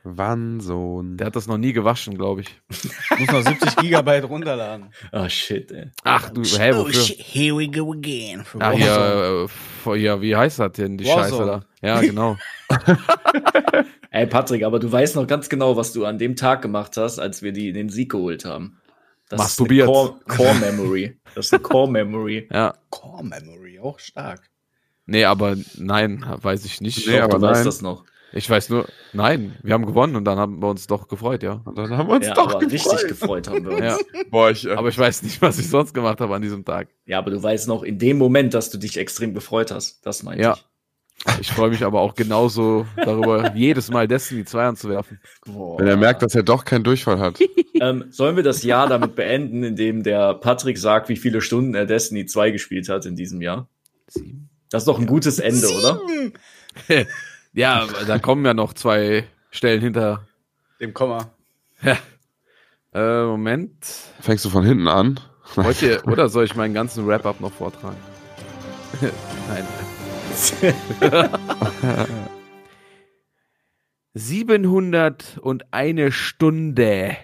[0.05, 1.17] Wannsohn.
[1.17, 2.61] Der hat das noch nie gewaschen, glaube ich.
[3.19, 4.91] Muss noch 70 Gigabyte runterladen.
[5.11, 5.91] Ah, shit, ey.
[6.03, 7.01] Ach du, hä, Oh wofür?
[7.17, 8.45] here we go again.
[8.59, 9.47] Ah, Warzone.
[9.83, 11.29] hier, äh, ja, wie heißt das denn, die Warzone.
[11.29, 11.87] Scheiße da?
[11.87, 12.37] Ja, genau.
[14.11, 17.19] Ey, Patrick, aber du weißt noch ganz genau, was du an dem Tag gemacht hast,
[17.19, 18.77] als wir die, den Sieg geholt haben.
[19.27, 19.89] Das Masturbiert.
[19.89, 21.17] ist eine Core, Core Memory.
[21.33, 22.47] Das ist eine Core Memory.
[22.51, 22.75] Ja.
[22.91, 24.49] Core Memory, auch stark.
[25.07, 27.07] Nee, aber nein, weiß ich nicht.
[27.07, 27.65] Nee, Doch, aber du weißt nein.
[27.65, 28.05] das noch.
[28.35, 31.61] Ich weiß nur, nein, wir haben gewonnen und dann haben wir uns doch gefreut, ja.
[31.63, 32.93] Und dann haben wir uns Ja, doch aber gefreut.
[32.93, 33.79] richtig gefreut haben wir uns.
[33.79, 34.23] Ja, Ja.
[34.29, 36.89] Boah, ich, äh, aber ich weiß nicht, was ich sonst gemacht habe an diesem Tag.
[37.11, 40.05] aber du weißt noch in dem Moment, dass du dich extrem gefreut hast.
[40.05, 40.53] Das meinte Ja.
[40.53, 40.65] ich.
[41.39, 45.19] Ich freue mich aber auch genauso darüber, jedes Mal Destiny 2 anzuwerfen.
[45.45, 45.79] Boah.
[45.79, 47.39] wenn er merkt, dass er doch keinen Durchfall hat.
[47.81, 51.85] ähm, sollen wir das Jahr damit beenden, indem der Patrick sagt, wie viele Stunden er
[51.85, 53.69] Destiny 2 gespielt hat in diesem Jahr?
[54.07, 54.49] Sieben.
[54.69, 56.01] Das ist doch ein gutes Ende, oder?
[57.55, 60.27] Ja, da kommen ja noch zwei Stellen hinter.
[60.81, 61.31] Dem Komma.
[62.93, 63.77] Äh, Moment.
[64.19, 65.21] Fängst du von hinten an?
[65.55, 67.95] Wollt ihr, oder soll ich meinen ganzen Wrap-Up noch vortragen?
[69.47, 69.65] Nein.
[74.13, 77.15] 701 Stunde